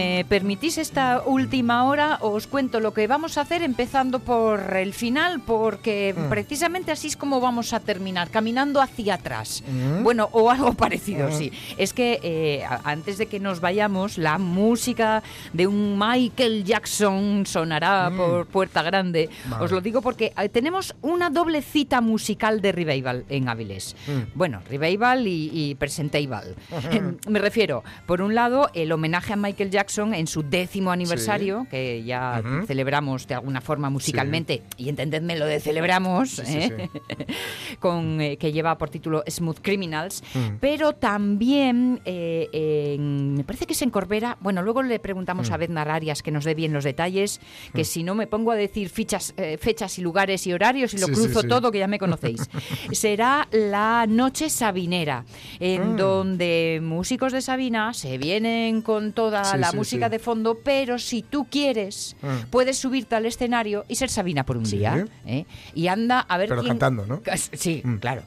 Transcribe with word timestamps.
Me 0.00 0.24
permitís 0.24 0.78
esta 0.78 1.22
última 1.26 1.84
hora, 1.84 2.18
os 2.22 2.46
cuento 2.46 2.80
lo 2.80 2.94
que 2.94 3.06
vamos 3.06 3.36
a 3.36 3.42
hacer 3.42 3.62
empezando 3.62 4.18
por 4.20 4.76
el 4.76 4.94
final, 4.94 5.40
porque 5.40 6.14
precisamente 6.30 6.90
así 6.90 7.08
es 7.08 7.16
como 7.16 7.40
vamos 7.40 7.72
a 7.72 7.80
terminar, 7.80 8.30
caminando 8.30 8.80
hacia 8.80 9.14
atrás. 9.14 9.62
Bueno, 10.02 10.28
o 10.32 10.50
algo 10.50 10.72
parecido, 10.84 11.30
sí. 11.30 11.52
Es 11.76 11.92
que 11.92 12.18
eh, 12.22 12.64
antes 12.84 13.18
de 13.18 13.26
que 13.26 13.40
nos 13.40 13.60
vayamos, 13.60 14.16
la 14.16 14.38
música 14.38 15.22
de 15.52 15.66
un 15.66 15.98
Michael 15.98 16.64
Jackson 16.64 17.44
sonará 17.44 18.10
por 18.16 18.46
Puerta 18.46 18.82
Grande. 18.82 19.28
Vale. 19.50 19.64
Os 19.64 19.70
lo 19.70 19.80
digo 19.80 20.00
porque 20.00 20.32
eh, 20.36 20.48
tenemos 20.48 20.94
una 21.02 21.28
doble 21.28 21.60
cita 21.60 22.00
musical 22.00 22.62
de 22.62 22.72
Revival 22.72 23.24
en 23.28 23.48
Avilés. 23.48 23.96
Bueno, 24.34 24.62
Revival 24.68 25.26
y, 25.26 25.50
y 25.52 25.74
Presentable. 25.74 26.54
Me 27.28 27.38
refiero, 27.38 27.84
por 28.06 28.22
un 28.22 28.34
lado, 28.34 28.70
el 28.74 28.92
homenaje 28.92 29.34
a 29.34 29.36
Michael 29.36 29.70
Jackson 29.70 29.89
en 29.98 30.26
su 30.26 30.42
décimo 30.42 30.90
aniversario, 30.92 31.66
que 31.70 32.02
ya 32.04 32.42
celebramos 32.66 33.26
de 33.26 33.34
alguna 33.34 33.60
forma 33.60 33.90
musicalmente, 33.90 34.62
y 34.76 34.88
entendedme 34.88 35.36
lo 35.36 35.46
de 35.46 35.60
celebramos, 35.60 36.30
sí, 36.30 36.58
¿eh? 36.58 36.88
con, 37.80 38.20
eh, 38.20 38.36
que 38.36 38.52
lleva 38.52 38.76
por 38.78 38.90
título 38.90 39.22
Smooth 39.28 39.58
Criminals, 39.62 40.22
pero 40.60 40.92
también, 40.94 42.00
eh, 42.04 42.48
en- 42.96 43.34
me 43.34 43.44
parece 43.44 43.66
que 43.66 43.72
es 43.72 43.82
en 43.82 43.90
Corbera, 43.90 44.36
bueno, 44.40 44.62
luego 44.62 44.82
le 44.82 44.98
preguntamos 44.98 45.50
a 45.50 45.56
Bednar 45.56 45.88
Arias 45.90 46.22
que 46.22 46.30
nos 46.30 46.44
dé 46.44 46.54
bien 46.54 46.72
los 46.72 46.84
detalles, 46.84 47.40
que 47.74 47.84
si 47.84 48.02
no 48.02 48.14
me 48.14 48.26
pongo 48.26 48.52
a 48.52 48.56
decir 48.56 48.88
fichas, 48.88 49.34
fechas 49.58 49.98
y 49.98 50.02
lugares 50.02 50.46
y 50.46 50.52
horarios 50.52 50.94
y 50.94 50.98
lo 50.98 51.06
cruzo 51.08 51.42
todo, 51.48 51.70
que 51.72 51.78
ya 51.78 51.86
me 51.88 51.98
conocéis. 51.98 52.48
Será 52.92 53.48
la 53.50 54.06
Noche 54.08 54.50
Sabinera, 54.50 55.24
en 55.58 55.96
donde 55.96 56.80
músicos 56.82 57.32
de 57.32 57.40
Sabina 57.42 57.92
se 57.94 58.18
vienen 58.18 58.82
con 58.82 59.12
toda 59.12 59.42
la 59.56 59.72
música 59.80 60.08
de 60.08 60.18
fondo, 60.18 60.58
pero 60.64 60.98
si 60.98 61.22
tú 61.22 61.46
quieres, 61.50 62.16
Mm. 62.22 62.50
puedes 62.50 62.78
subirte 62.78 63.14
al 63.16 63.26
escenario 63.26 63.84
y 63.88 63.94
ser 63.96 64.08
Sabina 64.10 64.44
por 64.44 64.56
un 64.56 64.64
día. 64.64 65.06
¿eh? 65.26 65.44
Y 65.74 65.88
anda 65.88 66.20
a 66.20 66.38
ver 66.38 66.48
Pero 66.48 66.60
quién... 66.62 66.78
cantando, 66.78 67.06
¿no? 67.06 67.20
Sí, 67.52 67.82
claro. 68.00 68.22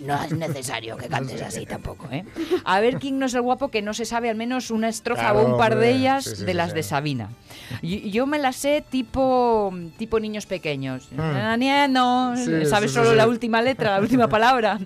No 0.00 0.22
es 0.22 0.32
necesario 0.32 0.96
que 0.96 1.08
cantes 1.08 1.40
así 1.42 1.66
tampoco, 1.74 2.08
¿eh? 2.10 2.24
A 2.64 2.80
ver 2.80 2.98
quién 2.98 3.18
no 3.18 3.26
es 3.26 3.34
el 3.34 3.42
guapo 3.42 3.68
que 3.70 3.82
no 3.82 3.94
se 3.94 4.04
sabe 4.04 4.30
al 4.30 4.36
menos 4.36 4.70
una 4.70 4.88
estrofa 4.88 5.20
Claro, 5.32 5.40
o 5.40 5.52
un 5.52 5.58
par 5.58 5.76
de 5.76 5.90
ellas 5.90 6.24
Sí, 6.24 6.36
sí, 6.36 6.44
de 6.44 6.54
las 6.54 6.70
sí. 6.70 6.76
de 6.76 6.82
Sabina. 6.82 7.30
Y- 7.82 8.10
Yo 8.10 8.26
me 8.26 8.38
las 8.38 8.56
sé 8.56 8.84
tipo, 8.88 9.72
tipo 9.98 10.18
niños 10.20 10.46
pequeños. 10.46 11.08
No, 11.12 11.24
Mm. 11.28 12.36
Sí, 12.36 12.66
sabes 12.66 12.90
sí, 12.92 12.96
sí, 12.98 13.04
solo 13.04 13.14
la 13.14 13.26
última 13.26 13.60
letra, 13.62 13.92
la 13.96 14.00
última 14.00 14.28
palabra 14.38 14.78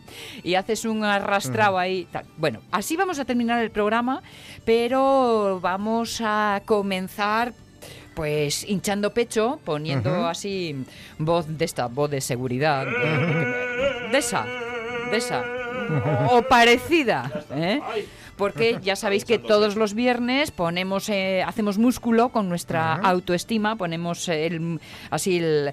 y 0.42 0.54
haces 0.54 0.84
un 0.84 1.04
arrastrado 1.04 1.78
ahí. 1.78 2.06
tal. 2.10 2.24
Bueno, 2.36 2.60
así 2.70 2.96
vamos 2.96 3.18
a 3.18 3.24
terminar 3.24 3.62
el 3.62 3.70
programa, 3.70 4.22
pero 4.64 5.60
vamos 5.76 6.20
a 6.22 6.60
comenzar 6.66 7.54
pues 8.14 8.62
hinchando 8.68 9.14
pecho, 9.14 9.58
poniendo 9.64 10.26
así 10.28 10.84
voz 11.18 11.46
de 11.48 11.64
esta, 11.64 11.86
voz 11.86 12.10
de 12.10 12.20
seguridad, 12.20 12.84
de 14.12 14.18
esa, 14.18 14.44
de 15.10 15.16
esa, 15.16 15.42
o 16.30 16.42
parecida, 16.42 17.32
¿eh? 17.54 17.80
Porque 18.36 18.78
ya 18.82 18.96
sabéis 18.96 19.24
que 19.24 19.38
todos 19.38 19.76
los 19.76 19.94
viernes 19.94 20.50
ponemos, 20.50 21.08
eh, 21.08 21.42
hacemos 21.46 21.78
músculo 21.78 22.28
con 22.28 22.50
nuestra 22.50 22.94
autoestima, 22.96 23.76
ponemos 23.76 24.28
el, 24.28 24.78
así 25.10 25.38
el- 25.38 25.72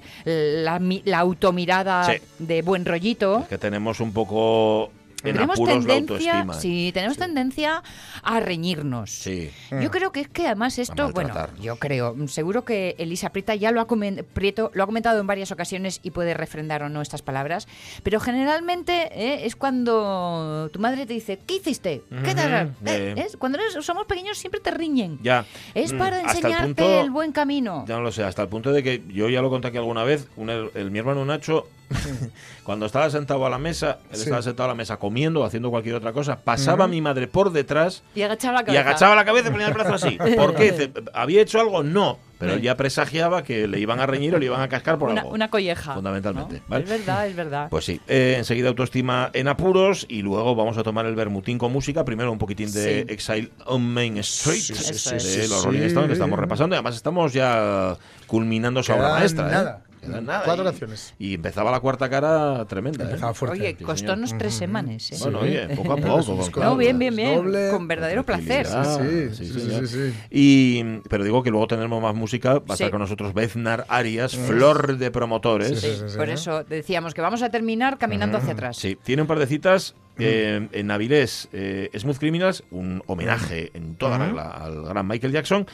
la, 0.63 0.79
mi- 0.79 1.01
la 1.03 1.19
automirada 1.19 2.05
Sí. 2.05 2.13
de 2.37 2.61
buen 2.61 2.85
rollito. 2.85 3.39
Es 3.39 3.47
que 3.47 3.57
tenemos 3.57 3.99
un 3.99 4.13
poco 4.13 4.91
en 5.24 5.34
Tenemos 5.34 5.56
apuros 5.56 5.85
la 5.85 5.94
tendencia, 5.96 6.31
autoestima. 6.40 6.53
sí, 6.53 6.91
tenemos 6.94 7.18
tendencia 7.18 7.84
a 8.24 8.40
reñirnos. 8.40 9.12
Sí. 9.12 9.50
Yo 9.81 9.91
creo 9.91 10.12
que 10.12 10.22
es 10.22 10.28
que 10.30 10.46
además 10.47 10.80
esto, 10.80 11.12
bueno, 11.12 11.34
yo 11.62 11.75
creo, 11.78 12.16
seguro 12.28 12.63
que 12.63 12.96
Elisa 12.97 13.29
Prieta 13.31 13.53
ya 13.56 13.72
lo 13.72 13.81
ha, 13.81 13.88
Prieto 14.34 14.72
lo 14.74 14.84
ha 14.84 14.85
comentado 14.85 15.19
en 15.19 15.28
varias 15.28 15.52
ocasiones 15.52 16.00
y 16.03 16.12
puede 16.12 16.34
refrendar 16.34 16.84
o 16.84 16.90
no 16.90 17.02
estas 17.02 17.22
palabras, 17.22 17.68
pero 18.03 18.19
generalmente 18.19 19.09
eh, 19.13 19.46
es 19.46 19.56
cuando 19.56 20.69
tu 20.72 20.79
madre 20.79 21.06
te 21.06 21.13
dice, 21.13 21.40
¿qué 21.46 21.56
hiciste? 21.56 22.02
¿Qué 22.24 22.35
tal?". 22.35 22.68
Ujú, 22.68 22.74
Eh, 22.90 23.13
eh. 23.18 23.28
Cuando 23.38 23.58
eres- 23.58 23.85
somos 23.85 24.06
pequeños 24.06 24.38
siempre 24.38 24.59
te 24.62 24.72
riñen. 24.72 25.19
Ya. 25.22 25.46
Es 25.74 25.94
Mm, 25.94 25.97
para 25.97 26.22
el 26.22 26.29
enseñarte 26.29 26.66
punto- 26.68 27.02
el 27.02 27.09
buen 27.12 27.31
camino. 27.31 27.85
Ya 27.88 27.96
no 27.97 28.02
lo 28.03 28.12
sé, 28.12 28.24
hasta 28.24 28.41
el 28.44 28.47
punto 28.47 28.72
de 28.72 28.84
que 28.84 29.03
yo 29.09 29.29
ya 29.29 29.41
lo 29.41 29.50
conté 29.50 29.68
aquí 29.68 29.78
alguna 29.78 30.03
vez, 30.03 30.28
un- 30.38 30.50
el, 30.50 30.72
el- 30.75 30.91
mi 30.91 31.00
hermano 31.00 31.25
Nacho, 31.25 31.68
cuando 32.63 32.85
estaba 32.85 33.09
sentado 33.09 33.45
a 33.45 33.50
la 33.50 33.57
mesa, 33.57 34.00
él 34.11 34.17
Sí. 34.17 34.23
estaba 34.23 34.41
sentado 34.41 34.66
a 34.66 34.73
la 34.73 34.75
mesa 34.75 34.97
comiendo 34.97 35.41
o 35.41 35.44
haciendo 35.45 35.69
cualquier 35.69 35.95
otra 35.95 36.13
cosa, 36.13 36.39
pasaba 36.39 36.88
mi 36.88 37.01
madre 37.01 37.27
por 37.27 37.51
detrás 37.51 38.03
Y 38.16 38.22
agachaba 38.22 38.55
la 38.55 38.61
y 38.61 38.66
cabeza. 38.66 38.81
agachaba 38.89 39.16
la 39.16 39.25
cabeza 39.25 39.50
y 39.50 39.51
ponía 39.51 39.67
el 39.67 39.73
brazo 39.73 39.94
así. 39.95 40.17
¿Por 40.38 40.55
qué? 40.55 40.91
¿Había 41.13 41.41
hecho 41.41 41.59
algo? 41.59 41.83
No. 41.83 42.19
Pero 42.39 42.53
él 42.53 42.61
ya 42.61 42.78
presagiaba 42.78 43.44
que 43.44 43.67
le 43.67 43.79
iban 43.81 43.99
a 43.99 44.05
reñir 44.05 44.33
o 44.33 44.39
le 44.39 44.45
iban 44.45 44.61
a 44.61 44.69
cascar 44.69 44.97
por 44.97 45.09
una, 45.09 45.22
algo. 45.22 45.33
una 45.33 45.49
colleja. 45.49 45.94
Fundamentalmente, 45.94 46.55
¿no? 46.59 46.61
¿vale? 46.69 46.85
Es 46.85 46.89
verdad, 46.89 47.28
es 47.28 47.35
verdad. 47.35 47.67
Pues 47.69 47.83
sí, 47.83 47.99
eh, 48.07 48.35
enseguida 48.38 48.69
autoestima 48.69 49.29
en 49.33 49.49
apuros 49.49 50.05
y 50.07 50.22
luego 50.22 50.55
vamos 50.55 50.78
a 50.78 50.83
tomar 50.83 51.05
el 51.05 51.16
bermutín 51.16 51.57
con 51.57 51.73
música. 51.73 52.05
Primero 52.05 52.31
un 52.31 52.38
poquitín 52.38 52.72
de 52.72 53.03
Sí. 53.05 53.13
Exile 53.13 53.51
on 53.66 53.81
Main 53.94 54.17
Street 54.19 54.55
Sí, 54.61 54.73
sí, 54.73 55.11
de 55.16 55.19
sí, 55.19 55.38
los 55.49 55.59
sí. 55.59 55.66
Rolling 55.66 55.81
Stones 55.81 56.07
que 56.07 56.13
estamos 56.13 56.39
repasando. 56.39 56.75
Y 56.75 56.78
además 56.78 56.95
estamos 56.95 57.33
ya 57.33 57.97
culminando 58.25 58.83
su 58.83 58.94
obra 58.94 59.09
maestra. 59.16 59.81
¿eh? 59.85 59.88
Nada. 60.07 60.41
Cuatro 60.45 60.63
y- 60.63 60.67
canciones. 60.67 61.13
Y 61.19 61.33
empezaba 61.35 61.71
la 61.71 61.79
cuarta 61.79 62.09
cara 62.09 62.65
tremenda. 62.65 63.03
¿eh? 63.03 63.07
Empezaba 63.07 63.33
fuerte. 63.33 63.59
Oye, 63.59 63.75
sí, 63.77 63.83
costónos 63.83 64.35
tres 64.37 64.53
semanas. 64.53 65.11
¿eh? 65.11 65.17
Bueno, 65.21 65.39
oye, 65.39 65.67
poco 65.75 65.93
a 65.93 65.95
poco. 65.97 66.59
No, 66.63 66.77
bien, 66.77 66.97
bien, 66.99 67.15
bien. 67.15 67.35
doble, 67.35 67.69
Con 67.71 67.87
verdadero 67.87 68.23
placer. 68.25 68.65
Sí, 68.67 68.73
sí, 68.73 69.35
Sí, 69.35 69.53
sí, 69.53 69.59
señor. 69.61 69.87
sí, 69.87 70.11
sí. 70.11 70.13
Y, 70.31 70.83
pero 71.09 71.23
digo 71.23 71.43
que 71.43 71.51
luego 71.51 71.67
tenemos 71.67 72.01
más 72.01 72.15
música. 72.15 72.53
Va 72.59 72.73
a 72.73 72.77
Sí. 72.77 72.83
estar 72.83 72.91
con 72.91 73.01
nosotros 73.01 73.33
Beznar 73.33 73.85
Arias, 73.89 74.35
Flor 74.35 74.97
de 74.97 75.11
Promotores. 75.11 75.79
Sí, 75.79 75.87
sí, 75.95 76.03
sí. 76.09 76.17
Por 76.17 76.29
eso 76.29 76.63
decíamos 76.63 77.13
que 77.13 77.21
vamos 77.21 77.41
a 77.41 77.49
terminar 77.49 77.97
caminando 77.97 78.37
hacia 78.37 78.53
atrás. 78.53 78.77
Sí, 78.77 78.97
tiene 79.03 79.21
un 79.23 79.27
par 79.27 79.39
de 79.39 79.47
citas. 79.47 79.95
Eh, 80.19 80.68
en 80.72 80.91
Avilés, 80.91 81.49
eh, 81.53 81.90
Smooth 81.97 82.17
Criminals, 82.17 82.64
un 82.72 83.03
homenaje 83.08 83.72
en 83.73 83.96
toda 83.96 84.17
regla 84.17 84.49
al 84.52 84.84
gran 84.84 85.08
Michael 85.08 85.34
Jackson, 85.34 85.66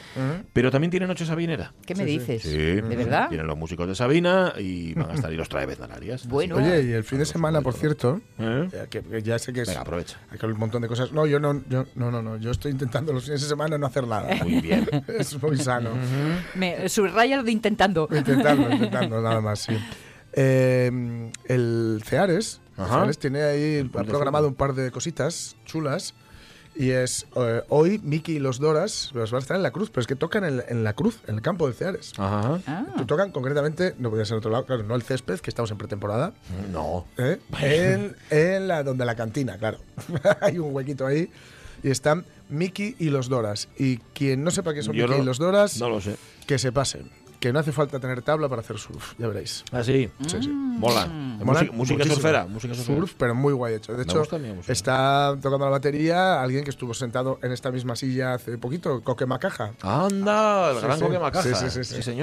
pero 0.52 0.70
también 0.70 0.90
tiene 0.90 1.06
Noche 1.06 1.26
Sabinera. 1.26 1.72
¿Qué 1.84 1.94
me 1.94 2.04
dices? 2.04 2.42
Sí. 2.42 2.56
¿De 2.56 2.82
verdad? 2.82 3.28
Vienen 3.28 3.46
los 3.46 3.56
músicos 3.56 3.88
de 3.88 3.94
Sabina 3.94 4.52
y 4.58 4.94
van 4.94 5.10
a 5.10 5.14
estar 5.14 5.32
y 5.32 5.36
los 5.36 5.48
trae 5.48 5.66
Beznararias. 5.66 6.26
Bueno. 6.26 6.56
Oye, 6.56 6.82
y 6.82 6.92
el 6.92 7.04
fin 7.04 7.18
de 7.18 7.26
semana, 7.26 7.60
por 7.60 7.74
cierto, 7.74 8.20
¿Eh? 8.38 8.68
que, 8.90 9.02
que 9.02 9.22
ya 9.22 9.38
sé 9.38 9.52
que 9.52 9.62
es 9.62 9.68
Venga, 9.68 9.80
aprovecha. 9.80 10.18
hay 10.30 10.38
que 10.38 10.46
un 10.46 10.58
montón 10.58 10.82
de 10.82 10.88
cosas. 10.88 11.12
No, 11.12 11.26
yo 11.26 11.38
no, 11.38 11.62
yo, 11.68 11.86
no, 11.94 12.10
no, 12.10 12.22
no, 12.22 12.36
yo 12.36 12.50
estoy 12.50 12.72
intentando 12.72 13.12
los 13.12 13.24
fines 13.24 13.42
de 13.42 13.48
semana 13.48 13.78
no 13.78 13.86
hacer 13.86 14.06
nada. 14.06 14.34
Muy 14.42 14.60
bien. 14.60 14.88
es 15.08 15.40
muy 15.42 15.56
sano. 15.58 15.90
Me 16.54 16.88
subraya 16.88 17.36
lo 17.36 17.42
de 17.42 17.52
intentando. 17.52 18.08
Intentando, 18.10 18.70
intentando, 18.70 19.20
nada 19.20 19.40
más, 19.40 19.60
sí. 19.60 19.76
Eh, 20.36 21.30
el 21.46 22.02
Ceares, 22.04 22.60
el 22.76 22.84
Ajá. 22.84 22.94
Ceares 22.98 23.18
tiene 23.18 23.42
ahí, 23.42 23.90
ha 23.94 24.04
programado 24.04 24.46
un 24.48 24.54
par 24.54 24.74
de 24.74 24.90
cositas 24.90 25.56
chulas. 25.64 26.14
Y 26.78 26.90
es 26.90 27.26
eh, 27.36 27.62
hoy 27.70 27.98
Miki 28.04 28.32
y 28.32 28.38
los 28.38 28.58
Doras 28.58 29.10
los 29.14 29.30
van 29.30 29.38
a 29.38 29.40
estar 29.40 29.56
en 29.56 29.62
la 29.62 29.70
cruz, 29.70 29.88
pero 29.88 30.02
es 30.02 30.06
que 30.06 30.14
tocan 30.14 30.44
en, 30.44 30.62
en 30.68 30.84
la 30.84 30.92
cruz, 30.92 31.20
en 31.26 31.36
el 31.36 31.40
campo 31.40 31.66
de 31.66 31.72
Ceares. 31.72 32.12
Ajá. 32.18 32.60
Ah, 32.66 32.84
Tocan 33.06 33.30
concretamente, 33.32 33.94
no 33.98 34.10
podía 34.10 34.26
ser 34.26 34.34
en 34.34 34.38
otro 34.40 34.50
lado, 34.50 34.66
claro, 34.66 34.82
no 34.82 34.94
el 34.94 35.00
césped, 35.02 35.40
que 35.40 35.48
estamos 35.48 35.70
en 35.70 35.78
pretemporada, 35.78 36.34
No. 36.70 37.06
¿eh? 37.16 37.38
en, 37.62 38.14
en 38.28 38.68
la 38.68 38.82
donde 38.82 39.06
la 39.06 39.14
cantina, 39.14 39.56
claro. 39.56 39.78
Hay 40.42 40.58
un 40.58 40.74
huequito 40.74 41.06
ahí. 41.06 41.30
y 41.82 41.88
están 41.88 42.26
Mickey 42.50 42.94
y 42.98 43.08
los 43.08 43.30
Doras. 43.30 43.68
Y 43.78 43.96
quien 44.12 44.44
no 44.44 44.50
sepa 44.50 44.74
qué 44.74 44.82
son 44.82 44.94
Yo 44.94 45.04
Mickey 45.04 45.16
no- 45.16 45.22
y 45.22 45.26
los 45.26 45.38
Doras, 45.38 45.78
No 45.80 45.88
lo 45.88 46.02
sé. 46.02 46.16
que 46.46 46.58
se 46.58 46.72
pasen. 46.72 47.10
Que 47.46 47.52
no 47.52 47.60
hace 47.60 47.70
falta 47.70 48.00
tener 48.00 48.22
tabla 48.22 48.48
para 48.48 48.60
hacer 48.60 48.76
surf, 48.76 49.12
ya 49.18 49.28
veréis. 49.28 49.64
Ah, 49.70 49.84
sí. 49.84 50.10
Sí, 50.26 50.36
sí. 50.40 50.48
Mola. 50.48 51.06
Molan 51.06 51.44
Música, 51.44 51.72
música 51.72 52.04
surfera. 52.04 52.44
Música 52.46 52.74
surfera. 52.74 52.98
Surf, 52.98 53.14
pero 53.16 53.36
muy 53.36 53.52
guay 53.52 53.74
hecho. 53.74 53.92
De 53.92 53.98
Me 53.98 54.02
hecho, 54.02 54.20
está 54.66 55.36
tocando 55.40 55.64
la 55.64 55.70
batería 55.70 56.42
alguien 56.42 56.64
que 56.64 56.70
estuvo 56.70 56.92
sentado 56.92 57.38
en 57.44 57.52
esta 57.52 57.70
misma 57.70 57.94
silla 57.94 58.34
hace 58.34 58.58
poquito, 58.58 59.00
Coque 59.00 59.26
Macaja. 59.26 59.74
Anda, 59.80 60.72
el 60.72 60.78
Sí, 60.78 60.82
gran 60.82 60.98
sí. 60.98 61.04
Coque 61.04 61.18
Macaja. 61.20 61.54
Sí, 61.70 61.84
sí, 61.84 62.02
sí, 62.02 62.20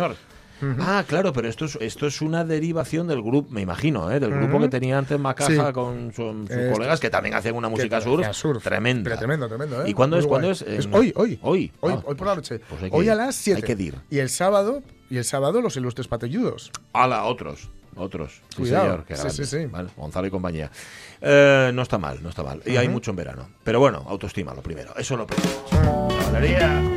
Ah, 0.79 1.03
claro, 1.07 1.33
pero 1.33 1.49
esto 1.49 1.65
es, 1.65 1.77
esto 1.81 2.07
es 2.07 2.21
una 2.21 2.45
derivación 2.45 3.07
del 3.07 3.21
grupo, 3.21 3.51
me 3.51 3.61
imagino, 3.61 4.09
¿eh? 4.11 4.19
del 4.19 4.31
grupo 4.31 4.59
que 4.61 4.69
tenía 4.69 4.97
antes 4.97 5.19
Macaja 5.19 5.67
Sí. 5.67 5.73
con 5.73 6.13
su- 6.13 6.45
sus 6.47 6.71
colegas 6.73 6.99
que 6.99 7.09
también 7.09 7.35
hacían 7.35 7.55
una 7.55 7.67
música 7.69 7.99
surf, 7.99 8.25
surf. 8.31 8.63
tremenda. 8.63 9.03
Pero 9.09 9.17
tremendo, 9.17 9.47
tremendo, 9.49 9.83
¿eh? 9.85 9.89
¿Y 9.89 9.93
cuándo 9.93 10.15
Muy 10.15 10.21
es? 10.23 10.27
¿Cuándo 10.27 10.51
es? 10.51 10.61
Es 10.61 10.85
En- 10.85 10.93
hoy, 10.93 11.11
hoy. 11.17 11.37
Hoy. 11.41 11.71
Hoy, 11.81 11.93
Ah. 11.97 12.01
hoy 12.05 12.15
por 12.15 12.27
la 12.27 12.35
noche. 12.35 12.59
Pues 12.59 12.81
hoy 12.91 13.05
ir. 13.05 13.11
a 13.11 13.15
las 13.15 13.35
7. 13.35 13.61
Hay 13.67 13.75
que 13.75 13.83
ir. 13.83 13.95
Y 14.09 14.19
el 14.19 14.29
sábado, 14.29 14.81
y 15.09 15.17
el 15.17 15.25
sábado 15.25 15.61
los 15.61 15.75
ilustres 15.75 16.07
patilludos. 16.07 16.71
Ala, 16.93 17.25
otros. 17.25 17.69
Otros. 17.95 18.41
Sí, 18.49 18.55
Cuidado. 18.61 19.03
señor. 19.07 19.31
Sí, 19.31 19.43
sí, 19.43 19.45
sí. 19.45 19.65
Vale, 19.67 19.89
Gonzalo 19.95 20.25
y 20.25 20.31
compañía. 20.31 20.71
Eh, 21.21 21.71
no 21.75 21.81
está 21.83 21.97
mal, 21.99 22.23
no 22.23 22.29
está 22.29 22.41
mal. 22.41 22.61
Y 22.65 22.75
hay 22.77 22.87
mucho 22.87 23.11
en 23.11 23.17
verano. 23.17 23.49
Pero 23.63 23.79
bueno, 23.79 24.03
autoestima 24.07 24.53
lo 24.55 24.63
primero. 24.63 24.95
Eso 24.97 25.13
es 25.13 25.19
lo 25.19 25.27
primero. 25.27 26.93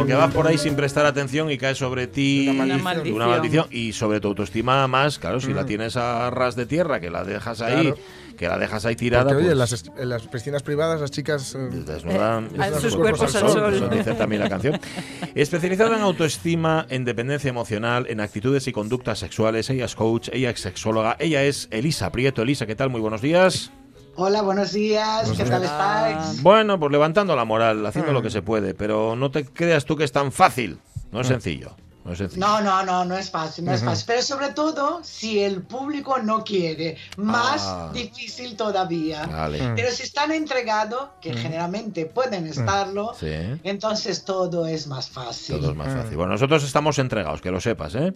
Porque 0.00 0.14
vas 0.14 0.34
por 0.34 0.46
ahí 0.46 0.58
sin 0.58 0.74
prestar 0.76 1.06
atención 1.06 1.50
y 1.50 1.58
cae 1.58 1.74
sobre 1.74 2.06
ti 2.06 2.48
Una 2.48 2.64
maldición. 2.82 3.14
una 3.16 3.26
maldición. 3.26 3.28
maldición. 3.28 3.66
Y 3.70 3.92
sobre 3.92 4.20
tu 4.20 4.28
autoestima 4.28 4.86
más, 4.88 5.18
claro, 5.18 5.40
si 5.40 5.52
la 5.52 5.64
tienes 5.66 5.96
a 5.96 6.30
ras 6.30 6.56
de 6.56 6.66
tierra, 6.66 7.00
que 7.00 7.10
la 7.10 7.24
dejas 7.24 7.60
ahí, 7.60 7.82
Claro. 7.88 7.98
que 8.36 8.48
la 8.48 8.58
dejas 8.58 8.84
ahí 8.86 8.96
tirada. 8.96 9.24
Porque, 9.24 9.36
oye, 9.36 9.44
pues, 9.46 9.52
en 9.52 9.58
las, 9.58 9.72
est- 9.72 9.88
en 9.98 10.08
las 10.08 10.22
piscinas 10.26 10.62
privadas 10.62 11.00
las 11.00 11.10
chicas... 11.10 11.54
eh, 11.54 11.68
Desnudan, 11.70 12.48
Eh, 12.58 12.80
sus 12.80 12.96
cuerpos 12.96 13.34
al 13.34 13.48
sol. 13.50 13.90
Dice 13.90 14.14
también 14.14 14.40
la 14.42 14.48
canción. 14.48 14.80
Especializada 15.34 15.96
en 15.96 16.02
autoestima, 16.02 16.86
en 16.88 17.04
dependencia 17.04 17.48
emocional, 17.50 18.06
en 18.08 18.20
actitudes 18.20 18.66
y 18.68 18.72
conductas 18.72 19.18
sexuales. 19.18 19.68
Ella 19.70 19.84
es 19.84 19.94
coach, 19.94 20.28
ella 20.32 20.50
es 20.50 20.60
sexóloga. 20.60 21.16
Ella 21.18 21.42
es 21.44 21.68
Elisa 21.70 22.10
Prieto. 22.10 22.42
Elisa, 22.42 22.66
¿qué 22.66 22.74
tal? 22.74 22.88
Muy 22.90 23.00
buenos 23.00 23.20
días. 23.20 23.70
Hola, 24.16 24.42
buenos 24.42 24.72
días. 24.72 25.20
Buenos 25.28 25.38
¿Qué 25.38 25.44
tal 25.50 25.62
estáis? 25.64 26.42
Bueno, 26.42 26.78
pues 26.78 26.92
levantando 26.92 27.34
la 27.36 27.44
moral, 27.44 27.84
haciendo 27.86 28.10
Mm. 28.10 28.14
lo 28.14 28.22
que 28.22 28.30
se 28.30 28.42
puede, 28.42 28.74
pero 28.74 29.16
no 29.16 29.30
te 29.30 29.44
creas 29.44 29.84
tú 29.84 29.96
que 29.96 30.04
es 30.04 30.12
tan 30.12 30.32
fácil. 30.32 30.78
No 31.12 31.20
es 31.20 31.26
sencillo. 31.28 31.70
No 32.04 32.12
es. 32.12 32.36
No, 32.36 32.60
no, 32.62 32.82
no, 32.84 33.04
no 33.04 33.16
es 33.16 33.30
fácil, 33.30 33.64
no 33.66 33.72
es 33.72 33.84
fácil. 33.84 34.04
Pero 34.06 34.22
sobre 34.22 34.48
todo 34.50 35.00
si 35.02 35.40
el 35.40 35.62
público 35.62 36.18
no 36.18 36.44
quiere, 36.44 36.96
más 37.18 37.62
Ah. 37.66 37.90
difícil 37.92 38.56
todavía. 38.56 39.26
Vale. 39.26 39.62
Mm. 39.62 39.74
Pero 39.76 39.90
si 39.90 40.02
están 40.04 40.32
entregados, 40.32 41.10
que 41.20 41.34
generalmente 41.34 42.06
pueden 42.06 42.46
estarlo, 42.46 43.12
Sí. 43.18 43.28
entonces 43.64 44.24
todo 44.24 44.66
es 44.66 44.86
más 44.86 45.08
fácil. 45.10 45.58
Todo 45.60 45.70
es 45.70 45.76
más 45.76 45.94
fácil. 45.94 46.16
Bueno, 46.16 46.32
nosotros 46.32 46.64
estamos 46.64 46.98
entregados, 46.98 47.40
que 47.42 47.50
lo 47.50 47.60
sepas, 47.60 47.94
¿eh? 47.94 48.12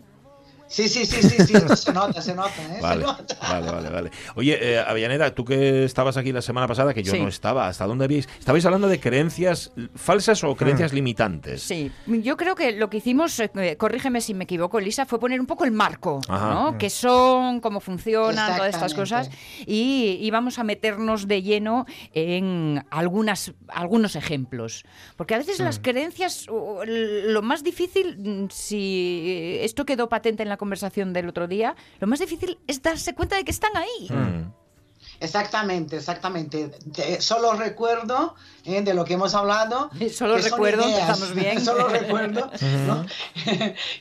Sí, 0.74 0.88
sí, 0.88 1.06
sí, 1.06 1.22
sí, 1.22 1.36
sí, 1.46 1.54
se 1.76 1.92
nota, 1.92 2.20
se 2.20 2.34
nota, 2.34 2.50
¿eh? 2.62 2.78
Vale, 2.82 3.02
Se 3.02 3.06
nota. 3.06 3.36
vale, 3.40 3.70
vale, 3.70 3.88
vale. 3.90 4.10
Oye, 4.34 4.58
eh, 4.60 4.78
Avellaneda, 4.80 5.32
tú 5.32 5.44
que 5.44 5.84
estabas 5.84 6.16
aquí 6.16 6.32
la 6.32 6.42
semana 6.42 6.66
pasada, 6.66 6.92
que 6.92 7.04
yo 7.04 7.12
Sí. 7.12 7.20
no 7.20 7.28
estaba, 7.28 7.68
¿hasta 7.68 7.86
dónde 7.86 8.06
habéis? 8.06 8.28
¿Estabais 8.40 8.64
hablando 8.66 8.88
de 8.88 8.98
creencias 8.98 9.70
falsas 9.94 10.42
o 10.42 10.56
creencias 10.56 10.90
Mm. 10.90 10.94
limitantes? 10.96 11.62
Sí, 11.62 11.92
yo 12.08 12.36
creo 12.36 12.56
que 12.56 12.72
lo 12.72 12.90
que 12.90 12.96
hicimos, 12.96 13.38
eh, 13.38 13.76
corrígeme 13.78 14.20
si 14.20 14.34
me 14.34 14.44
equivoco, 14.44 14.80
Elisa, 14.80 15.06
fue 15.06 15.20
poner 15.20 15.38
un 15.38 15.46
poco 15.46 15.64
el 15.64 15.70
marco, 15.70 16.20
Ajá. 16.28 16.48
¿no? 16.54 16.76
¿Qué 16.76 16.90
son, 16.90 17.60
cómo 17.60 17.78
funcionan, 17.78 18.56
todas 18.56 18.74
estas 18.74 18.94
cosas? 18.94 19.30
Y, 19.66 20.28
vamos 20.32 20.58
a 20.58 20.64
meternos 20.64 21.28
de 21.28 21.42
lleno 21.42 21.86
en 22.14 22.84
algunas, 22.90 23.52
algunos 23.68 24.16
ejemplos. 24.16 24.84
Porque 25.16 25.36
a 25.36 25.38
veces 25.38 25.60
las 25.60 25.78
creencias, 25.78 26.48
o- 26.48 26.78
o 26.80 26.84
lo 26.84 27.42
más 27.42 27.62
difícil, 27.62 28.16
mm, 28.18 28.48
si 28.50 29.58
esto 29.60 29.86
quedó 29.86 30.08
patente 30.08 30.42
en 30.42 30.48
la 30.48 30.56
conversación 30.64 31.12
del 31.12 31.28
otro 31.28 31.46
día, 31.46 31.76
lo 32.00 32.06
más 32.06 32.18
difícil 32.20 32.58
es 32.66 32.80
darse 32.80 33.14
cuenta 33.14 33.36
de 33.36 33.44
que 33.44 33.50
están 33.50 33.76
ahí. 33.76 34.08
Mm. 34.10 34.52
Exactamente, 35.20 35.96
exactamente. 35.96 36.70
Te- 36.92 37.20
solo 37.20 37.52
recuerdo 37.52 38.34
eh, 38.64 38.80
de 38.82 38.94
lo 38.94 39.04
que 39.04 39.14
hemos 39.14 39.34
hablado. 39.34 39.90
Solo 40.12 40.36
que 40.36 40.42
son 40.42 40.52
recuerdo, 40.52 40.88
ideas. 40.88 41.00
empezamos 41.08 41.34
bien. 41.34 41.64
solo 41.68 41.88
recuerdo 41.88 42.50
¿no? 42.88 43.06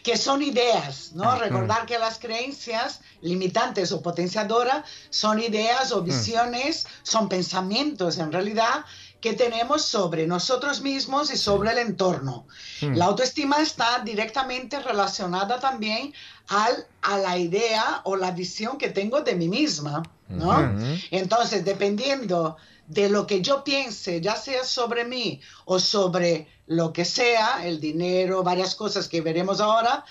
que 0.04 0.18
son 0.18 0.42
ideas. 0.42 1.12
¿no? 1.13 1.36
Recordar 1.38 1.86
que 1.86 2.00
las 2.00 2.18
creencias 2.19 3.01
limitantes 3.21 3.92
o 3.92 4.01
potenciadoras 4.01 4.86
son 5.10 5.39
ideas 5.39 5.92
o 5.92 6.01
visiones, 6.01 6.88
son 7.04 7.30
pensamientos 7.30 8.18
en 8.18 8.31
realidad 8.31 8.86
que 9.24 9.31
tenemos 9.31 9.86
sobre 9.86 10.28
nosotros 10.28 10.81
mismos 10.81 11.31
y 11.31 11.38
sobre 11.38 11.72
el 11.72 11.78
entorno. 11.78 12.46
Mm. 12.81 12.98
La 12.98 13.06
autoestima 13.06 13.62
está 13.62 14.00
directamente 14.04 14.81
relacionada 14.81 15.62
también 15.62 16.14
al, 16.50 16.86
a 17.02 17.18
la 17.20 17.38
idea 17.38 18.02
o 18.04 18.18
la 18.18 18.31
visión 18.31 18.78
que 18.78 18.90
tengo 18.90 19.22
de 19.22 19.36
mí 19.36 19.48
misma, 19.48 20.04
¿no? 20.28 20.78
Entonces, 21.10 21.64
dependiendo 21.64 22.58
de 22.88 23.08
lo 23.08 23.25
que 23.25 23.42
yo 23.42 23.64
piense, 23.64 24.20
ya 24.20 24.36
sea 24.36 24.66
sobre 24.66 25.06
mí 25.06 25.40
o 25.64 25.80
sobre 25.80 26.50
lo 26.68 26.92
que 26.92 27.06
sea, 27.06 27.66
el 27.66 27.80
dinero, 27.80 28.44
varias 28.44 28.75
cosas 28.75 29.08
que 29.08 29.22
veremos 29.22 29.62
ahora, 29.62 30.04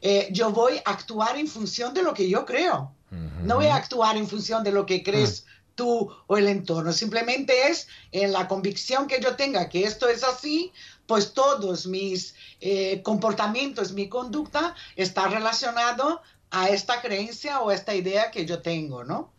eh, 0.00 0.28
yo 0.30 0.52
voy 0.52 0.76
a 0.84 0.90
actuar 0.92 1.36
en 1.36 1.48
función 1.48 1.92
de 1.92 2.04
lo 2.04 2.14
que 2.14 2.28
yo 2.28 2.46
creo. 2.46 2.92
No 3.42 3.56
voy 3.56 3.66
a 3.66 3.74
actuar 3.74 4.16
en 4.16 4.28
función 4.28 4.62
de 4.62 4.70
lo 4.70 4.86
que 4.86 5.02
crees 5.02 5.44
tú 5.80 6.14
o 6.26 6.36
el 6.36 6.46
entorno. 6.46 6.92
Simplemente 6.92 7.68
es 7.68 7.88
en 8.12 8.32
la 8.32 8.46
convicción 8.48 9.06
que 9.06 9.18
yo 9.18 9.34
tenga 9.34 9.70
que 9.70 9.84
esto 9.84 10.10
es 10.10 10.22
así, 10.22 10.72
pues 11.06 11.32
todos 11.32 11.86
mis 11.86 12.34
eh, 12.60 13.00
comportamientos, 13.02 13.92
mi 13.92 14.06
conducta 14.06 14.74
está 14.94 15.28
relacionado 15.28 16.20
a 16.50 16.68
esta 16.68 17.00
creencia 17.00 17.60
o 17.60 17.70
a 17.70 17.74
esta 17.74 17.94
idea 17.94 18.30
que 18.30 18.44
yo 18.44 18.60
tengo, 18.60 19.04
¿no? 19.04 19.32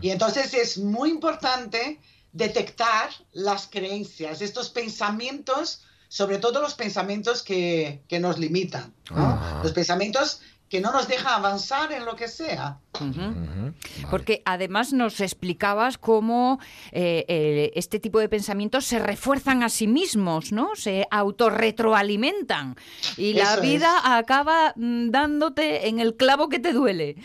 Y 0.00 0.10
entonces 0.10 0.54
es 0.54 0.78
muy 0.78 1.10
importante 1.10 1.98
detectar 2.32 3.10
las 3.32 3.66
creencias, 3.66 4.40
estos 4.40 4.70
pensamientos, 4.70 5.82
sobre 6.06 6.38
todo 6.38 6.60
los 6.60 6.74
pensamientos 6.74 7.42
que, 7.42 8.04
que 8.06 8.20
nos 8.20 8.38
limitan, 8.38 8.94
¿no? 9.10 9.16
Ah. 9.16 9.60
Los 9.64 9.72
pensamientos 9.72 10.42
que 10.72 10.80
no 10.80 10.90
nos 10.90 11.06
dejan 11.06 11.34
avanzar 11.34 11.92
en 11.92 12.06
lo 12.06 12.16
que 12.16 12.28
sea. 12.28 12.78
Vale. 12.98 13.74
Porque 14.10 14.40
además 14.46 14.94
nos 14.94 15.20
explicabas 15.20 15.98
cómo 15.98 16.58
eh, 16.92 17.26
eh, 17.28 17.72
este 17.74 18.00
tipo 18.00 18.18
de 18.18 18.30
pensamientos 18.30 18.86
se 18.86 18.98
refuerzan 18.98 19.62
a 19.62 19.68
sí 19.68 19.86
mismos, 19.86 20.50
¿no? 20.50 20.70
Se 20.74 21.06
autorretroalimentan. 21.10 22.76
Y 23.18 23.34
la 23.34 23.56
vida 23.56 23.98
es. 23.98 24.02
acaba 24.12 24.72
mm, 24.76 25.10
dándote 25.10 25.88
en 25.88 26.00
el 26.00 26.16
clavo 26.16 26.48
que 26.48 26.58
te 26.58 26.72
duele. 26.72 27.16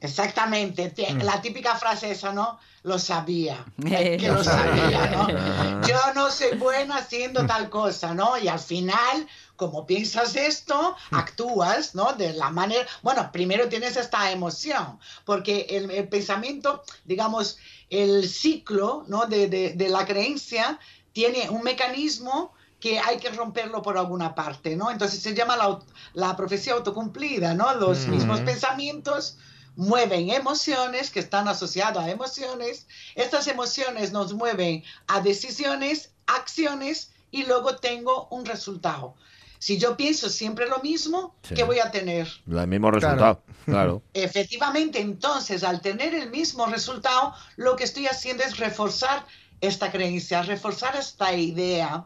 Exactamente, 0.00 0.92
Mm. 1.14 1.22
la 1.22 1.40
típica 1.40 1.74
frase 1.74 2.10
esa, 2.12 2.32
¿no? 2.32 2.58
Lo 2.84 2.98
sabía, 2.98 3.64
Eh. 3.86 4.16
que 4.20 4.28
lo 4.28 4.44
sabía. 4.44 5.06
¿no? 5.06 5.28
Yo 5.88 5.96
no 6.14 6.30
soy 6.30 6.56
buena 6.56 6.98
haciendo 6.98 7.46
tal 7.46 7.68
cosa, 7.70 8.14
¿no? 8.14 8.36
Y 8.38 8.46
al 8.46 8.60
final, 8.60 9.26
como 9.58 9.84
piensas 9.86 10.36
esto, 10.36 10.96
actúas, 11.10 11.94
¿no? 11.94 12.12
De 12.14 12.32
la 12.32 12.48
manera, 12.48 12.86
bueno, 13.02 13.30
primero 13.32 13.68
tienes 13.68 13.96
esta 13.98 14.30
emoción, 14.30 14.98
porque 15.26 15.66
el, 15.70 15.90
el 15.90 16.08
pensamiento, 16.08 16.82
digamos, 17.04 17.58
el 17.90 18.28
ciclo, 18.28 19.04
¿no? 19.08 19.26
De, 19.26 19.48
de- 19.48 19.72
de 19.74 19.88
la 19.90 20.06
creencia 20.06 20.78
tiene 21.12 21.50
un 21.50 21.62
mecanismo 21.62 22.52
que 22.80 23.00
hay 23.00 23.18
que 23.18 23.30
romperlo 23.30 23.82
por 23.82 23.98
alguna 23.98 24.34
parte, 24.36 24.76
¿no? 24.76 24.90
Entonces 24.92 25.20
se 25.20 25.34
llama 25.34 25.56
la, 25.56 25.80
la 26.14 26.36
profecía 26.36 26.74
autocumplida, 26.74 27.52
¿no? 27.54 27.74
Los 27.74 28.06
mismos 28.06 28.38
pensamientos 28.40 29.36
mueven 29.74 30.30
emociones 30.30 31.10
que 31.10 31.18
están 31.20 31.48
asociadas 31.48 32.04
a 32.04 32.10
emociones. 32.10 32.86
Estas 33.16 33.48
emociones 33.48 34.12
nos 34.12 34.32
mueven 34.34 34.84
a 35.08 35.20
decisiones, 35.20 36.12
acciones 36.26 37.10
y 37.32 37.44
luego 37.44 37.76
tengo 37.76 38.28
un 38.30 38.44
resultado. 38.46 39.16
Si 39.58 39.78
yo 39.78 39.96
pienso 39.96 40.28
siempre 40.30 40.68
lo 40.68 40.78
mismo, 40.80 41.34
Sí. 41.42 41.54
¿qué 41.54 41.64
voy 41.64 41.78
a 41.80 41.90
tener? 41.90 42.28
El 42.46 42.66
mismo 42.68 42.90
resultado, 42.90 43.42
claro. 43.64 44.02
Efectivamente, 44.14 45.00
entonces, 45.00 45.64
al 45.64 45.80
tener 45.80 46.14
el 46.14 46.30
mismo 46.30 46.66
resultado, 46.66 47.34
lo 47.56 47.74
que 47.76 47.84
estoy 47.84 48.06
haciendo 48.06 48.44
es 48.44 48.56
reforzar 48.58 49.26
esta 49.60 49.90
creencia, 49.90 50.42
reforzar 50.42 50.94
esta 50.94 51.32
idea. 51.34 52.04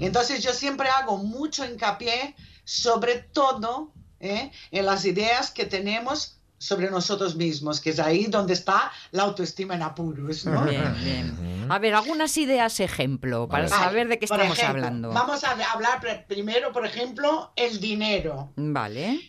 Entonces, 0.00 0.42
yo 0.42 0.52
siempre 0.54 0.88
hago 0.88 1.18
mucho 1.18 1.66
hincapié, 1.66 2.34
sobre 2.64 3.16
todo, 3.16 3.92
¿eh? 4.20 4.50
en 4.70 4.86
las 4.86 5.04
ideas 5.04 5.50
que 5.50 5.66
tenemos 5.66 6.37
sobre 6.58 6.90
nosotros 6.90 7.36
mismos, 7.36 7.80
que 7.80 7.90
es 7.90 7.98
ahí 8.00 8.26
donde 8.26 8.52
está 8.52 8.90
la 9.12 9.22
autoestima 9.22 9.74
en 9.76 9.82
apuros, 9.82 10.44
¿no? 10.44 10.64
Bien, 10.64 10.94
bien. 11.02 11.66
A 11.70 11.78
ver, 11.78 11.94
algunas 11.94 12.36
ideas 12.36 12.80
ejemplo 12.80 13.46
para 13.48 13.68
saber 13.68 14.08
de 14.08 14.18
qué 14.18 14.26
Por 14.26 14.38
estamos 14.40 14.58
ejemplo, 14.58 14.84
hablando. 14.84 15.08
Vamos 15.10 15.44
a 15.44 15.52
hablar 15.72 16.00
pr- 16.00 16.26
primero, 16.26 16.72
por 16.72 16.84
ejemplo, 16.84 17.52
el 17.56 17.78
dinero. 17.80 18.52
Vale. 18.56 19.20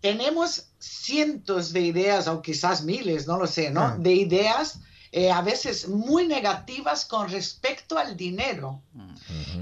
tenemos 0.00 0.68
cientos 0.78 1.72
de 1.72 1.80
ideas, 1.80 2.28
o 2.28 2.40
quizás 2.40 2.84
miles, 2.84 3.26
no 3.26 3.38
lo 3.38 3.46
sé, 3.46 3.70
¿no? 3.70 3.80
Ah. 3.82 3.96
De 3.98 4.12
ideas 4.12 4.78
eh, 5.12 5.30
a 5.30 5.40
veces 5.42 5.88
muy 5.88 6.26
negativas 6.26 7.04
con 7.04 7.28
respecto 7.30 7.98
al 7.98 8.16
dinero. 8.16 8.80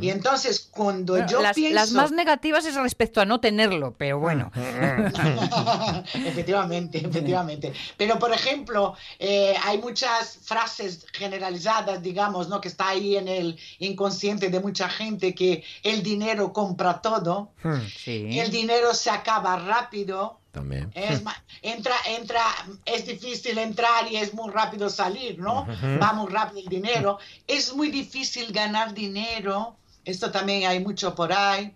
Y 0.00 0.10
entonces 0.10 0.60
cuando 0.70 1.14
Bueno, 1.14 1.28
yo 1.28 1.40
las, 1.42 1.54
pienso... 1.54 1.74
las 1.74 1.92
más 1.92 2.12
negativas 2.12 2.64
es 2.66 2.74
respecto 2.74 3.20
a 3.20 3.24
no 3.24 3.40
tenerlo, 3.40 3.94
pero 3.96 4.18
bueno. 4.18 4.50
efectivamente, 6.14 6.98
efectivamente. 6.98 7.72
Pero, 7.96 8.18
por 8.18 8.32
ejemplo, 8.32 8.94
eh, 9.18 9.54
hay 9.64 9.78
muchas 9.78 10.38
frases 10.42 11.06
generalizadas, 11.12 12.02
digamos, 12.02 12.48
¿no? 12.48 12.60
Que 12.60 12.68
está 12.68 12.88
ahí 12.88 13.16
en 13.16 13.28
el 13.28 13.58
inconsciente 13.78 14.48
de 14.50 14.60
mucha 14.60 14.88
gente 14.88 15.34
que 15.34 15.64
el 15.82 16.02
dinero 16.02 16.52
compra 16.52 17.00
todo, 17.00 17.52
Sí. 17.96 18.38
el 18.38 18.50
dinero 18.50 18.94
se 18.94 19.10
acaba 19.10 19.56
rápido. 19.56 20.40
También. 20.54 20.92
Es 20.94 21.20
entra, 21.62 21.96
entra, 22.06 22.44
es 22.87 23.04
difícil 23.06 23.58
entrar 23.58 24.11
y 24.11 24.16
es 24.16 24.32
muy 24.34 24.52
rápido 24.52 24.88
salir, 24.88 25.37
¿no? 25.40 25.66
Va 26.00 26.12
muy 26.12 26.30
rápido 26.32 26.61
el 26.61 26.68
dinero. 26.68 27.18
Es 27.49 27.75
muy 27.75 27.90
difícil 27.90 28.52
ganar 28.52 28.94
dinero. 28.94 29.76
Esto 30.04 30.30
también 30.30 30.68
hay 30.68 30.78
mucho 30.78 31.12
por 31.16 31.32
ahí. 31.32 31.75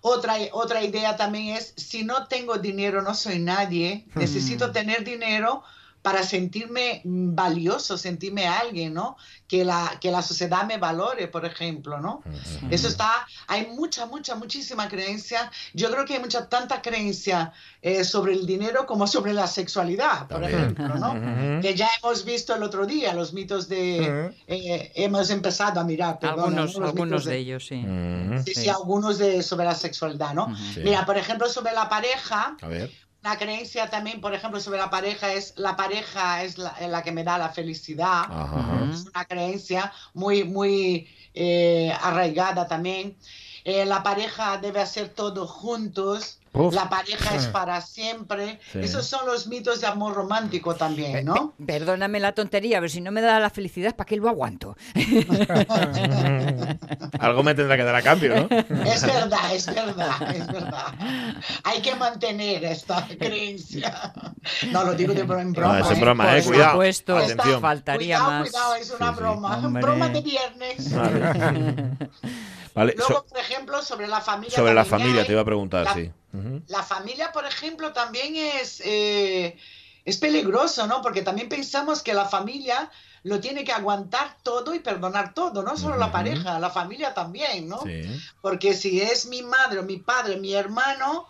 Otra, 0.00 0.36
otra 0.52 0.84
idea 0.84 1.16
también 1.16 1.56
es, 1.56 1.74
si 1.76 2.04
no 2.04 2.28
tengo 2.28 2.58
dinero, 2.58 3.02
no 3.02 3.14
soy 3.14 3.40
nadie. 3.40 4.06
Necesito 4.14 4.70
tener 4.70 5.02
dinero 5.02 5.64
para 6.04 6.22
sentirme 6.22 7.00
valioso, 7.04 7.96
sentirme 7.96 8.46
alguien, 8.46 8.92
¿no? 8.92 9.16
Que 9.48 9.64
la, 9.64 9.96
que 10.02 10.10
la 10.10 10.20
sociedad 10.20 10.64
me 10.66 10.76
valore, 10.76 11.28
por 11.28 11.46
ejemplo, 11.46 11.98
¿no? 11.98 12.22
Eso 12.70 12.88
está, 12.88 13.26
hay 13.46 13.68
mucha, 13.68 14.04
mucha, 14.04 14.34
muchísima 14.34 14.86
creencia. 14.86 15.50
Yo 15.72 15.90
creo 15.90 16.04
que 16.04 16.12
hay 16.14 16.20
mucha, 16.20 16.46
tanta 16.46 16.82
creencia 16.82 17.54
eh, 17.80 18.04
sobre 18.04 18.34
el 18.34 18.44
dinero 18.44 18.84
como 18.84 19.06
sobre 19.06 19.32
la 19.32 19.46
sexualidad, 19.46 20.28
por 20.28 20.42
También. 20.42 20.60
ejemplo, 20.60 20.94
¿no? 20.96 21.60
Que 21.62 21.74
ya 21.74 21.88
hemos 22.02 22.22
visto 22.26 22.54
el 22.54 22.62
otro 22.62 22.84
día, 22.84 23.14
los 23.14 23.32
mitos 23.32 23.66
de... 23.70 24.30
eh, 24.46 24.92
hemos 24.96 25.30
empezado 25.30 25.80
a 25.80 25.84
mirar, 25.84 26.18
perdón, 26.18 26.58
algunos 26.58 26.78
¿no? 26.78 26.84
Algunos 26.86 27.06
mitos 27.06 27.24
de 27.24 27.36
ellos, 27.38 27.66
sí. 27.66 27.76
Ujú. 27.82 28.42
Sí, 28.44 28.52
sí, 28.54 28.60
Sí. 28.64 28.68
algunos 28.68 29.16
de, 29.16 29.42
sobre 29.42 29.64
la 29.64 29.74
sexualidad, 29.74 30.34
¿no? 30.34 30.54
Sí. 30.74 30.80
Mira, 30.84 31.06
por 31.06 31.16
ejemplo, 31.16 31.48
sobre 31.48 31.72
la 31.72 31.88
pareja, 31.88 32.58
A 32.60 32.68
ver. 32.68 32.90
La 33.24 33.38
creencia 33.38 33.88
también, 33.88 34.20
por 34.20 34.34
ejemplo, 34.34 34.60
sobre 34.60 34.78
la 34.78 34.90
pareja 34.90 35.32
es 35.32 35.54
la 35.56 35.74
pareja 35.76 36.42
es 36.42 36.58
la, 36.58 36.76
la 36.86 37.02
que 37.02 37.10
me 37.10 37.24
da 37.24 37.38
la 37.38 37.48
felicidad. 37.48 38.24
Ajá. 38.28 38.90
Es 38.92 39.06
una 39.06 39.24
creencia 39.24 39.92
muy, 40.12 40.44
muy 40.44 41.08
eh, 41.32 41.90
arraigada 42.02 42.68
también. 42.68 43.16
Eh, 43.64 43.86
la 43.86 44.02
pareja 44.02 44.58
debe 44.58 44.82
hacer 44.82 45.08
todo 45.08 45.46
juntos. 45.46 46.38
Uf. 46.54 46.72
La 46.74 46.88
pareja 46.88 47.34
es 47.34 47.46
para 47.48 47.80
siempre. 47.80 48.60
Sí. 48.72 48.78
Esos 48.80 49.06
son 49.06 49.26
los 49.26 49.48
mitos 49.48 49.80
de 49.80 49.88
amor 49.88 50.14
romántico 50.14 50.74
también, 50.76 51.24
¿no? 51.24 51.54
Pe- 51.58 51.64
Perdóname 51.66 52.20
la 52.20 52.32
tontería, 52.32 52.78
pero 52.78 52.88
si 52.88 53.00
no 53.00 53.10
me 53.10 53.20
da 53.20 53.40
la 53.40 53.50
felicidad, 53.50 53.96
¿para 53.96 54.06
qué 54.06 54.16
lo 54.16 54.28
aguanto? 54.28 54.76
Algo 57.18 57.42
me 57.42 57.54
tendrá 57.54 57.76
que 57.76 57.84
dar 57.84 57.94
a 57.96 58.02
cambio, 58.02 58.34
¿no? 58.48 58.56
Es 58.84 59.02
verdad, 59.04 59.54
es 59.54 59.66
verdad, 59.66 60.34
es 60.34 60.46
verdad. 60.46 60.86
Hay 61.64 61.80
que 61.82 61.94
mantener 61.96 62.64
esta 62.64 63.06
creencia. 63.06 64.12
No, 64.70 64.84
lo 64.84 64.94
digo 64.94 65.12
de 65.14 65.22
broma. 65.24 65.44
No, 65.44 65.76
es 65.78 65.90
¿eh? 65.90 66.00
broma, 66.00 66.36
eh, 66.36 66.42
Por 66.42 66.52
cuidado. 66.52 66.72
supuesto, 66.72 67.16
Atención. 67.16 67.60
faltaría 67.60 68.16
cuidado, 68.18 68.30
más. 68.30 68.50
cuidado, 68.50 68.74
es 68.76 68.90
una 68.90 69.08
Sí, 69.08 69.14
sí. 69.14 69.20
broma. 69.20 69.56
Hombre. 69.58 69.82
Broma 69.82 70.08
de 70.08 70.20
viernes. 70.20 70.94
Vale. 70.94 71.90
Vale, 72.74 72.94
Luego, 72.96 73.14
so- 73.14 73.26
por 73.26 73.38
ejemplo, 73.38 73.82
sobre 73.82 74.06
la 74.08 74.20
familia. 74.20 74.56
sobre 74.56 74.74
la 74.74 74.84
familia 74.84 75.20
hay- 75.20 75.26
te 75.26 75.32
iba 75.32 75.42
a 75.42 75.44
preguntar, 75.44 75.84
la- 75.84 75.94
sí. 75.94 76.10
La 76.66 76.82
familia, 76.82 77.30
por 77.32 77.46
ejemplo, 77.46 77.92
también 77.92 78.34
es, 78.34 78.82
eh, 78.84 79.56
es 80.04 80.16
peligroso, 80.18 80.86
¿no? 80.88 81.00
Porque 81.00 81.22
también 81.22 81.48
pensamos 81.48 82.02
que 82.02 82.12
la 82.12 82.24
familia 82.24 82.90
lo 83.22 83.38
tiene 83.40 83.62
que 83.64 83.72
aguantar 83.72 84.36
todo 84.42 84.74
y 84.74 84.80
perdonar 84.80 85.32
todo, 85.32 85.62
no 85.62 85.76
solo 85.76 85.96
la 85.96 86.10
pareja, 86.12 86.58
la 86.58 86.70
familia 86.70 87.14
también, 87.14 87.68
¿no? 87.68 87.80
Sí. 87.84 88.02
Porque 88.42 88.74
si 88.74 89.00
es 89.00 89.26
mi 89.26 89.42
madre 89.42 89.78
o 89.78 89.82
mi 89.84 89.98
padre, 89.98 90.36
mi 90.36 90.52
hermano, 90.52 91.26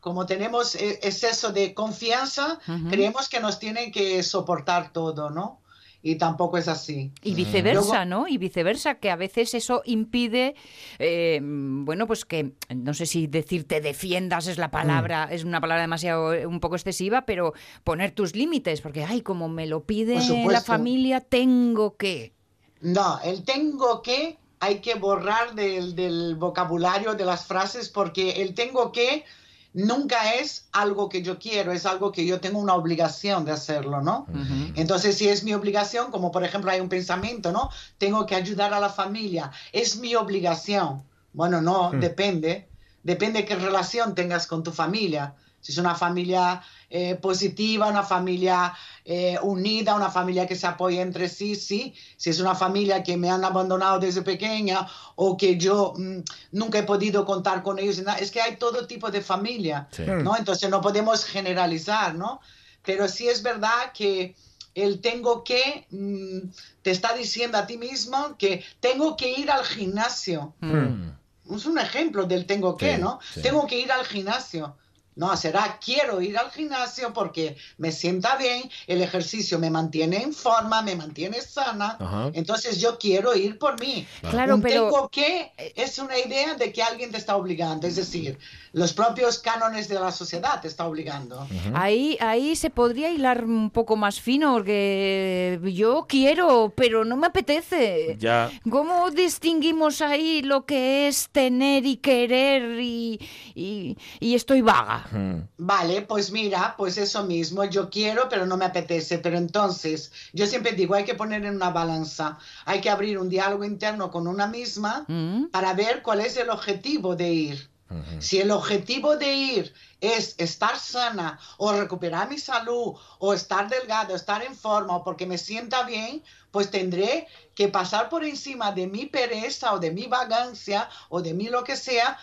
como 0.00 0.26
tenemos 0.26 0.74
e- 0.74 1.00
exceso 1.02 1.50
de 1.52 1.72
confianza, 1.74 2.58
creemos 2.90 3.28
que 3.30 3.40
nos 3.40 3.58
tienen 3.58 3.90
que 3.90 4.22
soportar 4.22 4.92
todo, 4.92 5.30
¿no? 5.30 5.58
Y 6.04 6.16
tampoco 6.16 6.58
es 6.58 6.66
así. 6.66 7.12
Y 7.22 7.34
viceversa, 7.34 8.04
Luego- 8.04 8.22
¿no? 8.22 8.28
Y 8.28 8.36
viceversa, 8.36 8.96
que 8.96 9.08
a 9.10 9.14
veces 9.16 9.54
eso 9.54 9.82
impide, 9.84 10.56
eh, 10.98 11.38
bueno, 11.42 12.08
pues 12.08 12.24
que, 12.24 12.54
no 12.74 12.92
sé 12.92 13.06
si 13.06 13.28
decir 13.28 13.68
te 13.68 13.80
defiendas 13.80 14.48
es 14.48 14.58
la 14.58 14.72
palabra, 14.72 15.28
Mm. 15.28 15.32
es 15.34 15.44
una 15.44 15.60
palabra 15.60 15.82
demasiado, 15.82 16.34
eh, 16.34 16.44
un 16.44 16.58
poco 16.58 16.74
excesiva, 16.74 17.24
pero 17.24 17.52
poner 17.84 18.10
tus 18.10 18.34
límites, 18.34 18.80
porque, 18.80 19.04
ay, 19.04 19.20
como 19.22 19.48
me 19.48 19.66
lo 19.68 19.84
pide 19.84 20.16
la 20.48 20.60
familia, 20.60 21.20
tengo 21.20 21.96
que. 21.96 22.32
No, 22.80 23.20
el 23.22 23.44
tengo 23.44 24.02
que 24.02 24.38
hay 24.58 24.80
que 24.80 24.96
borrar 24.96 25.54
del, 25.54 25.94
del 25.94 26.34
vocabulario 26.36 27.14
de 27.14 27.24
las 27.24 27.46
frases 27.46 27.88
porque 27.88 28.42
el 28.42 28.54
tengo 28.54 28.90
que 28.92 29.24
nunca 29.74 30.34
es 30.34 30.66
algo 30.72 31.08
que 31.08 31.22
yo 31.22 31.38
quiero, 31.38 31.72
es 31.72 31.86
algo 31.86 32.12
que 32.12 32.26
yo 32.26 32.40
tengo 32.40 32.58
una 32.58 32.74
obligación 32.74 33.44
de 33.44 33.52
hacerlo, 33.52 34.00
¿no? 34.00 34.26
Entonces, 34.74 35.16
si 35.16 35.28
es 35.28 35.44
mi 35.44 35.54
obligación, 35.54 36.10
como 36.10 36.30
por 36.30 36.44
ejemplo 36.44 36.70
hay 36.70 36.80
un 36.80 36.88
pensamiento, 36.88 37.52
¿no? 37.52 37.70
Tengo 37.98 38.26
que 38.26 38.34
ayudar 38.34 38.74
a 38.74 38.80
la 38.80 38.90
familia, 38.90 39.50
es 39.72 39.96
mi 39.96 40.14
obligación. 40.14 41.02
Bueno, 41.32 41.60
no, 41.60 41.90
depende. 41.92 42.68
Depende 43.02 43.44
qué 43.44 43.56
relación 43.56 44.14
tengas 44.14 44.46
con 44.46 44.62
tu 44.62 44.70
familia. 44.70 45.34
Si 45.62 45.72
es 45.72 45.78
una 45.78 45.94
familia 45.94 46.60
eh, 46.90 47.14
positiva, 47.14 47.88
una 47.88 48.02
familia 48.02 48.74
eh, 49.04 49.38
unida, 49.42 49.94
una 49.94 50.10
familia 50.10 50.46
que 50.46 50.56
se 50.56 50.66
apoya 50.66 51.00
entre 51.00 51.28
sí, 51.28 51.54
sí. 51.54 51.94
Si 52.18 52.28
es 52.28 52.40
una 52.40 52.54
familia 52.54 53.02
que 53.02 53.16
me 53.16 53.30
han 53.30 53.44
abandonado 53.44 53.98
desde 53.98 54.22
pequeña 54.22 54.86
o 55.14 55.36
que 55.36 55.56
yo 55.56 55.94
mm, 55.96 56.18
nunca 56.50 56.80
he 56.80 56.82
podido 56.82 57.24
contar 57.24 57.62
con 57.62 57.78
ellos, 57.78 58.02
es 58.20 58.30
que 58.30 58.42
hay 58.42 58.56
todo 58.56 58.86
tipo 58.86 59.10
de 59.10 59.22
familia. 59.22 59.88
Sí. 59.92 60.02
¿no? 60.04 60.36
Entonces 60.36 60.68
no 60.68 60.80
podemos 60.82 61.24
generalizar, 61.24 62.14
¿no? 62.14 62.40
Pero 62.84 63.08
sí 63.08 63.28
es 63.28 63.42
verdad 63.42 63.92
que 63.94 64.34
el 64.74 65.00
tengo 65.00 65.44
que 65.44 65.86
mm, 65.90 66.50
te 66.82 66.90
está 66.90 67.14
diciendo 67.14 67.56
a 67.56 67.66
ti 67.66 67.78
mismo 67.78 68.36
que 68.36 68.64
tengo 68.80 69.16
que 69.16 69.30
ir 69.30 69.50
al 69.50 69.64
gimnasio. 69.64 70.54
Mm. 70.60 71.54
Es 71.54 71.66
un 71.66 71.78
ejemplo 71.78 72.24
del 72.24 72.46
tengo 72.46 72.76
que, 72.76 72.96
Sí, 72.96 73.00
¿no? 73.00 73.20
sí. 73.32 73.42
Tengo 73.42 73.66
que 73.66 73.78
ir 73.78 73.92
al 73.92 74.04
gimnasio. 74.04 74.76
No, 75.14 75.36
será 75.36 75.78
quiero 75.84 76.20
ir 76.22 76.38
al 76.38 76.50
gimnasio 76.50 77.12
porque 77.12 77.56
me 77.78 77.92
sienta 77.92 78.36
bien, 78.36 78.70
el 78.86 79.02
ejercicio 79.02 79.58
me 79.58 79.68
mantiene 79.70 80.22
en 80.22 80.32
forma, 80.32 80.80
me 80.82 80.96
mantiene 80.96 81.40
sana. 81.42 81.96
Ajá. 82.00 82.30
Entonces 82.32 82.80
yo 82.80 82.98
quiero 82.98 83.34
ir 83.34 83.58
por 83.58 83.78
mí. 83.78 84.06
Claro, 84.30 84.54
Un 84.54 84.62
pero- 84.62 84.84
tengo 84.90 85.08
que 85.10 85.52
es 85.76 85.98
una 85.98 86.18
idea 86.18 86.54
de 86.54 86.72
que 86.72 86.82
alguien 86.82 87.10
te 87.10 87.18
está 87.18 87.36
obligando, 87.36 87.86
es 87.86 87.96
decir, 87.96 88.38
los 88.72 88.94
propios 88.94 89.38
cánones 89.38 89.88
de 89.88 89.96
la 90.00 90.10
sociedad 90.12 90.60
te 90.62 90.68
está 90.68 90.86
obligando. 90.86 91.46
Ahí, 91.74 92.16
ahí 92.20 92.56
se 92.56 92.70
podría 92.70 93.10
hilar 93.10 93.44
un 93.44 93.68
poco 93.70 93.96
más 93.96 94.18
fino, 94.20 94.54
porque 94.54 95.58
yo 95.74 96.06
quiero, 96.08 96.72
pero 96.74 97.04
no 97.04 97.16
me 97.16 97.26
apetece. 97.26 98.16
Ya. 98.18 98.50
¿Cómo 98.70 99.10
distinguimos 99.10 100.00
ahí 100.00 100.40
lo 100.42 100.64
que 100.64 101.08
es 101.08 101.28
tener 101.32 101.84
y 101.84 101.96
querer 101.96 102.80
y, 102.80 103.20
y- 103.54 103.96
y 104.20 104.34
estoy 104.34 104.62
vaga? 104.62 105.01
Mm. 105.10 105.48
Vale, 105.58 106.02
pues 106.02 106.30
mira, 106.30 106.74
pues 106.76 106.96
eso 106.98 107.24
mismo, 107.24 107.64
yo 107.64 107.90
quiero, 107.90 108.28
pero 108.28 108.46
no 108.46 108.56
me 108.56 108.64
apetece. 108.64 109.18
Pero 109.18 109.36
entonces, 109.36 110.12
yo 110.32 110.46
siempre 110.46 110.72
digo, 110.72 110.94
hay 110.94 111.04
que 111.04 111.14
poner 111.14 111.44
en 111.44 111.56
una 111.56 111.70
balanza, 111.70 112.38
hay 112.64 112.80
que 112.80 112.90
abrir 112.90 113.18
un 113.18 113.28
diálogo 113.28 113.64
interno 113.64 114.10
con 114.10 114.26
una 114.26 114.46
misma 114.46 115.04
¿Mm? 115.08 115.46
para 115.46 115.74
ver 115.74 116.02
cuál 116.02 116.20
es 116.20 116.36
el 116.36 116.50
objetivo 116.50 117.16
de 117.16 117.32
ir. 117.32 117.72
Si 118.20 118.40
el 118.40 118.50
objetivo 118.50 119.16
de 119.16 119.32
ir 119.34 119.74
es 120.00 120.34
estar 120.38 120.78
sana 120.78 121.38
o 121.58 121.72
recuperar 121.72 122.28
mi 122.28 122.38
salud 122.38 122.94
o 123.18 123.34
estar 123.34 123.68
delgado, 123.68 124.14
estar 124.14 124.42
en 124.42 124.56
forma 124.56 124.96
o 124.96 125.04
porque 125.04 125.26
me 125.26 125.38
sienta 125.38 125.82
bien, 125.84 126.22
pues 126.50 126.70
tendré 126.70 127.26
que 127.54 127.68
pasar 127.68 128.08
por 128.08 128.24
encima 128.24 128.72
de 128.72 128.86
mi 128.86 129.06
pereza 129.06 129.74
o 129.74 129.78
de 129.78 129.90
mi 129.90 130.06
vagancia 130.06 130.88
o 131.08 131.20
de 131.20 131.34
mi 131.34 131.48
lo 131.48 131.64
que 131.64 131.76
sea 131.76 132.18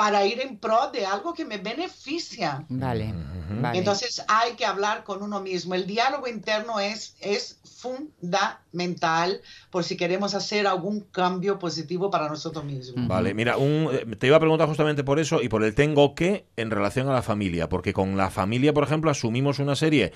para 0.00 0.24
ir 0.24 0.40
en 0.40 0.56
pro 0.56 0.90
de 0.90 1.04
algo 1.04 1.34
que 1.34 1.44
me 1.44 1.58
beneficia. 1.58 2.64
Vale, 2.70 3.12
vale. 3.60 3.78
Entonces 3.78 4.24
hay 4.28 4.52
que 4.54 4.64
hablar 4.64 5.04
con 5.04 5.22
uno 5.22 5.42
mismo. 5.42 5.74
El 5.74 5.86
diálogo 5.86 6.26
interno 6.26 6.80
es, 6.80 7.16
es 7.20 7.60
fundamental 7.64 9.42
por 9.70 9.84
si 9.84 9.98
queremos 9.98 10.34
hacer 10.34 10.66
algún 10.66 11.00
cambio 11.00 11.58
positivo 11.58 12.10
para 12.10 12.30
nosotros 12.30 12.64
mismos. 12.64 13.08
Vale, 13.08 13.34
mira, 13.34 13.58
un- 13.58 13.90
eh, 13.92 14.06
te 14.18 14.26
iba 14.26 14.36
a 14.38 14.40
preguntar 14.40 14.66
justamente 14.68 15.04
por 15.04 15.18
eso 15.18 15.42
y 15.42 15.50
por 15.50 15.62
el 15.64 15.74
tengo 15.74 16.14
que 16.14 16.46
en 16.56 16.70
relación 16.70 17.06
a 17.10 17.12
la 17.12 17.22
familia, 17.22 17.68
porque 17.68 17.92
con 17.92 18.16
la 18.16 18.30
familia, 18.30 18.72
por 18.72 18.84
ejemplo, 18.84 19.10
asumimos 19.10 19.58
una 19.58 19.76
serie 19.76 20.12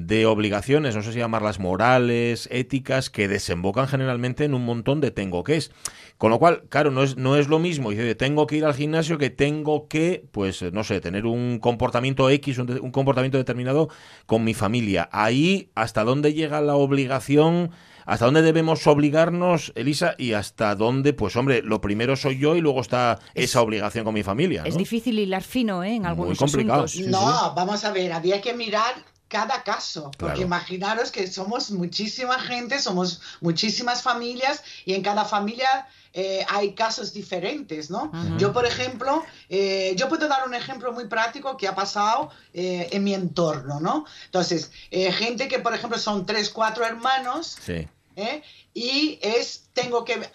de 0.00 0.26
obligaciones, 0.26 0.94
no 0.94 1.02
sé 1.02 1.12
si 1.12 1.18
llamarlas 1.18 1.58
morales, 1.58 2.48
éticas, 2.52 3.10
que 3.10 3.26
desembocan 3.26 3.88
generalmente 3.88 4.44
en 4.44 4.54
un 4.54 4.64
montón 4.64 5.00
de 5.00 5.10
tengo 5.10 5.42
que 5.42 5.56
es. 5.56 5.72
Con 6.18 6.30
lo 6.30 6.38
cual, 6.38 6.62
claro, 6.68 6.92
no 6.92 7.02
es, 7.02 7.16
no 7.16 7.34
es 7.36 7.48
lo 7.48 7.58
mismo, 7.58 7.90
dice, 7.90 8.14
tengo 8.14 8.46
que 8.46 8.56
ir 8.56 8.64
al 8.64 8.74
gimnasio 8.74 9.18
que 9.18 9.30
tengo 9.30 9.88
que, 9.88 10.24
pues, 10.30 10.62
no 10.72 10.84
sé, 10.84 11.00
tener 11.00 11.26
un 11.26 11.58
comportamiento 11.58 12.30
X, 12.30 12.58
un, 12.58 12.70
un 12.80 12.92
comportamiento 12.92 13.38
determinado 13.38 13.88
con 14.26 14.44
mi 14.44 14.54
familia. 14.54 15.08
Ahí, 15.10 15.70
¿hasta 15.74 16.04
dónde 16.04 16.32
llega 16.32 16.60
la 16.60 16.76
obligación? 16.76 17.70
¿Hasta 18.06 18.24
dónde 18.24 18.42
debemos 18.42 18.86
obligarnos, 18.86 19.72
Elisa? 19.74 20.14
Y 20.16 20.32
hasta 20.32 20.74
dónde, 20.76 21.12
pues 21.12 21.34
hombre, 21.36 21.60
lo 21.62 21.80
primero 21.80 22.14
soy 22.16 22.38
yo 22.38 22.54
y 22.56 22.60
luego 22.60 22.80
está 22.80 23.18
Es- 23.34 23.50
esa 23.50 23.62
obligación 23.62 24.04
con 24.04 24.14
mi 24.14 24.22
familia. 24.22 24.62
Es 24.64 24.76
difícil 24.76 25.18
hilar 25.18 25.42
fino 25.42 25.82
¿eh? 25.82 25.96
en 25.96 26.02
Muy 26.02 26.08
algunos 26.08 26.38
complicado, 26.38 26.84
asuntos. 26.84 27.06
sí, 27.06 27.10
no, 27.10 27.52
vamos 27.54 27.84
a 27.84 27.90
ver, 27.92 28.12
había 28.12 28.40
que 28.40 28.54
mirar 28.54 28.94
cada 29.28 29.62
caso, 29.62 30.10
porque 30.16 30.34
Claro. 30.36 30.40
imaginaros 30.40 31.10
que 31.10 31.26
somos 31.26 31.70
muchísima 31.70 32.38
gente, 32.40 32.78
somos 32.78 33.20
muchísimas 33.40 34.02
familias 34.02 34.62
y 34.84 34.94
en 34.94 35.02
cada 35.02 35.24
familia 35.24 35.86
eh, 36.14 36.44
hay 36.48 36.74
casos 36.74 37.12
diferentes, 37.12 37.90
¿no? 37.90 38.10
Yo, 38.38 38.52
por 38.52 38.64
ejemplo, 38.64 39.22
eh, 39.50 39.94
yo 39.96 40.08
puedo 40.08 40.26
dar 40.26 40.48
un 40.48 40.54
ejemplo 40.54 40.90
muy 40.92 41.06
práctico 41.06 41.56
que 41.58 41.68
ha 41.68 41.74
pasado 41.74 42.30
eh, 42.54 42.88
en 42.92 43.04
mi 43.04 43.12
entorno, 43.14 43.78
¿no? 43.80 44.06
Entonces, 44.24 44.70
eh, 44.90 45.12
gente 45.12 45.46
que, 45.48 45.58
por 45.58 45.74
ejemplo, 45.74 45.98
son 45.98 46.24
tres, 46.24 46.48
cuatro 46.48 46.84
hermanos, 46.84 47.58
Sí. 47.62 47.86
¿Eh? 48.18 48.42
y 48.74 49.18
es 49.22 49.68
tengo 49.72 50.04
que 50.04 50.28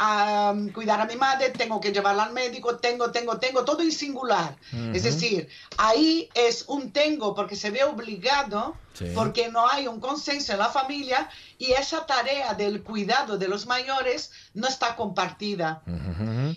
cuidar 0.73 1.01
a 1.01 1.05
mi 1.05 1.17
madre, 1.17 1.49
tengo 1.49 1.81
que 1.81 1.91
llevarla 1.91 2.23
al 2.23 2.33
médico, 2.33 2.77
tengo, 2.77 3.11
tengo, 3.11 3.37
tengo, 3.39 3.65
todo 3.65 3.81
en 3.81 3.91
singular. 3.91 4.55
Es 4.93 5.03
decir, 5.03 5.49
ahí 5.77 6.29
es 6.33 6.63
un 6.67 6.91
tengo 6.93 7.35
porque 7.35 7.57
se 7.57 7.69
ve 7.69 7.83
obligado, 7.83 8.75
Sí. 8.93 9.07
porque 9.15 9.49
no 9.49 9.67
hay 9.67 9.87
un 9.87 9.99
consenso 9.99 10.53
en 10.53 10.59
la 10.59 10.69
familia 10.69 11.27
y 11.57 11.71
esa 11.71 12.05
tarea 12.05 12.53
del 12.53 12.83
cuidado 12.83 13.39
de 13.39 13.47
los 13.47 13.65
mayores 13.65 14.31
no 14.53 14.67
está 14.67 14.95
compartida. 14.95 15.81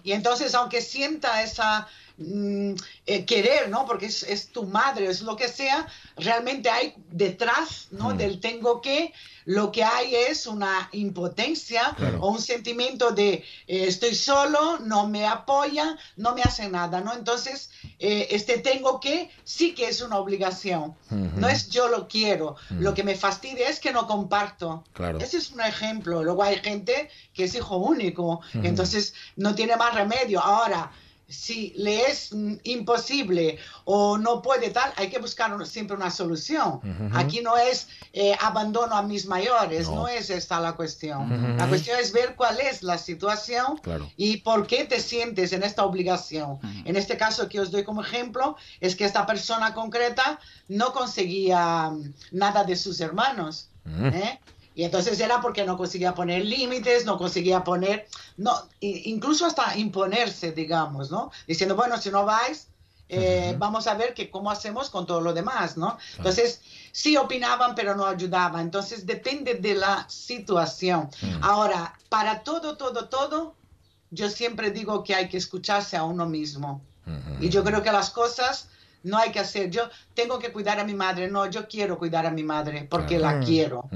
Y 0.05 0.13
entonces, 0.13 0.55
aunque 0.55 0.83
sienta 0.83 1.43
esa 1.43 1.89
mm, 2.19 2.73
eh, 3.07 3.25
querer, 3.25 3.69
¿no? 3.69 3.87
Porque 3.87 4.07
es, 4.07 4.23
es 4.23 4.49
tu 4.49 4.65
madre, 4.65 5.07
es 5.07 5.21
lo 5.23 5.37
que 5.37 5.49
sea, 5.49 5.87
realmente 6.17 6.71
hay 6.71 6.95
detrás, 7.11 7.89
¿no? 7.91 8.11
Mm. 8.11 8.17
Del 8.17 8.41
tengo 8.41 8.81
que, 8.81 9.13
lo 9.45 9.71
que 9.71 9.85
hay 9.85 10.15
es 10.15 10.47
una 10.47 10.89
impotencia 10.93 11.95
Claro. 11.97 12.19
o 12.21 12.31
un 12.33 12.41
sentimiento 12.41 13.13
de 13.13 13.33
eh, 13.35 13.45
estoy 13.67 14.15
solo, 14.15 14.79
no 14.81 15.07
me 15.07 15.27
apoya, 15.27 15.97
no 16.17 16.35
me 16.35 16.43
hace 16.43 16.69
nada, 16.69 17.01
¿no? 17.01 17.15
Entonces, 17.15 17.71
eh, 17.99 18.27
este 18.31 18.59
tengo 18.59 18.99
que 18.99 19.31
sí 19.45 19.75
que 19.75 19.87
es 19.89 20.01
una 20.01 20.19
obligación. 20.19 20.95
No 21.11 21.49
es 21.49 21.69
yo 21.69 21.89
lo 21.89 22.09
quiero, 22.09 22.57
lo 22.71 22.93
que 22.95 23.05
me 23.05 23.15
fastidia 23.15 23.69
es 23.69 23.79
que 23.79 23.93
no 23.93 24.07
comparto. 24.07 24.85
Claro. 24.93 25.19
Ese 25.19 25.39
es 25.39 25.51
un 25.51 25.61
ejemplo. 25.61 26.23
Luego 26.25 26.43
hay 26.43 26.57
gente 26.57 27.09
que 27.33 27.45
es 27.45 27.55
hijo 27.55 27.77
único, 27.77 28.41
entonces 28.55 29.15
no 29.37 29.55
tiene 29.55 29.77
más 29.77 29.95
remedio. 29.95 30.41
Ahora, 30.41 30.91
si 31.29 31.73
le 31.77 32.03
es 32.11 32.31
imposible 32.65 33.59
o 33.85 34.17
no 34.19 34.43
puede 34.43 34.71
tal, 34.71 34.93
hay 34.97 35.09
que 35.11 35.19
buscar 35.19 35.53
un- 35.55 35.67
siempre 35.67 35.97
una 35.97 36.11
solución. 36.11 36.81
Aquí 37.15 37.41
no 37.41 37.57
es 37.57 37.89
eh, 38.13 38.37
abandono 38.41 38.95
a 38.97 39.03
mis 39.03 39.27
mayores, 39.27 39.89
No. 39.89 39.95
no. 39.97 40.09
es 40.09 40.31
esta 40.31 40.61
la 40.61 40.73
cuestión. 40.75 41.57
La 41.59 41.67
cuestión 41.69 41.99
es 41.99 42.13
ver 42.13 42.35
cuál 42.37 42.61
es 42.61 42.83
la 42.83 42.97
situación 42.99 43.77
Claro. 43.79 44.11
y 44.17 44.39
por 44.39 44.67
qué 44.67 44.85
te 44.85 45.01
sientes 45.01 45.53
en 45.53 45.63
esta 45.63 45.85
obligación. 45.85 46.59
En 46.85 46.97
este 46.97 47.17
caso 47.17 47.49
que 47.49 47.61
os 47.61 47.71
doy 47.71 47.85
como 47.85 48.03
ejemplo, 48.03 48.57
es 48.81 48.95
que 48.97 49.05
esta 49.05 49.27
persona 49.27 49.75
concreta 49.75 50.39
no 50.69 50.93
conseguía 50.93 51.91
mm, 51.91 52.15
nada 52.33 52.65
de 52.65 52.77
sus 52.77 53.01
hermanos. 53.01 53.69
¿eh? 53.89 54.39
Y 54.77 54.85
entonces 54.85 55.19
era 55.21 55.41
porque 55.41 55.65
no 55.65 55.79
conseguía 55.79 56.15
poner 56.15 56.45
límites, 56.45 57.07
no 57.07 57.17
conseguía 57.17 57.65
poner, 57.65 58.07
no, 58.37 58.53
incluso 58.81 59.47
hasta 59.47 59.75
imponerse, 59.79 60.53
digamos, 60.53 61.11
¿no? 61.11 61.31
Diciendo, 61.47 61.75
bueno, 61.75 61.97
si 61.97 62.11
no 62.11 62.27
vais, 62.27 62.69
eh, 63.09 63.55
vamos 63.59 63.87
a 63.87 63.95
ver 63.95 64.13
que 64.13 64.31
cómo 64.31 64.51
hacemos 64.51 64.91
con 64.91 65.07
todo 65.07 65.23
lo 65.23 65.33
demás, 65.33 65.79
¿no? 65.79 65.97
Entonces, 66.19 66.61
sí 66.93 67.17
opinaban, 67.17 67.75
pero 67.75 67.97
no 67.97 68.05
ayudaban. 68.05 68.61
Entonces, 68.61 69.07
depende 69.07 69.55
de 69.55 69.77
la 69.77 70.07
situación. 70.11 71.09
Ahora, 71.41 71.95
para 72.11 72.43
todo, 72.43 72.77
todo, 72.77 73.09
todo, 73.09 73.55
yo 74.11 74.29
siempre 74.29 74.73
digo 74.73 75.03
que 75.03 75.15
hay 75.15 75.31
que 75.31 75.39
escucharse 75.39 75.97
a 75.97 76.05
uno 76.05 76.27
mismo. 76.27 76.83
Y 77.41 77.49
yo 77.49 77.65
creo 77.65 77.83
que 77.83 77.93
las 77.93 78.11
cosas 78.11 78.69
no 79.05 79.17
hay 79.17 79.33
que 79.33 79.41
hacer. 79.41 79.71
Yo 79.71 79.89
tengo 80.13 80.39
que 80.39 80.53
cuidar 80.53 80.81
a 80.81 80.85
mi 80.85 80.93
madre. 80.93 81.31
No, 81.31 81.49
yo 81.49 81.67
quiero 81.67 81.97
cuidar 81.97 82.27
a 82.27 82.31
mi 82.31 82.43
madre 82.43 82.87
porque 82.91 83.19
la 83.19 83.41
quiero. 83.41 83.89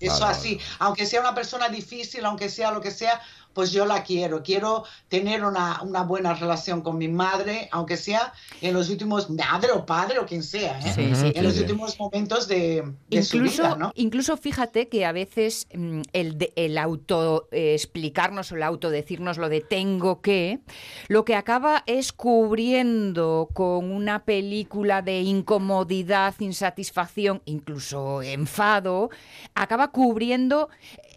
Eso 0.00 0.20
Vale, 0.20 0.36
así, 0.36 0.60
aunque 0.78 1.06
sea 1.06 1.20
una 1.20 1.34
persona 1.34 1.68
difícil, 1.68 2.24
aunque 2.24 2.48
sea 2.48 2.70
lo 2.70 2.80
que 2.80 2.90
sea, 2.90 3.20
pues 3.56 3.72
yo 3.72 3.86
la 3.86 4.02
quiero. 4.02 4.42
Quiero 4.42 4.84
tener 5.08 5.42
una, 5.42 5.80
una 5.82 6.02
buena 6.02 6.34
relación 6.34 6.82
con 6.82 6.98
mi 6.98 7.08
madre, 7.08 7.70
aunque 7.72 7.96
sea 7.96 8.34
en 8.60 8.74
los 8.74 8.90
últimos, 8.90 9.30
madre 9.30 9.70
o 9.72 9.86
padre 9.86 10.18
o 10.18 10.26
quien 10.26 10.42
sea, 10.42 10.78
¿eh? 10.80 10.92
Sí, 10.94 11.14
sí, 11.14 11.32
en 11.34 11.42
los 11.42 11.54
sí. 11.54 11.60
últimos 11.60 11.98
momentos 11.98 12.48
de, 12.48 12.84
de 13.08 13.22
su 13.22 13.38
Incluso, 13.38 13.62
vida, 13.62 13.76
¿no? 13.76 13.92
incluso 13.94 14.36
fíjate 14.36 14.88
que 14.88 15.06
a 15.06 15.12
veces 15.12 15.68
mm, 15.74 16.02
el, 16.12 16.52
el 16.54 16.76
auto 16.76 17.48
eh, 17.50 17.72
explicarnos 17.72 18.52
o 18.52 18.56
el 18.56 18.62
auto 18.62 18.90
decirnos 18.90 19.38
lo 19.38 19.48
de 19.48 19.62
tengo 19.62 20.20
que, 20.20 20.60
lo 21.08 21.24
que 21.24 21.34
acaba 21.34 21.82
es 21.86 22.12
cubriendo 22.12 23.48
con 23.54 23.90
una 23.90 24.26
película 24.26 25.00
de 25.00 25.22
incomodidad, 25.22 26.34
insatisfacción, 26.40 27.40
incluso 27.46 28.20
enfado, 28.20 29.08
acaba 29.54 29.92
cubriendo 29.92 30.68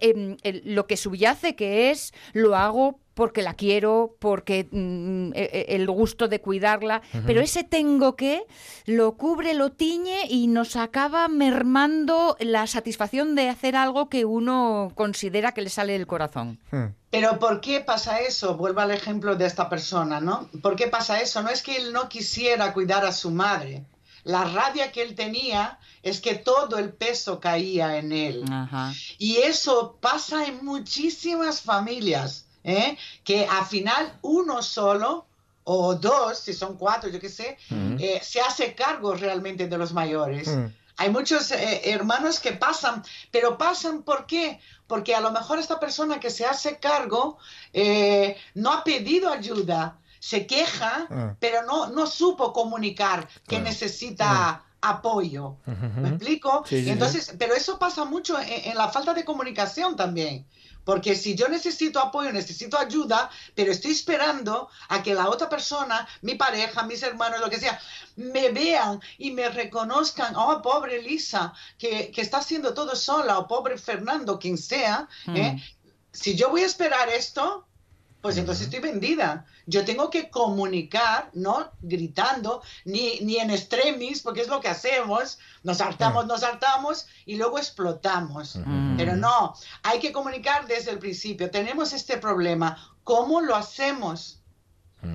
em, 0.01 0.37
el- 0.43 0.61
lo 0.65 0.87
que 0.87 0.97
subyace 0.97 1.55
que 1.55 1.89
es 1.91 2.13
lo 2.33 2.55
hago 2.55 2.99
porque 3.13 3.41
la 3.41 3.53
quiero, 3.53 4.15
porque 4.19 4.69
mm, 4.71 5.33
e- 5.35 5.49
e- 5.51 5.75
el 5.75 5.87
gusto 5.89 6.29
de 6.29 6.39
cuidarla, 6.39 7.01
pero 7.25 7.41
ese 7.41 7.65
tengo 7.65 8.15
que 8.15 8.43
lo 8.85 9.17
cubre, 9.17 9.53
lo 9.55 9.71
tiñe 9.73 10.21
y 10.29 10.47
nos 10.47 10.77
acaba 10.77 11.27
mermando 11.27 12.37
la 12.39 12.65
satisfacción 12.67 13.35
de 13.35 13.49
hacer 13.49 13.75
algo 13.75 14.07
que 14.07 14.23
uno 14.23 14.91
considera 14.95 15.51
que 15.51 15.61
le 15.61 15.69
sale 15.69 15.93
del 15.93 16.07
corazón. 16.07 16.59
Pero 17.09 17.39
¿por 17.39 17.59
qué 17.59 17.81
pasa 17.81 18.21
eso? 18.21 18.55
Vuelvo 18.55 18.79
al 18.81 18.91
ejemplo 18.91 19.35
de 19.35 19.45
esta 19.47 19.67
persona, 19.67 20.21
¿no? 20.21 20.47
¿Por 20.61 20.75
qué 20.77 20.87
pasa 20.87 21.19
eso? 21.19 21.41
No 21.41 21.49
es 21.49 21.61
que 21.61 21.75
él 21.75 21.91
no 21.91 22.07
quisiera 22.07 22.71
cuidar 22.73 23.03
a 23.05 23.11
su 23.11 23.31
madre. 23.31 23.83
La 24.23 24.43
rabia 24.43 24.91
que 24.91 25.01
él 25.01 25.15
tenía 25.15 25.79
es 26.03 26.21
que 26.21 26.35
todo 26.35 26.77
el 26.77 26.91
peso 26.93 27.39
caía 27.39 27.97
en 27.97 28.11
él. 28.11 28.43
Ajá. 28.51 28.93
Y 29.17 29.37
eso 29.37 29.97
pasa 29.99 30.45
en 30.45 30.63
muchísimas 30.63 31.61
familias, 31.61 32.45
¿eh? 32.63 32.97
que 33.23 33.45
al 33.45 33.65
final 33.65 34.17
uno 34.21 34.61
solo 34.61 35.25
o 35.71 35.93
dos, 35.95 36.39
si 36.39 36.53
son 36.53 36.77
cuatro, 36.77 37.09
yo 37.09 37.19
qué 37.19 37.29
sé, 37.29 37.57
eh, 37.99 38.19
se 38.23 38.41
hace 38.41 38.73
cargo 38.73 39.13
realmente 39.13 39.67
de 39.67 39.77
los 39.77 39.93
mayores. 39.93 40.47
Mm. 40.47 40.65
Hay 40.97 41.11
muchos 41.11 41.51
eh, 41.51 41.91
hermanos 41.91 42.39
que 42.39 42.53
pasan, 42.53 43.03
pero 43.31 43.57
pasan 43.57 44.01
¿por 44.01 44.25
qué? 44.25 44.59
Porque 44.87 45.15
a 45.15 45.21
lo 45.21 45.31
mejor 45.31 45.59
esta 45.59 45.79
persona 45.79 46.19
que 46.19 46.29
se 46.29 46.45
hace 46.45 46.77
cargo 46.77 47.37
eh, 47.71 48.35
no 48.55 48.73
ha 48.73 48.83
pedido 48.83 49.31
ayuda, 49.31 49.97
se 50.19 50.45
queja, 50.45 51.07
Ah. 51.09 51.35
pero 51.39 51.63
no, 51.63 51.87
no 51.87 52.05
supo 52.07 52.53
comunicar 52.53 53.27
que 53.47 53.59
necesita 53.59 54.63
apoyo. 54.81 55.57
¿Me 55.65 56.09
explico? 56.09 56.63
Sí, 56.67 56.77
sí, 56.77 56.83
sí. 56.85 56.89
Entonces, 56.91 57.35
pero 57.37 57.53
eso 57.53 57.77
pasa 57.79 58.05
mucho 58.05 58.39
en, 58.39 58.47
en 58.71 58.77
la 58.77 58.89
falta 58.89 59.13
de 59.13 59.25
comunicación 59.25 59.95
también. 59.95 60.45
Porque 60.85 61.13
si 61.15 61.35
yo 61.35 61.47
necesito 61.49 61.99
apoyo, 61.99 62.31
necesito 62.31 62.77
ayuda, 62.79 63.29
pero 63.53 63.71
estoy 63.71 63.91
esperando 63.91 64.69
a 64.87 65.03
que 65.03 65.13
la 65.13 65.29
otra 65.29 65.47
persona, 65.47 66.07
mi 66.21 66.33
pareja, 66.35 66.83
mis 66.83 67.03
hermanos, 67.03 67.41
lo 67.41 67.49
que 67.49 67.59
sea, 67.59 67.79
me 68.15 68.49
vean 68.49 68.99
y 69.19 69.29
me 69.31 69.49
reconozcan, 69.49 70.35
oh, 70.35 70.61
pobre 70.63 71.01
Lisa, 71.01 71.53
que, 71.77 72.09
que 72.09 72.21
está 72.21 72.37
haciendo 72.37 72.73
todo 72.73 72.95
sola, 72.95 73.37
o 73.37 73.47
pobre 73.47 73.77
Fernando, 73.77 74.39
quien 74.39 74.57
sea, 74.57 75.07
¿eh? 75.27 75.61
si 76.11 76.35
yo 76.35 76.49
voy 76.49 76.61
a 76.61 76.65
esperar 76.65 77.07
esto, 77.09 77.67
pues 78.21 78.37
entonces 78.37 78.65
estoy 78.65 78.79
vendida. 78.79 79.45
Yo 79.65 79.85
tengo 79.85 80.09
que 80.09 80.29
comunicar, 80.29 81.29
no 81.33 81.71
gritando, 81.81 82.61
ni, 82.83 83.19
ni 83.21 83.37
en 83.37 83.49
extremis, 83.51 84.21
porque 84.21 84.41
es 84.41 84.47
lo 84.47 84.59
que 84.59 84.67
hacemos. 84.67 85.39
Nos 85.63 85.79
hartamos, 85.79 86.25
nos 86.25 86.43
hartamos 86.43 87.07
y 87.25 87.35
luego 87.35 87.57
explotamos. 87.57 88.59
Pero 88.97 89.15
no, 89.15 89.55
hay 89.83 89.99
que 89.99 90.11
comunicar 90.11 90.67
desde 90.67 90.91
el 90.91 90.99
principio. 90.99 91.49
Tenemos 91.49 91.93
este 91.93 92.17
problema. 92.17 92.77
¿Cómo 93.03 93.41
lo 93.41 93.55
hacemos? 93.55 94.39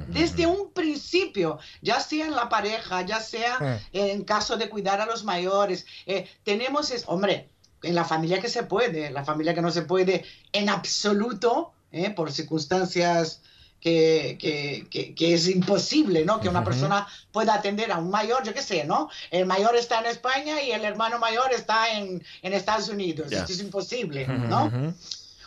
Desde 0.08 0.46
un 0.46 0.72
principio, 0.72 1.58
ya 1.82 2.00
sea 2.00 2.24
en 2.24 2.34
la 2.34 2.48
pareja, 2.48 3.02
ya 3.02 3.20
sea 3.20 3.82
en 3.92 4.24
caso 4.24 4.56
de 4.56 4.70
cuidar 4.70 5.02
a 5.02 5.06
los 5.06 5.24
mayores, 5.24 5.84
eh, 6.06 6.26
tenemos, 6.42 6.90
es, 6.90 7.04
hombre, 7.06 7.50
en 7.82 7.94
la 7.94 8.06
familia 8.06 8.40
que 8.40 8.48
se 8.48 8.62
puede, 8.62 9.10
la 9.10 9.26
familia 9.26 9.54
que 9.54 9.60
no 9.60 9.70
se 9.70 9.82
puede 9.82 10.24
en 10.52 10.70
absoluto, 10.70 11.73
eh, 11.94 12.10
por 12.10 12.32
circunstancias 12.32 13.40
que, 13.80 14.36
que, 14.40 14.86
que, 14.90 15.14
que 15.14 15.34
es 15.34 15.46
imposible, 15.46 16.24
¿no? 16.24 16.40
Que 16.40 16.48
una 16.48 16.64
persona 16.64 17.06
pueda 17.32 17.54
atender 17.54 17.92
a 17.92 17.98
un 17.98 18.10
mayor, 18.10 18.42
yo 18.42 18.54
qué 18.54 18.62
sé, 18.62 18.84
¿no? 18.84 19.10
El 19.30 19.46
mayor 19.46 19.76
está 19.76 20.00
en 20.00 20.06
España 20.06 20.62
y 20.62 20.72
el 20.72 20.84
hermano 20.84 21.18
mayor 21.18 21.52
está 21.52 21.92
en, 21.96 22.22
en 22.42 22.52
Estados 22.52 22.88
Unidos. 22.88 23.30
Esto 23.30 23.52
es 23.52 23.60
imposible, 23.60 24.26
¿no? 24.26 24.72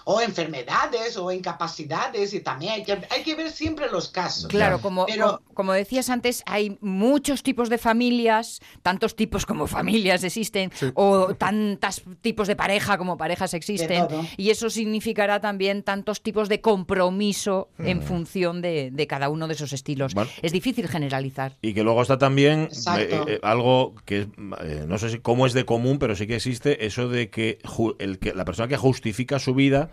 O 0.10 0.22
enfermedades 0.22 1.18
o 1.18 1.30
incapacidades 1.34 2.34
y 2.34 2.40
también 2.40 2.72
hay 2.72 2.84
que, 2.86 2.94
hay 3.10 3.24
que 3.24 3.36
ver 3.36 3.52
siempre 3.52 3.90
los 3.92 4.08
casos. 4.08 4.48
Claro, 4.48 4.80
como, 4.80 5.06
Pero- 5.06 5.42
como, 5.44 5.54
como 5.54 5.74
decías 5.74 6.10
antes, 6.10 6.44
hay 6.46 6.78
muchos 6.80 7.44
tipos 7.44 7.70
de 7.70 7.78
familias, 7.78 8.62
tantos 8.84 9.18
tipos 9.18 9.46
como 9.46 9.68
familias 9.68 10.24
existen, 10.24 10.72
o 10.94 11.34
tantos 11.36 12.04
tipos 12.22 12.48
de 12.48 12.56
pareja 12.56 12.98
como 12.98 13.18
parejas 13.18 13.54
existen, 13.54 14.08
y 14.38 14.50
eso 14.50 14.70
significará 14.70 15.42
también 15.42 15.84
tantos 15.84 16.22
tipos 16.24 16.48
de 16.48 16.62
compromiso 16.62 17.70
en 17.78 18.02
función 18.02 18.62
de, 18.62 18.92
de 18.92 19.08
cada 19.08 19.28
uno 19.28 19.48
de 19.48 19.56
esos 19.56 19.74
estilos. 19.74 20.14
Bueno. 20.14 20.30
Es 20.42 20.54
difícil 20.54 20.88
generalizar. 20.88 21.58
Y 21.62 21.74
que 21.74 21.84
luego 21.84 22.02
está 22.02 22.18
también 22.18 22.62
Exacto. 22.64 23.28
eh, 23.28 23.34
eh, 23.36 23.40
algo 23.44 23.94
que 24.06 24.22
es, 24.22 24.28
eh, 24.64 24.86
no 24.88 24.98
sé 24.98 25.10
si 25.10 25.20
cómo 25.20 25.46
es 25.46 25.52
de 25.52 25.66
común, 25.66 26.00
pero 26.00 26.16
sí 26.16 26.28
que 26.28 26.36
existe 26.38 26.86
eso 26.86 27.10
de 27.10 27.30
que, 27.30 27.60
ju- 27.64 27.96
el 28.00 28.20
que 28.20 28.34
la 28.34 28.46
persona 28.46 28.70
que 28.70 28.78
justifica 28.78 29.38
su 29.40 29.54
vida 29.54 29.92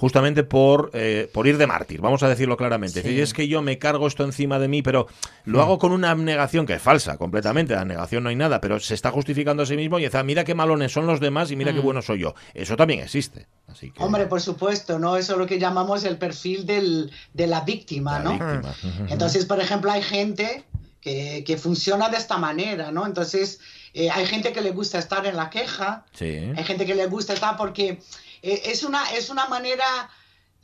justamente 0.00 0.44
por, 0.44 0.90
eh, 0.94 1.28
por 1.32 1.46
ir 1.46 1.58
de 1.58 1.66
mártir, 1.66 2.00
vamos 2.00 2.22
a 2.22 2.28
decirlo 2.30 2.56
claramente. 2.56 3.20
Es 3.22 3.34
que 3.34 3.46
yo 3.48 3.60
me 3.60 3.78
cargo 3.78 4.06
esto 4.06 4.24
encima 4.24 4.58
de 4.58 4.66
mí, 4.66 4.80
pero 4.80 5.06
lo 5.44 5.60
hago 5.60 5.78
con 5.78 5.92
una 5.92 6.10
abnegación 6.10 6.64
que 6.64 6.72
es 6.72 6.80
falsa 6.82 7.18
completamente, 7.18 7.74
la 7.74 7.82
abnegación 7.82 8.22
no 8.22 8.30
hay 8.30 8.36
nada, 8.36 8.62
pero 8.62 8.80
se 8.80 8.94
está 8.94 9.10
justificando 9.10 9.62
a 9.62 9.66
sí 9.66 9.76
mismo 9.76 9.98
y 9.98 10.04
dice, 10.04 10.16
"Ah, 10.16 10.22
mira 10.22 10.42
qué 10.44 10.54
malones 10.54 10.90
son 10.90 11.06
los 11.06 11.20
demás 11.20 11.50
y 11.50 11.56
mira 11.56 11.74
qué 11.74 11.80
bueno 11.80 12.00
soy 12.00 12.20
yo. 12.20 12.34
Eso 12.54 12.76
también 12.76 13.00
existe. 13.00 13.46
Así 13.68 13.90
que, 13.90 14.02
Hombre, 14.02 14.24
por 14.26 14.40
supuesto, 14.40 14.98
¿no? 14.98 15.16
Eso 15.18 15.34
es 15.34 15.38
lo 15.38 15.46
que 15.46 15.58
llamamos 15.58 16.04
el 16.04 16.16
perfil 16.16 16.64
del, 16.64 17.10
de 17.34 17.46
la 17.46 17.60
víctima, 17.60 18.18
la 18.18 18.24
¿no? 18.24 18.30
víctima. 18.32 18.74
Ujú. 18.82 19.12
Entonces, 19.12 19.44
por 19.44 19.60
ejemplo, 19.60 19.92
hay 19.92 20.02
gente 20.02 20.64
que, 21.00 21.44
que 21.46 21.56
funciona 21.58 22.08
de 22.08 22.16
esta 22.16 22.38
manera, 22.38 22.90
¿no? 22.90 23.06
Entonces, 23.06 23.60
eh, 23.92 24.08
hay 24.10 24.24
gente 24.26 24.52
que 24.52 24.60
le 24.60 24.70
gusta 24.70 24.98
estar 24.98 25.26
en 25.26 25.36
la 25.36 25.50
queja, 25.50 26.04
Sí. 26.12 26.24
hay 26.56 26.64
gente 26.64 26.86
que 26.86 26.94
le 26.94 27.06
gusta 27.06 27.32
estar 27.34 27.56
porque 27.56 27.98
eh, 28.42 28.62
es, 28.64 28.82
una, 28.82 29.10
es 29.12 29.30
una 29.30 29.46
manera 29.46 30.10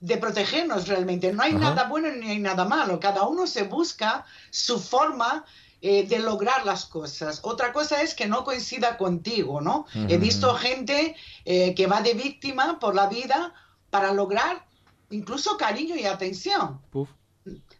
de 0.01 0.17
protegernos 0.19 0.89
realmente. 0.89 1.33
No 1.33 1.43
hay 1.43 1.53
Ajá. 1.53 1.61
nada 1.61 1.85
bueno 1.85 2.09
ni 2.11 2.31
hay 2.31 2.39
nada 2.39 2.65
malo. 2.65 3.01
Cada 3.01 3.27
uno 3.27 3.47
se 3.47 3.63
busca 3.65 4.25
su 4.51 4.79
forma 4.79 5.45
eh, 5.83 6.07
de 6.07 6.19
lograr 6.19 6.65
las 6.65 6.87
cosas. 6.87 7.41
Otra 7.43 7.73
cosa 7.73 8.03
es 8.03 8.15
que 8.15 8.27
no 8.27 8.45
coincida 8.45 8.97
contigo, 8.97 9.61
¿no? 9.61 9.87
He 9.95 10.17
visto 10.19 10.55
gente 10.55 11.15
eh, 11.45 11.75
que 11.75 11.87
va 11.87 12.01
de 12.01 12.15
víctima 12.15 12.79
por 12.79 12.95
la 12.95 13.07
vida 13.07 13.53
para 13.91 14.13
lograr 14.13 14.65
incluso 15.11 15.57
cariño 15.57 15.95
y 15.97 16.07
atención. 16.07 16.81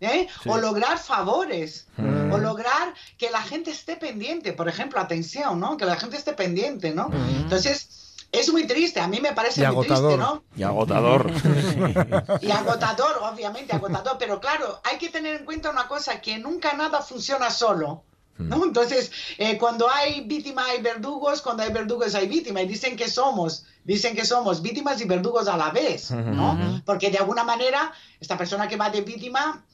¿eh? 0.01 0.29
Sí. 0.43 0.49
O 0.49 0.59
lograr 0.59 0.99
favores, 0.99 1.89
o 1.99 2.39
lograr 2.39 2.95
que 3.19 3.31
la 3.31 3.43
gente 3.43 3.71
esté 3.71 3.97
pendiente, 3.97 4.53
por 4.53 4.69
ejemplo, 4.69 5.01
atención, 5.01 5.59
¿no? 5.59 5.77
Que 5.77 5.87
la 5.87 5.97
gente 5.97 6.17
esté 6.17 6.33
pendiente, 6.35 6.95
¿no? 6.95 7.11
Entonces, 7.13 8.06
es 8.39 8.53
muy 8.53 8.67
triste, 8.67 9.01
a 9.01 9.09
mí 9.09 9.21
me 9.21 9.33
parece 9.33 9.61
Y 9.61 9.65
muy 9.65 9.73
agotador. 9.73 10.15
triste, 10.15 10.35
¿no? 10.35 10.45
Y 10.57 10.63
agotador. 10.63 11.31
Y 12.43 12.51
agotador, 12.51 13.19
obviamente, 13.23 13.75
agotador, 13.75 14.17
pero 14.19 14.41
claro, 14.41 14.81
hay 14.85 14.99
que 14.99 15.09
tener 15.09 15.37
en 15.37 15.45
cuenta 15.45 15.71
una 15.71 15.89
cosa, 15.89 16.21
que 16.21 16.39
nunca 16.39 16.73
nada 16.75 17.03
funciona 17.03 17.51
solo. 17.51 18.03
¿no? 18.39 18.65
Entonces, 18.65 19.11
eh, 19.39 19.57
cuando 19.57 19.89
hay 19.91 20.21
víctima 20.23 20.67
hay 20.67 20.83
verdugos, 20.83 21.41
cuando 21.41 21.63
hay 21.63 21.73
verdugos 21.73 22.15
hay 22.15 22.29
víctimas, 22.29 22.65
y 22.65 22.67
dicen 22.67 22.95
que 22.95 23.09
somos, 23.09 23.65
dicen 23.85 24.15
que 24.15 24.27
somos 24.27 24.61
víctimas 24.61 25.01
y 25.01 25.07
verdugos 25.07 25.49
a 25.49 25.57
la 25.57 25.71
vez, 25.71 26.11
¿no? 26.11 26.83
Porque 26.85 27.11
de 27.11 27.17
alguna 27.19 27.45
manera, 27.45 27.93
esta 28.21 28.37
persona 28.37 28.69
que 28.69 28.77
va 28.77 28.91
de 28.91 29.01
víctima 29.01 29.65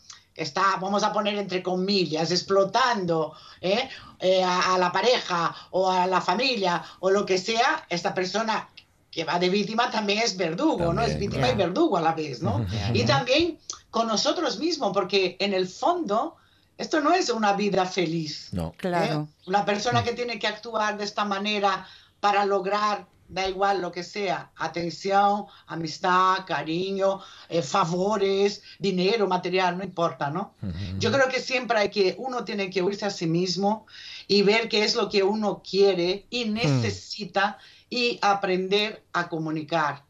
está, 0.43 0.77
vamos 0.81 1.03
a 1.03 1.13
poner 1.13 1.37
entre 1.37 1.63
comillas, 1.63 2.31
explotando 2.31 3.35
¿eh? 3.61 3.89
Eh, 4.19 4.43
a, 4.43 4.75
a 4.75 4.79
la 4.79 4.93
pareja 4.93 5.55
o 5.71 5.91
a 5.91 6.07
la 6.07 6.21
familia 6.21 6.83
o 7.01 7.11
lo 7.11 7.25
que 7.25 7.39
sea, 7.39 7.87
esta 7.89 8.15
persona 8.15 8.69
que 9.13 9.25
va 9.25 9.39
de 9.39 9.51
víctima 9.51 9.91
también 9.91 10.21
es 10.21 10.37
verdugo, 10.37 10.93
¿no? 10.93 11.03
Es 11.03 11.19
víctima 11.19 11.51
y 11.51 11.55
verdugo 11.55 11.99
a 11.99 12.01
la 12.01 12.15
vez, 12.15 12.43
¿no? 12.43 12.67
Y 12.95 13.05
también 13.05 13.59
con 13.91 14.09
nosotros 14.09 14.59
mismos, 14.59 14.93
porque 14.95 15.37
en 15.39 15.53
el 15.53 15.69
fondo 15.69 16.37
esto 16.79 17.01
no 17.01 17.13
es 17.13 17.29
una 17.29 17.53
vida 17.53 17.85
feliz. 17.85 18.49
No. 18.53 18.73
Claro. 18.79 19.29
¿eh? 19.29 19.47
Una 19.47 19.65
persona 19.67 20.03
que 20.03 20.15
tiene 20.15 20.39
que 20.39 20.47
actuar 20.47 20.97
de 20.97 21.05
esta 21.05 21.27
manera 21.27 21.87
para 22.21 22.47
lograr, 22.47 23.07
da 23.33 23.49
igual 23.49 23.81
lo 23.81 23.91
que 23.91 24.05
sea, 24.05 24.53
atención, 24.57 25.47
amistad, 25.67 26.45
cariño, 26.47 27.21
eh, 27.49 27.63
favores, 27.63 28.63
dinero, 28.79 29.27
material, 29.27 29.79
no 29.79 29.85
importa, 29.85 30.31
¿no? 30.31 30.55
Yo 30.99 31.11
creo 31.11 31.29
que 31.29 31.41
siempre 31.41 31.79
hay 31.79 31.89
que, 31.89 32.15
uno 32.19 32.45
tiene 32.45 32.69
que 32.69 32.83
oírse 32.83 33.07
a 33.07 33.11
sí 33.11 33.27
mismo 33.27 33.87
y 34.29 34.43
ver 34.43 34.69
qué 34.69 34.85
es 34.85 34.95
lo 34.95 35.09
que 35.09 35.23
uno 35.23 35.63
quiere 35.69 36.27
y 36.29 36.45
necesita 36.45 37.59
y 37.89 38.19
aprender 38.21 39.03
a 39.13 39.29
comunicar. 39.29 40.05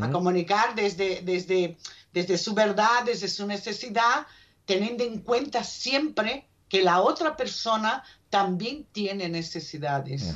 A 0.00 0.10
comunicar 0.10 0.74
desde, 0.74 1.20
desde, 1.22 1.76
desde 2.12 2.38
su 2.38 2.54
verdad, 2.54 3.04
desde 3.04 3.28
su 3.28 3.46
necesidad, 3.46 4.26
teniendo 4.64 5.04
en 5.04 5.20
cuenta 5.20 5.62
siempre 5.62 6.48
que 6.68 6.82
la 6.82 7.02
otra 7.02 7.36
persona 7.36 8.02
también 8.30 8.86
tiene 8.90 9.28
necesidades. 9.28 10.34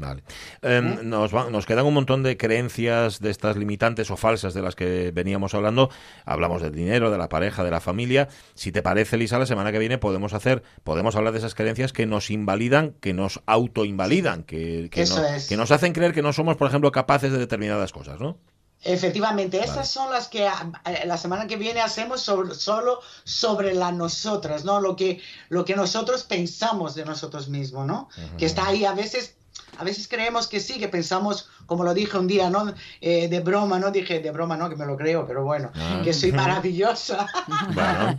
Vale. 0.00 0.22
Em, 0.62 1.08
nos, 1.08 1.34
va- 1.34 1.50
nos 1.50 1.66
quedan 1.66 1.84
un 1.84 1.92
montón 1.94 2.22
de 2.22 2.36
creencias 2.38 3.20
de 3.20 3.28
estas 3.30 3.56
limitantes 3.56 4.10
o 4.10 4.16
falsas 4.16 4.54
de 4.54 4.62
las 4.62 4.74
que 4.74 5.10
veníamos 5.12 5.52
hablando. 5.54 5.90
Hablamos 6.24 6.62
del 6.62 6.74
dinero, 6.74 7.10
de 7.10 7.18
la 7.18 7.28
pareja, 7.28 7.62
de 7.64 7.70
la 7.70 7.80
familia. 7.80 8.28
Si 8.54 8.72
te 8.72 8.80
parece, 8.82 9.18
Lisa, 9.18 9.38
la 9.38 9.44
semana 9.46 9.72
que 9.72 9.78
viene 9.78 9.98
podemos 9.98 10.32
hacer, 10.32 10.62
podemos 10.84 11.16
hablar 11.16 11.32
de 11.34 11.38
esas 11.40 11.54
creencias 11.54 11.92
que 11.92 12.06
nos 12.06 12.30
invalidan, 12.30 12.94
que 13.00 13.12
nos 13.12 13.40
autoinvalidan, 13.46 14.42
que, 14.44 14.88
que, 14.90 15.02
Eso 15.02 15.20
no- 15.20 15.26
es. 15.28 15.48
que 15.48 15.56
nos 15.56 15.70
hacen 15.70 15.92
creer 15.92 16.14
que 16.14 16.22
no 16.22 16.32
somos, 16.32 16.56
por 16.56 16.68
ejemplo, 16.68 16.90
capaces 16.92 17.30
de 17.30 17.38
determinadas 17.38 17.92
cosas, 17.92 18.18
¿no? 18.20 18.38
Efectivamente, 18.82 19.60
estas 19.62 19.90
son 19.90 20.10
las 20.10 20.28
que 20.28 20.46
ah, 20.46 20.72
eh, 20.86 21.02
la 21.06 21.18
semana 21.18 21.46
que 21.46 21.56
viene 21.56 21.82
hacemos 21.82 22.22
sobre- 22.22 22.54
solo 22.54 23.00
sobre 23.24 23.74
las 23.74 23.92
nosotras, 23.92 24.64
¿no? 24.64 24.80
Lo 24.80 24.96
que, 24.96 25.20
lo 25.50 25.66
que 25.66 25.76
nosotros 25.76 26.24
pensamos 26.24 26.94
de 26.94 27.04
nosotros 27.04 27.50
mismos, 27.50 27.86
¿no? 27.86 28.08
Que 28.38 28.46
está 28.46 28.66
ahí 28.68 28.86
a 28.86 28.94
veces. 28.94 29.36
A 29.78 29.84
veces 29.84 30.08
creemos 30.08 30.46
que 30.46 30.60
sí, 30.60 30.78
que 30.78 30.88
pensamos, 30.88 31.48
como 31.64 31.84
lo 31.84 31.94
dije 31.94 32.18
un 32.18 32.26
día, 32.26 32.50
¿no? 32.50 32.74
Eh, 33.00 33.28
de 33.28 33.40
broma, 33.40 33.78
¿no? 33.78 33.90
Dije, 33.90 34.20
de 34.20 34.30
broma, 34.30 34.56
no, 34.56 34.68
que 34.68 34.76
me 34.76 34.84
lo 34.84 34.96
creo, 34.96 35.26
pero 35.26 35.42
bueno, 35.44 35.70
que 36.04 36.12
soy 36.12 36.32
maravillosa. 36.32 37.26
Bueno. 37.74 38.16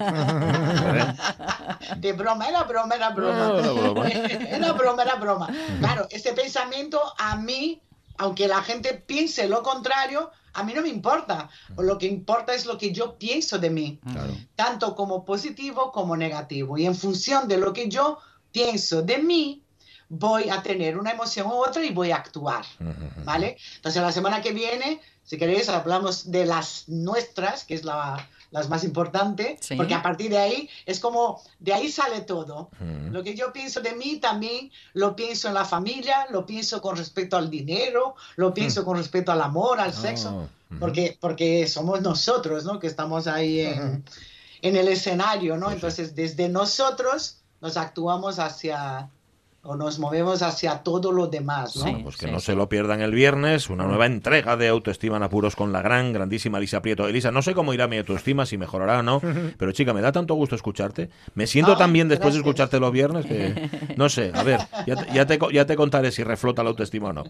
De 1.98 2.14
broma, 2.14 2.48
era 2.48 2.64
broma, 2.64 2.96
era 2.96 3.10
broma. 3.10 3.38
No, 3.48 3.60
era 3.60 3.72
broma. 3.74 4.08
Era 4.10 4.74
broma, 4.74 5.02
era 5.04 5.16
broma. 5.16 5.48
Claro, 5.80 6.08
ese 6.10 6.34
pensamiento 6.34 7.00
a 7.18 7.36
mí, 7.36 7.82
aunque 8.18 8.48
la 8.48 8.62
gente 8.64 8.94
piense 8.94 9.48
lo 9.48 9.62
contrario, 9.62 10.32
a 10.54 10.64
mí 10.64 10.74
no 10.74 10.82
me 10.82 10.90
importa. 10.90 11.50
Lo 11.78 11.98
que 11.98 12.08
importa 12.08 12.54
es 12.54 12.66
lo 12.66 12.78
que 12.78 12.92
yo 12.92 13.18
pienso 13.18 13.58
de 13.60 13.70
mí, 13.70 14.00
Claro. 14.12 14.34
tanto 14.56 14.96
como 14.96 15.26
positivo 15.26 15.92
como 15.92 16.16
negativo. 16.18 16.78
Y 16.78 16.86
en 16.86 16.96
función 16.96 17.48
de 17.48 17.58
lo 17.58 17.72
que 17.74 17.88
yo 17.90 18.18
pienso 18.52 19.02
de 19.02 19.18
mí, 19.20 19.64
voy 20.14 20.50
a 20.50 20.62
tener 20.62 20.98
una 20.98 21.12
emoción 21.12 21.48
u 21.48 21.54
otra 21.54 21.84
y 21.86 21.92
voy 21.94 22.12
a 22.12 22.18
actuar. 22.18 22.66
¿Vale? 23.24 23.58
Entonces, 23.78 24.02
la 24.02 24.12
semana 24.12 24.42
que 24.42 24.52
viene, 24.52 25.00
si 25.24 25.38
queréis, 25.38 25.70
hablamos 25.70 26.30
de 26.32 26.46
las 26.46 26.84
nuestras, 26.90 27.64
que 27.64 27.76
es 27.76 27.86
la, 27.86 28.28
las 28.52 28.68
más 28.68 28.84
importantes, 28.84 29.60
Sí. 29.62 29.76
porque 29.78 29.94
a 29.94 30.02
partir 30.04 30.30
de 30.32 30.38
ahí 30.38 30.70
es 30.86 31.00
como, 31.00 31.42
de 31.60 31.74
ahí 31.74 31.90
sale 31.90 32.20
todo. 32.22 32.70
Lo 33.10 33.24
que 33.24 33.36
yo 33.36 33.54
pienso 33.54 33.80
de 33.80 33.94
mí 33.96 34.18
también 34.18 34.70
lo 34.94 35.16
pienso 35.16 35.48
en 35.48 35.54
la 35.54 35.64
familia, 35.64 36.28
lo 36.30 36.46
pienso 36.46 36.82
con 36.82 36.98
respecto 36.98 37.38
al 37.38 37.50
dinero, 37.50 38.16
lo 38.36 38.54
pienso 38.54 38.84
con 38.84 38.98
respecto 38.98 39.32
al 39.32 39.42
amor, 39.42 39.80
al 39.80 39.94
sexo, 39.94 40.32
Hmm. 40.32 40.36
ujú. 40.72 40.80
porque, 40.82 41.18
porque 41.22 41.68
somos 41.70 42.02
nosotros, 42.02 42.66
¿no? 42.66 42.80
Que 42.80 42.88
estamos 42.88 43.28
ahí 43.28 43.62
en, 43.62 44.04
en 44.62 44.76
el 44.76 44.90
escenario, 44.90 45.56
¿no? 45.56 45.72
Entonces, 45.72 46.16
desde 46.16 46.50
nosotros 46.50 47.38
nos 47.62 47.78
actuamos 47.78 48.40
hacia, 48.40 49.08
o 49.64 49.76
nos 49.76 50.00
movemos 50.00 50.42
hacia 50.42 50.80
todo 50.80 51.12
lo 51.12 51.28
demás, 51.28 51.76
¿no? 51.76 51.84
Sí. 51.86 51.98
Pues 52.04 52.18
que 52.18 52.32
no 52.32 52.40
se 52.40 52.56
lo 52.56 52.68
pierdan 52.68 53.02
el 53.02 53.12
viernes, 53.12 53.70
una 53.70 53.84
nueva 53.86 54.08
entrega 54.08 54.58
de 54.58 54.68
Autoestima 54.68 55.18
en 55.18 55.24
Apuros 55.24 55.56
con 55.56 55.72
la 55.72 55.84
gran, 55.84 56.14
grandísima 56.14 56.58
Elisa 56.58 56.82
Prieto. 56.82 57.08
Elisa, 57.08 57.30
no 57.30 57.44
sé 57.44 57.54
cómo 57.54 57.72
irá 57.72 57.88
mi 57.88 57.98
autoestima, 58.00 58.48
si 58.48 58.58
mejorará 58.58 59.00
o 59.00 59.04
no, 59.04 59.22
pero 59.60 59.72
chica, 59.72 59.94
me 59.94 60.02
da 60.02 60.12
tanto 60.12 60.34
gusto 60.34 60.56
escucharte. 60.56 61.10
Me 61.36 61.46
siento 61.46 61.74
Ah, 61.74 61.78
tan 61.78 61.94
bien 61.94 62.08
después 62.08 62.34
de 62.34 62.40
escucharte 62.40 62.80
los 62.80 62.92
viernes 62.92 63.26
que, 63.28 63.70
no 63.98 64.10
sé, 64.10 64.32
a 64.34 64.42
ver, 64.44 64.62
ya 64.88 64.96
te, 64.96 65.14
ya 65.14 65.26
te, 65.28 65.38
co- 65.38 65.52
ya 65.52 65.66
te 65.68 65.76
contaré 65.76 66.12
si 66.12 66.24
reflota 66.24 66.64
la 66.64 66.70
autoestima 66.72 67.10
o 67.10 67.14
no. 67.14 67.24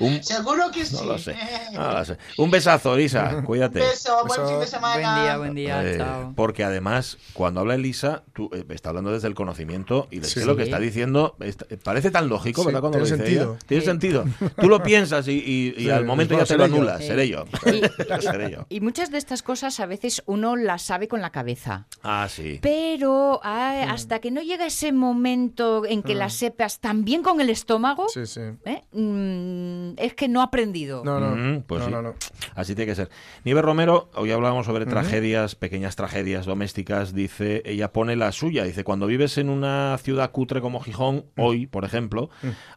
Un, 0.00 0.22
Seguro 0.22 0.70
que 0.72 0.86
sí. 0.86 0.96
no 0.96 1.04
lo 1.04 1.18
sé, 1.18 1.36
no 1.74 1.92
lo 1.92 2.04
sé. 2.06 2.16
Un 2.38 2.50
besazo, 2.50 2.94
Elisa, 2.94 3.42
cuídate. 3.44 3.80
Beso, 3.80 4.24
buen 4.26 4.40
Beso. 4.40 4.48
fin 4.48 4.60
de 4.60 4.66
semana. 4.66 4.94
Buen 5.12 5.22
día, 5.24 5.36
buen 5.36 5.54
día, 5.54 5.84
Eh, 5.86 5.98
chao. 5.98 6.32
porque 6.34 6.64
además, 6.64 7.18
cuando 7.34 7.60
habla 7.60 7.74
Elisa, 7.74 8.22
tú, 8.32 8.48
eh, 8.54 8.64
está 8.70 8.88
hablando 8.88 9.12
desde 9.12 9.28
el 9.28 9.34
conocimiento 9.34 10.08
y 10.10 10.20
es 10.20 10.30
Sí. 10.30 10.40
que 10.40 10.46
lo 10.46 10.56
que 10.56 10.62
está 10.62 10.78
diciendo, 10.78 11.36
está- 11.40 11.66
Parece 11.76 12.10
tan 12.10 12.28
lógico, 12.28 12.62
Sí, 12.62 12.66
¿verdad? 12.66 12.80
Cuando 12.80 12.98
lo 12.98 13.04
tiene 13.04 13.22
ella. 13.22 13.26
sentido. 13.26 13.58
Tiene 13.66 13.80
Sí. 13.82 13.86
sentido. 13.86 14.24
Tú 14.60 14.68
lo 14.68 14.82
piensas 14.82 15.28
y, 15.28 15.32
y- 15.32 15.74
y 15.76 15.82
Sí, 15.84 15.90
al 15.90 16.04
momento 16.04 16.36
ya 16.36 16.44
te 16.44 16.56
lo 16.56 16.64
anulas. 16.64 17.00
Sí. 17.00 17.06
Seré 17.08 17.28
yo. 17.28 17.44
Y, 17.66 18.22
Seré 18.22 18.50
yo. 18.50 18.66
y 18.68 18.80
muchas 18.80 19.10
de 19.10 19.18
estas 19.18 19.42
cosas 19.42 19.80
a 19.80 19.86
veces 19.86 20.22
uno 20.26 20.56
las 20.56 20.82
sabe 20.82 21.08
con 21.08 21.20
la 21.20 21.30
cabeza. 21.30 21.86
Ah, 22.02 22.26
sí. 22.30 22.58
Pero 22.62 23.40
ah, 23.42 23.86
hasta 23.90 24.18
que 24.20 24.30
no 24.30 24.42
llega 24.42 24.66
ese 24.66 24.92
momento 24.92 25.84
en 25.86 26.02
que 26.02 26.14
las 26.14 26.34
sepas 26.34 26.80
también 26.80 27.22
con 27.22 27.40
el 27.40 27.50
estómago, 27.50 28.08
Sí, 28.08 28.26
sí. 28.26 28.40
¿eh? 28.64 28.82
Mm, 28.92 29.94
es 29.98 30.14
que 30.14 30.28
no 30.28 30.40
ha 30.40 30.44
aprendido. 30.44 31.02
No, 31.04 31.20
no. 31.20 31.34
Mm, 31.36 31.62
pues 31.62 31.80
no, 31.80 31.86
sí. 31.86 31.92
no, 31.92 32.02
no. 32.02 32.14
Así 32.54 32.74
tiene 32.74 32.90
que 32.90 32.96
ser. 32.96 33.08
Nieves 33.44 33.64
Romero, 33.64 34.10
hoy 34.14 34.30
hablábamos 34.30 34.66
sobre 34.66 34.86
tragedias, 34.86 35.54
pequeñas 35.54 35.96
tragedias 35.96 36.46
domésticas, 36.46 37.14
dice, 37.14 37.62
ella 37.64 37.92
pone 37.92 38.16
la 38.16 38.32
suya, 38.32 38.64
dice, 38.64 38.84
cuando 38.84 39.06
vives 39.06 39.38
en 39.38 39.48
una 39.48 39.96
ciudad 39.98 40.30
cutre 40.30 40.60
como 40.60 40.80
Gijón, 40.80 41.24
hoy, 41.36 41.63
por 41.66 41.84
ejemplo, 41.84 42.30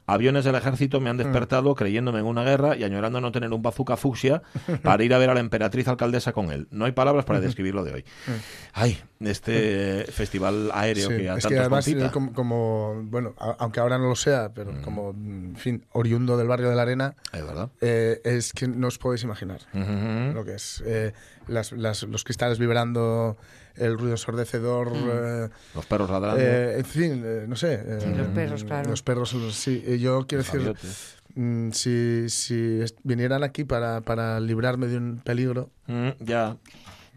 aviones 0.05 0.45
del 0.45 0.55
ejército 0.55 0.99
me 1.01 1.09
han 1.09 1.17
despertado 1.17 1.75
creyéndome 1.75 2.19
en 2.19 2.25
una 2.25 2.43
guerra 2.43 2.75
y 2.75 2.83
añorando 2.83 3.21
no 3.21 3.31
tener 3.31 3.51
un 3.53 3.61
bazooka 3.61 3.97
fucsia 3.97 4.41
para 4.83 5.03
ir 5.03 5.13
a 5.13 5.17
ver 5.17 5.29
a 5.29 5.33
la 5.33 5.39
emperatriz 5.39 5.87
alcaldesa 5.87 6.33
con 6.33 6.51
él. 6.51 6.67
No 6.71 6.85
hay 6.85 6.91
palabras 6.91 7.25
para 7.25 7.39
describir 7.39 7.73
lo 7.75 7.83
de 7.83 7.93
hoy. 7.93 8.05
Ay, 8.73 8.97
este 9.19 10.05
festival 10.11 10.71
aéreo 10.73 11.09
Sí, 11.09 11.17
que 11.17 11.29
a 11.29 11.35
es 11.35 11.43
tantos 11.43 11.51
que 11.51 11.59
además, 11.59 11.87
eh, 11.87 12.09
como, 12.13 12.33
como, 12.33 13.01
bueno, 13.05 13.33
a- 13.39 13.55
aunque 13.59 13.79
ahora 13.79 13.97
no 13.97 14.07
lo 14.09 14.15
sea, 14.15 14.53
pero 14.53 14.71
como, 14.83 15.11
en 15.11 15.55
fin, 15.57 15.85
oriundo 15.91 16.37
del 16.37 16.47
barrio 16.47 16.69
de 16.69 16.75
la 16.75 16.81
Arena, 16.83 17.15
Es 17.33 17.45
verdad. 17.45 17.69
eh, 17.81 18.21
es 18.23 18.53
que 18.53 18.67
no 18.67 18.87
os 18.87 18.97
podéis 18.97 19.23
imaginar 19.23 19.61
lo 19.73 20.43
que 20.45 20.55
es. 20.55 20.83
eh, 20.85 21.13
las- 21.47 21.71
las- 21.71 22.03
los 22.03 22.23
cristales 22.23 22.59
vibrando, 22.59 23.37
el 23.77 23.97
ruido 23.97 24.11
ensordecedor, 24.13 24.91
eh, 24.95 25.49
Los 25.75 25.85
perros 25.85 26.09
ladrando. 26.09 26.41
eh, 26.41 26.79
en 26.79 26.85
fin, 26.85 27.23
eh, 27.25 27.45
no 27.47 27.55
sé. 27.55 27.73
eh, 27.85 27.97
Sí, 28.01 28.09
los 28.15 28.27
perros, 28.27 28.63
claro. 28.63 28.89
Los 28.89 29.01
perros, 29.03 29.35
sí. 29.55 29.83
eh, 29.85 29.97
Yo 29.99 30.25
quiero 30.27 30.43
los 30.43 30.51
decir, 30.51 30.73
mm, 31.35 31.71
si, 31.71 32.29
si 32.29 32.79
vinieran 33.03 33.43
aquí 33.43 33.63
para, 33.63 34.01
para 34.01 34.39
librarme 34.39 34.87
de 34.87 34.97
un 34.97 35.21
peligro, 35.23 35.69
Mm, 35.87 36.09
ya. 36.19 36.57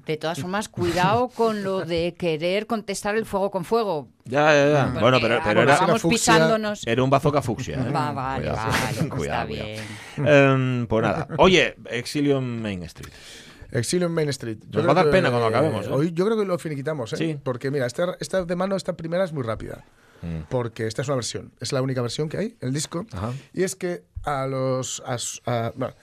De 0.06 0.16
todas 0.16 0.40
formas, 0.40 0.68
cuidado 0.68 1.28
con 1.28 1.62
lo 1.62 1.84
de 1.84 2.14
querer 2.18 2.66
contestar 2.66 3.14
el 3.16 3.26
fuego 3.26 3.50
con 3.50 3.64
fuego. 3.64 4.08
Ya, 4.24 4.52
ya, 4.52 4.68
ya. 4.72 4.84
Porque 4.86 5.00
Bueno, 5.00 5.18
pero, 5.20 5.38
pero 5.44 5.62
era, 5.62 5.76
fucsia, 5.76 6.08
pisándonos. 6.08 6.84
era 6.86 7.02
un 7.04 7.10
bazooka 7.10 7.42
fucsia. 7.42 7.76
¿eh? 7.78 7.92
Va, 7.92 8.10
vale, 8.10 8.46
Cuidado, 8.48 8.70
vale, 8.72 9.08
cuidado, 9.08 9.08
está 9.08 9.46
cuidado. 9.46 9.46
bien. 9.46 10.26
Em, 10.26 10.86
pues 10.88 11.02
nada. 11.04 11.28
Oye, 11.38 11.76
Exilio 11.90 12.38
en 12.38 12.60
Main 12.62 12.82
Street. 12.84 13.12
Exilio 13.72 14.06
en 14.06 14.12
Main 14.14 14.28
Street. 14.30 14.58
Nos 14.72 14.86
va 14.86 14.92
a 14.92 14.94
dar 14.94 15.04
que, 15.06 15.10
pena 15.12 15.30
cuando 15.30 15.46
acabemos, 15.48 15.86
¿eh? 15.86 15.90
Hoy 15.92 16.12
yo 16.12 16.24
creo 16.26 16.36
que 16.38 16.44
lo 16.44 16.58
finiquitamos, 16.58 17.12
¿eh? 17.12 17.16
Sí. 17.16 17.38
Porque 17.42 17.70
mira, 17.70 17.86
esta, 17.86 18.16
esta 18.20 18.44
de 18.44 18.56
mano, 18.56 18.76
esta 18.76 18.96
primera 18.96 19.24
es 19.24 19.32
muy 19.32 19.42
rápida. 19.42 19.84
Mm. 20.22 20.42
Porque 20.48 20.86
esta 20.86 21.02
es 21.02 21.08
una 21.08 21.14
versión. 21.16 21.52
Es 21.60 21.72
la 21.72 21.80
única 21.82 22.02
versión 22.02 22.28
que 22.28 22.36
hay, 22.36 22.56
el 22.60 22.72
disco. 22.72 23.06
Ajá. 23.12 23.32
Y 23.54 23.62
es 23.62 23.74
que 23.76 24.02
a 24.24 24.46
los. 24.46 25.02
A, 25.06 25.16
a- 25.50 25.72
bueno, 25.74 25.94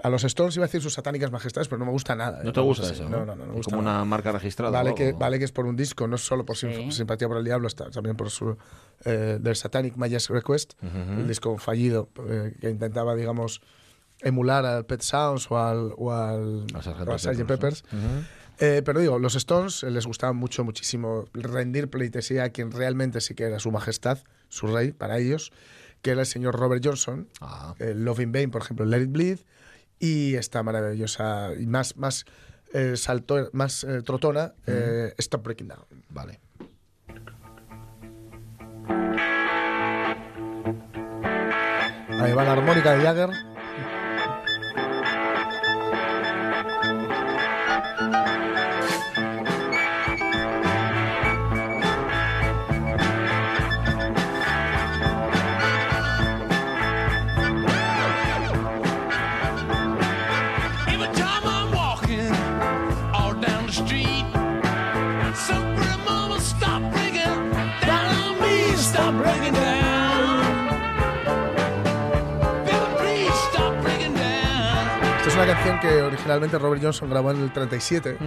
a 0.00 0.10
los 0.10 0.22
Stones 0.22 0.54
iba 0.54 0.64
a 0.64 0.68
decir 0.68 0.80
sus 0.80 0.94
satánicas 0.94 1.32
majestades, 1.32 1.66
pero 1.66 1.78
no 1.80 1.84
me 1.86 1.90
gusta 1.90 2.14
nada. 2.14 2.40
¿No 2.44 2.50
¿eh? 2.50 2.52
te 2.52 2.60
Vamos 2.60 2.78
gusta 2.78 2.94
eso? 2.94 3.08
No, 3.08 3.26
no, 3.26 3.34
no. 3.34 3.34
no 3.34 3.46
me 3.46 3.52
gusta 3.54 3.70
Como 3.70 3.82
nada. 3.82 3.96
una 3.96 4.04
marca 4.04 4.30
registrada. 4.30 4.70
Vale 4.70 4.94
que, 4.94 5.08
algo. 5.08 5.18
vale 5.18 5.38
que 5.40 5.44
es 5.44 5.50
por 5.52 5.66
un 5.66 5.74
disco, 5.76 6.06
no 6.06 6.16
solo 6.18 6.46
por 6.46 6.56
Sí. 6.56 6.92
simpatía 6.92 7.26
por 7.28 7.36
el 7.36 7.44
diablo, 7.44 7.66
está 7.66 7.90
también 7.90 8.16
por 8.16 8.30
su 8.30 8.56
eh, 9.04 9.38
del 9.40 9.56
Satanic 9.56 9.96
Maya's 9.96 10.28
Request, 10.30 10.74
el 10.82 11.26
disco 11.26 11.58
fallido 11.58 12.08
eh, 12.28 12.54
que 12.60 12.70
intentaba, 12.70 13.14
digamos, 13.16 13.60
emular 14.22 14.64
al 14.66 14.84
Pet 14.86 15.00
Sounds 15.02 15.50
o 15.50 15.58
al, 15.58 15.92
o 15.96 16.12
al, 16.12 16.66
o 16.74 16.82
Sgt. 16.82 17.44
Peppers, 17.46 17.46
Peppers. 17.46 17.84
Eh, 18.60 18.82
pero 18.84 18.98
digo, 19.00 19.18
los 19.20 19.36
Stones 19.36 19.84
eh, 19.84 19.90
les 19.90 20.04
gustaba 20.06 20.32
mucho, 20.32 20.64
muchísimo 20.64 21.26
rendir 21.32 21.88
pleitesía 21.88 22.44
a 22.44 22.48
quien 22.50 22.72
realmente 22.72 23.20
sí 23.20 23.34
que 23.34 23.44
era 23.44 23.60
su 23.60 23.70
majestad, 23.70 24.18
su 24.48 24.66
rey, 24.66 24.90
para 24.92 25.18
ellos, 25.18 25.52
que 26.02 26.10
era 26.10 26.22
el 26.22 26.26
señor 26.26 26.56
Robert 26.56 26.84
Johnson, 26.84 27.28
Ah. 27.40 27.74
eh, 27.78 27.94
Love 27.94 28.20
in 28.20 28.32
Vain, 28.32 28.50
por 28.50 28.62
ejemplo, 28.62 28.84
Let 28.84 29.02
It 29.02 29.12
Bleed, 29.12 29.38
y 30.00 30.34
esta 30.34 30.62
maravillosa 30.64 31.52
y 31.58 31.66
más, 31.66 31.96
más, 31.96 32.24
eh, 32.74 32.96
salto, 32.96 33.48
más 33.52 33.86
trotona, 34.04 34.54
Stop 35.18 35.44
Breaking 35.44 35.68
Down. 35.68 35.84
Vale. 36.08 36.40
Ahí 42.20 42.32
va 42.32 42.42
la 42.44 42.52
armónica 42.52 42.94
de 42.94 43.02
Jagger. 43.02 43.30
Una 75.38 75.54
canción 75.54 75.78
que 75.78 76.02
originalmente 76.02 76.58
Robert 76.58 76.82
Johnson 76.82 77.08
grabó 77.10 77.30
en 77.30 77.42
el 77.42 77.52
37 77.52 78.18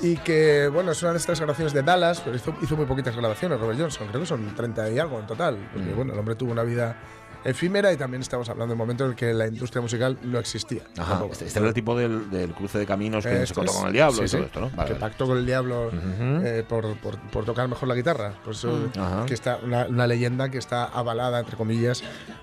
y 0.00 0.16
que, 0.16 0.68
bueno, 0.72 0.92
es 0.92 1.02
una 1.02 1.12
de 1.12 1.18
estas 1.18 1.38
grabaciones 1.38 1.72
de 1.74 1.82
Dallas, 1.82 2.20
pero 2.24 2.36
hizo, 2.36 2.54
hizo 2.62 2.76
muy 2.76 2.86
poquitas 2.86 3.14
grabaciones 3.14 3.60
Robert 3.60 3.78
Johnson, 3.78 4.08
creo 4.08 4.20
que 4.20 4.26
son 4.26 4.54
30 4.54 4.90
y 4.90 4.98
algo 4.98 5.18
en 5.20 5.26
total, 5.26 5.58
porque, 5.72 5.92
bueno, 5.92 6.14
el 6.14 6.18
hombre 6.18 6.34
tuvo 6.36 6.52
una 6.52 6.62
vida 6.62 6.96
efímera 7.44 7.92
y 7.92 7.96
también 7.96 8.20
estamos 8.22 8.48
hablando 8.48 8.68
de 8.68 8.74
un 8.74 8.78
momento 8.78 9.04
en 9.04 9.10
el 9.10 9.16
que 9.16 9.32
la 9.32 9.46
industria 9.46 9.80
musical 9.80 10.18
no 10.22 10.38
existía. 10.38 10.82
Ajá. 10.98 11.22
Este, 11.30 11.46
este 11.46 11.58
era 11.58 11.68
el 11.68 11.74
tipo 11.74 11.96
del, 11.96 12.30
del 12.30 12.52
cruce 12.54 12.78
de 12.78 12.86
caminos 12.86 13.24
que 13.24 13.46
se 13.46 13.54
contó 13.54 13.72
con 13.72 13.86
el 13.86 13.92
diablo 13.92 14.16
sí, 14.18 14.24
y 14.24 14.28
todo 14.28 14.40
sí, 14.40 14.46
esto, 14.46 14.60
¿no? 14.60 14.70
Vale, 14.70 14.86
que 14.88 14.92
vale. 14.94 15.00
pactó 15.00 15.26
con 15.26 15.38
el 15.38 15.46
diablo 15.46 15.90
eh, 15.92 16.64
por, 16.68 16.96
por- 16.98 17.18
por 17.30 17.44
tocar 17.44 17.68
mejor 17.68 17.88
la 17.88 17.94
guitarra. 17.94 18.34
Por 18.44 18.54
eso 18.54 18.90
Ajá. 18.98 19.24
que 19.26 19.34
está 19.34 19.58
una, 19.62 19.86
una 19.86 20.06
leyenda 20.06 20.50
que 20.50 20.58
está 20.58 20.84
avalada, 20.84 21.40
entre 21.40 21.56
comillas, 21.56 22.02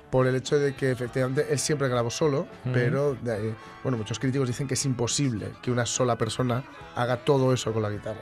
por 0.10 0.28
el 0.28 0.36
hecho 0.36 0.58
de 0.58 0.76
que 0.76 0.92
efectivamente 0.92 1.48
él 1.50 1.60
siempre 1.60 1.88
grabó 1.90 2.10
solo, 2.10 2.48
pero 2.74 3.16
de 3.22 3.34
ahí- 3.34 3.56
bueno, 3.84 3.98
muchos 3.98 4.18
críticos 4.20 4.48
dicen 4.48 4.68
que 4.68 4.74
es 4.76 4.86
imposible 4.86 5.52
que 5.62 5.72
una 5.72 5.86
sola 5.86 6.18
persona 6.18 6.64
haga 6.96 7.18
todo 7.18 7.54
eso 7.54 7.72
con 7.74 7.84
la 7.84 7.90
guitarra. 7.90 8.22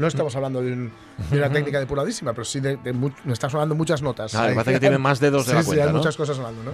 No 0.00 0.06
estamos 0.06 0.34
hablando 0.34 0.62
de, 0.62 0.72
un- 0.72 0.92
de 1.30 1.38
una 1.38 1.50
técnica 1.50 1.78
depuradísima, 1.78 2.32
pero 2.32 2.44
sí 2.44 2.58
de, 2.60 2.76
de 2.78 2.92
mu- 2.92 3.10
sonando 3.36 3.74
muchas 3.74 4.00
notas. 4.02 4.34
Ah, 4.34 4.42
me 4.42 4.48
Hay- 4.48 4.54
parece 4.54 4.72
que 4.72 4.80
tiene 4.80 4.98
más 4.98 5.20
dedos 5.20 5.44
de 5.46 5.50
sí, 5.50 5.56
la 5.56 5.62
sí, 5.62 5.66
cuenta, 5.66 5.84
hay 5.84 5.92
¿no? 5.92 5.98
muchas 5.98 6.16
cosas 6.16 6.36
sonando, 6.36 6.62
¿no? 6.64 6.72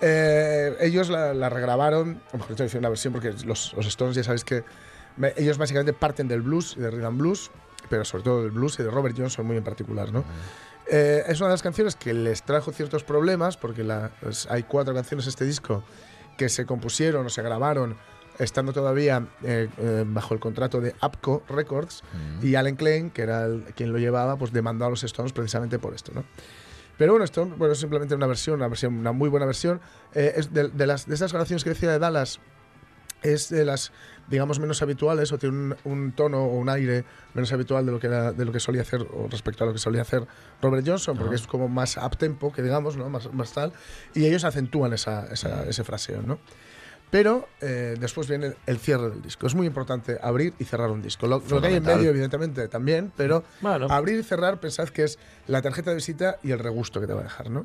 Eh, 0.00 0.76
ellos 0.80 1.08
la, 1.10 1.34
la 1.34 1.48
regrabaron, 1.48 2.20
mejor 2.32 2.48
dicho, 2.50 2.64
hicieron 2.64 2.82
una 2.82 2.88
versión 2.90 3.12
porque 3.12 3.32
los, 3.44 3.72
los 3.74 3.86
Stones 3.86 4.16
ya 4.16 4.24
sabéis 4.24 4.44
que 4.44 4.64
me- 5.16 5.32
ellos 5.36 5.58
básicamente 5.58 5.92
parten 5.92 6.28
del 6.28 6.42
blues 6.42 6.74
y 6.76 6.80
de 6.80 6.90
rhythm 6.90 7.06
and 7.06 7.18
blues, 7.18 7.50
pero 7.88 8.04
sobre 8.04 8.24
todo 8.24 8.42
del 8.42 8.52
blues 8.52 8.78
y 8.78 8.82
de 8.84 8.90
Robert 8.90 9.14
Johnson 9.18 9.44
muy 9.46 9.56
en 9.56 9.64
particular, 9.64 10.12
¿no? 10.12 10.24
Eh, 10.90 11.22
es 11.28 11.38
una 11.40 11.48
de 11.48 11.54
las 11.54 11.62
canciones 11.62 11.96
que 11.96 12.12
les 12.14 12.42
trajo 12.42 12.72
ciertos 12.72 13.04
problemas 13.04 13.56
porque 13.56 13.82
la- 13.84 14.10
pues, 14.20 14.46
hay 14.50 14.62
cuatro 14.62 14.94
canciones 14.94 15.24
de 15.26 15.30
este 15.30 15.44
disco 15.44 15.82
que 16.36 16.48
se 16.48 16.64
compusieron 16.64 17.26
o 17.26 17.28
se 17.28 17.42
grabaron 17.42 17.96
estando 18.38 18.72
todavía 18.72 19.26
eh, 19.42 19.68
eh, 19.78 20.04
bajo 20.06 20.34
el 20.34 20.40
contrato 20.40 20.80
de 20.80 20.94
Apco 21.00 21.42
Records 21.48 22.02
y 22.42 22.54
Alan 22.54 22.76
Klein, 22.76 23.10
que 23.10 23.22
era 23.22 23.44
el- 23.46 23.64
quien 23.76 23.92
lo 23.92 23.98
llevaba, 23.98 24.36
pues 24.36 24.52
demandó 24.52 24.86
a 24.86 24.90
los 24.90 25.02
Stones 25.04 25.32
precisamente 25.32 25.78
por 25.78 25.94
esto, 25.94 26.12
¿no? 26.14 26.24
Pero 26.98 27.12
bueno, 27.12 27.24
esto 27.24 27.46
bueno, 27.46 27.72
es 27.72 27.78
simplemente 27.80 28.14
una 28.14 28.26
versión, 28.26 28.56
una 28.56 28.68
versión, 28.68 28.94
una 28.94 29.12
muy 29.12 29.28
buena 29.28 29.46
versión. 29.46 29.80
Eh, 30.14 30.34
es 30.36 30.52
de, 30.52 30.68
de 30.68 30.86
las, 30.86 31.06
de 31.06 31.14
esas 31.14 31.32
grabaciones 31.32 31.64
que 31.64 31.70
decía 31.70 31.90
de 31.90 31.98
Dallas, 31.98 32.38
es 33.22 33.48
de 33.50 33.64
las, 33.64 33.92
digamos, 34.28 34.58
menos 34.58 34.82
habituales 34.82 35.30
o 35.32 35.38
tiene 35.38 35.56
un, 35.56 35.76
un 35.84 36.12
tono 36.12 36.42
o 36.44 36.56
un 36.58 36.68
aire 36.68 37.04
menos 37.34 37.52
habitual 37.52 37.86
de 37.86 37.92
lo 37.92 38.00
que 38.00 38.08
era, 38.08 38.32
de 38.32 38.44
lo 38.44 38.50
que 38.52 38.58
solía 38.60 38.82
hacer 38.82 39.00
o 39.02 39.28
respecto 39.30 39.62
a 39.62 39.68
lo 39.68 39.72
que 39.72 39.78
solía 39.78 40.02
hacer 40.02 40.26
Robert 40.60 40.84
Johnson, 40.86 41.16
porque 41.16 41.36
es 41.36 41.46
como 41.46 41.68
más 41.68 41.96
up 41.96 42.16
tempo, 42.18 42.52
que 42.52 42.62
digamos, 42.62 42.96
¿no? 42.96 43.08
Más, 43.08 43.32
más 43.32 43.52
tal, 43.52 43.72
y 44.14 44.26
ellos 44.26 44.44
acentúan 44.44 44.92
esa, 44.92 45.26
esa- 45.32 45.64
ese 45.68 45.84
fraseo, 45.84 46.22
¿no? 46.22 46.40
Pero 47.12 47.46
eh, 47.60 47.94
después 48.00 48.26
viene 48.26 48.54
el 48.64 48.78
cierre 48.78 49.10
del 49.10 49.20
disco. 49.20 49.46
Es 49.46 49.54
muy 49.54 49.66
importante 49.66 50.18
abrir 50.22 50.54
y 50.58 50.64
cerrar 50.64 50.90
un 50.90 51.02
disco. 51.02 51.26
Lo, 51.26 51.42
lo 51.46 51.60
que 51.60 51.66
hay 51.66 51.74
en 51.74 51.82
medio, 51.84 52.08
evidentemente, 52.08 52.68
también, 52.68 53.12
pero 53.14 53.44
Bueno. 53.60 53.86
abrir 53.90 54.18
y 54.18 54.22
cerrar, 54.22 54.58
pensad 54.60 54.88
que 54.88 55.04
es 55.04 55.18
la 55.46 55.60
tarjeta 55.60 55.90
de 55.90 55.96
visita 55.96 56.38
y 56.42 56.52
el 56.52 56.58
regusto 56.58 57.02
que 57.02 57.06
te 57.06 57.12
va 57.12 57.20
a 57.20 57.24
dejar, 57.24 57.50
¿no? 57.50 57.64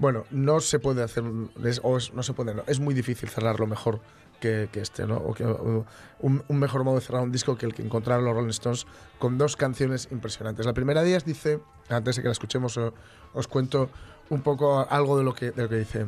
Bueno, 0.00 0.24
no 0.32 0.58
se 0.58 0.80
puede 0.80 1.04
hacer, 1.04 1.22
es- 1.64 1.80
o 1.84 1.96
es- 1.96 2.12
no 2.14 2.24
se 2.24 2.32
puede, 2.32 2.52
no, 2.52 2.64
es 2.66 2.80
muy 2.80 2.94
difícil 2.94 3.28
cerrarlo 3.28 3.68
mejor 3.68 4.00
que, 4.40 4.68
que 4.72 4.80
este, 4.80 5.06
¿no? 5.06 5.18
O 5.18 5.34
que, 5.34 5.44
o 5.44 5.86
un, 6.18 6.42
un 6.48 6.58
mejor 6.58 6.82
modo 6.82 6.96
de 6.96 7.00
cerrar 7.02 7.22
un 7.22 7.30
disco 7.30 7.56
que 7.56 7.66
el 7.66 7.74
que 7.74 7.82
encontraron 7.82 8.24
los 8.24 8.34
Rolling 8.34 8.48
Stones 8.50 8.86
con 9.20 9.38
dos 9.38 9.54
canciones 9.56 10.08
impresionantes. 10.10 10.66
La 10.66 10.72
primera 10.74 11.02
de 11.04 11.10
ellas 11.10 11.24
dice, 11.24 11.60
antes 11.88 12.16
de 12.16 12.22
que 12.22 12.28
la 12.28 12.32
escuchemos, 12.32 12.76
o- 12.76 12.92
os 13.34 13.46
cuento 13.46 13.88
un 14.30 14.40
poco 14.42 14.84
algo 14.90 15.16
de 15.16 15.22
lo 15.22 15.32
que, 15.32 15.52
de 15.52 15.62
lo 15.62 15.68
que 15.68 15.76
dice. 15.76 16.06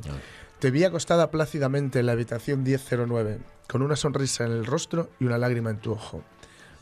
Te 0.59 0.71
vi 0.71 0.85
acostada 0.85 1.31
plácidamente 1.31 2.01
en 2.01 2.07
la 2.07 2.13
habitación 2.13 2.63
1009, 2.63 3.39
con 3.69 3.83
una 3.83 3.97
sonrisa 3.97 4.45
en 4.45 4.53
el 4.53 4.65
rostro 4.67 5.11
y 5.21 5.25
una 5.25 5.39
lágrima 5.39 5.71
en 5.71 5.79
tu 5.79 5.93
ojo. 5.93 6.23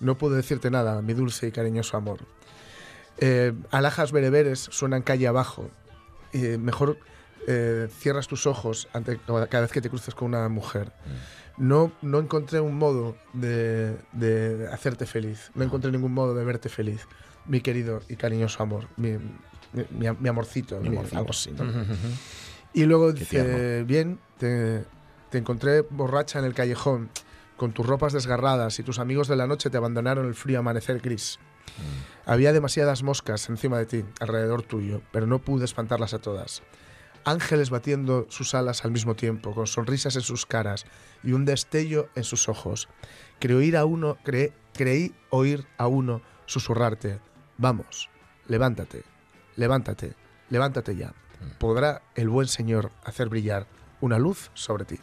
No 0.00 0.16
puedo 0.16 0.34
decirte 0.34 0.70
nada, 0.70 1.02
mi 1.02 1.14
dulce 1.14 1.48
y 1.48 1.52
cariñoso 1.52 1.96
amor. 1.96 2.20
Eh, 3.18 3.52
alhajas 3.70 4.12
bereberes 4.12 4.58
suenan 4.72 5.02
calle 5.02 5.26
abajo 5.28 5.70
eh, 6.32 6.58
mejor 6.58 6.98
eh, 7.46 7.87
cierras 8.00 8.26
tus 8.26 8.44
ojos 8.46 8.88
ante 8.92 9.18
cada 9.26 9.60
vez 9.60 9.70
que 9.70 9.80
te 9.80 9.88
cruces 9.88 10.14
con 10.14 10.28
una 10.28 10.48
mujer. 10.48 10.92
No, 11.56 11.92
no 12.02 12.18
encontré 12.18 12.58
un 12.60 12.76
modo 12.76 13.16
de, 13.32 13.96
de 14.12 14.68
hacerte 14.72 15.06
feliz, 15.06 15.50
no 15.54 15.62
encontré 15.62 15.92
ningún 15.92 16.12
modo 16.12 16.34
de 16.34 16.44
verte 16.44 16.68
feliz, 16.68 17.06
mi 17.46 17.60
querido 17.60 18.02
y 18.08 18.16
cariñoso 18.16 18.60
amor, 18.64 18.88
mi, 18.96 19.12
mi, 19.72 19.84
mi- 19.90 20.16
mi 20.18 20.28
amorcito, 20.28 20.80
algo 21.16 21.30
así. 21.30 21.50
¿no? 21.52 21.62
Y 22.74 22.84
luego 22.84 23.12
dice, 23.12 23.84
bien, 23.87 24.18
te, 24.38 24.84
te 25.30 25.38
encontré 25.38 25.82
borracha 25.82 26.38
en 26.40 26.44
el 26.44 26.54
callejón, 26.54 27.08
con 27.56 27.72
tus 27.72 27.87
ropas 27.87 28.12
desgarradas 28.12 28.78
y 28.80 28.82
tus 28.82 28.98
amigos 28.98 29.28
de 29.28 29.37
la 29.37 29.46
noche 29.46 29.70
te 29.70 29.76
abandonaron 29.76 30.26
el 30.26 30.34
frío 30.34 30.58
amanecer 30.58 30.98
gris. 31.00 31.38
Había 32.26 32.52
demasiadas 32.52 33.02
moscas 33.02 33.48
encima 33.48 33.78
de 33.78 33.87
ti, 33.87 34.04
alrededor 34.20 34.62
tuyo, 34.62 35.02
pero 35.12 35.26
no 35.26 35.38
pude 35.38 35.64
espantarlas 35.64 36.14
a 36.14 36.18
todas. 36.18 36.62
Ángeles 37.24 37.70
batiendo 37.70 38.26
sus 38.28 38.54
alas 38.54 38.84
al 38.84 38.90
mismo 38.90 39.14
tiempo, 39.14 39.54
con 39.54 39.66
sonrisas 39.66 40.16
en 40.16 40.22
sus 40.22 40.44
caras 40.44 40.84
y 41.22 41.32
un 41.32 41.44
destello 41.44 42.08
en 42.16 42.24
sus 42.24 42.48
ojos. 42.48 42.88
Creí 43.38 43.56
oír 43.56 43.76
a 43.76 43.84
uno, 43.84 44.18
cre- 44.24 44.52
creí 44.74 45.14
oír 45.30 45.64
a 45.78 45.87
uno 45.87 46.20
susurrarte, 46.46 47.20
vamos, 47.56 48.10
levántate, 48.46 49.04
levántate, 49.56 50.14
levántate 50.50 50.96
ya. 50.96 51.14
Podrá 51.59 52.03
el 52.14 52.29
buen 52.29 52.49
Señor 52.49 52.90
hacer 53.05 53.29
brillar 53.29 53.66
una 54.01 54.18
luz 54.18 54.51
sobre 54.55 54.85
ti. 54.85 54.99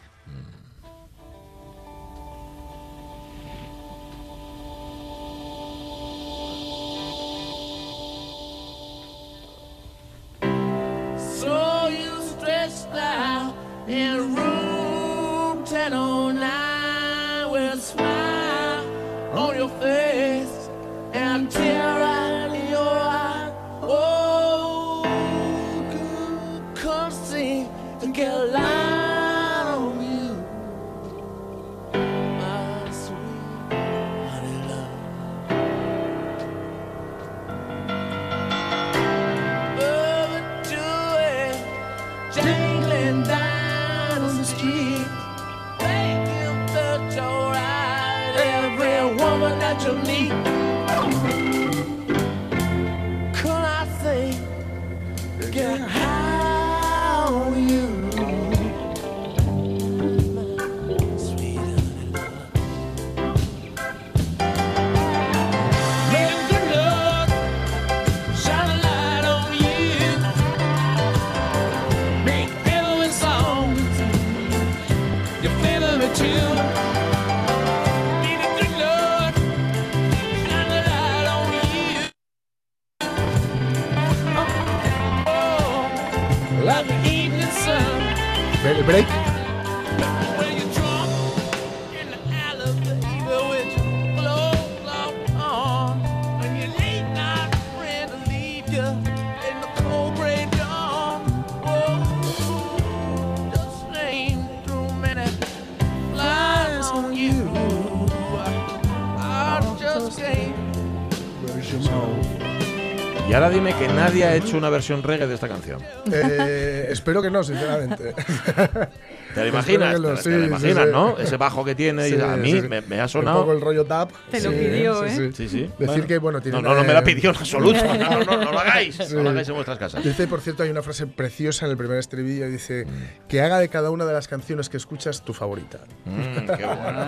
Nadie 114.12 114.26
ha 114.26 114.36
hecho 114.36 114.58
una 114.58 114.70
versión 114.70 115.02
reggae 115.04 115.28
de 115.28 115.34
esta 115.36 115.48
canción. 115.48 115.80
Eh, 116.12 116.88
espero 116.90 117.22
que 117.22 117.30
no, 117.32 117.44
sinceramente. 117.44 118.14
¿Te 119.34 119.42
lo 119.42 119.48
imaginas? 119.48 120.00
lo- 120.00 120.18
sí, 120.18 120.24
te 120.24 120.30
lo 120.32 120.40
sí, 120.42 120.48
imaginas, 120.48 120.86
sí. 120.86 120.92
¿no? 120.92 121.18
Ese 121.18 121.38
bajo 121.38 121.64
que 121.64 121.74
tiene. 121.76 122.08
y 122.10 122.12
Sí, 122.14 122.22
a 122.22 122.36
mí 122.36 122.52
sí. 122.52 122.62
me, 122.68 122.82
me 122.82 123.00
ha 123.00 123.04
Un 123.04 123.10
sonado. 123.10 123.40
poco 123.42 123.54
el 123.54 123.62
rollo 123.62 123.86
tap. 123.86 124.12
Te 124.30 124.42
lo 124.42 124.52
pidió, 124.52 125.06
¿eh? 125.06 125.32
Sí, 125.34 125.48
sí. 125.48 125.62
Decir 125.62 125.72
Bueno. 125.88 126.08
que, 126.08 126.18
bueno, 126.18 126.42
tiene 126.42 126.62
No, 126.62 126.70
no, 126.70 126.76
no 126.76 126.84
me 126.84 126.94
la 126.94 127.04
pidió 127.04 127.30
en 127.30 127.38
absoluto. 127.38 127.84
No, 127.84 127.94
no, 127.98 128.24
no, 128.26 128.38
no 128.46 128.52
lo 128.52 128.60
hagáis. 128.60 129.12
No 129.14 129.24
lo 129.24 129.30
hagáis 129.30 129.48
en 129.48 129.54
vuestras 129.56 129.78
casas. 129.78 130.04
Dice, 130.04 130.28
por 130.28 130.42
cierto, 130.42 130.64
hay 130.64 130.70
una 130.70 130.82
frase 130.82 131.08
preciosa 131.08 131.66
en 131.66 131.72
el 131.72 131.78
primer 131.78 131.98
estribillo. 131.98 132.48
Dice, 132.50 132.86
que 133.30 133.42
haga 133.42 133.60
de 133.60 133.70
cada 133.70 133.90
una 133.92 134.06
de 134.06 134.14
las 134.14 134.28
canciones 134.28 134.68
que 134.70 134.78
escuchas 134.78 135.24
tu 135.24 135.34
favorita. 135.34 135.80
Mm, 136.06 136.46
qué 136.58 136.66
bueno. 136.66 137.06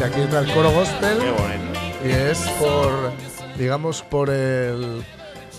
aquí 0.06 0.20
entra 0.20 0.40
el 0.40 0.52
coro 0.52 0.70
gospel. 0.70 1.18
Qué 1.18 1.30
bonito. 1.30 1.80
Y 2.04 2.10
es 2.10 2.38
por, 2.58 3.12
digamos, 3.58 4.02
por 4.02 4.30
el. 4.30 5.04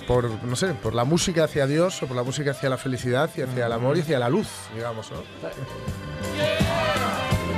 Por, 0.07 0.29
no 0.45 0.55
sé, 0.55 0.67
por 0.67 0.95
la 0.95 1.03
música 1.03 1.43
hacia 1.43 1.67
Dios 1.67 2.01
o 2.01 2.07
por 2.07 2.15
la 2.15 2.23
música 2.23 2.51
hacia 2.51 2.69
la 2.69 2.77
felicidad 2.77 3.29
y 3.35 3.41
hacia 3.41 3.65
el 3.65 3.71
amor 3.73 3.97
y 3.97 4.01
hacia 4.01 4.19
la 4.19 4.29
luz, 4.29 4.47
digamos, 4.73 5.11
¿no? 5.11 5.17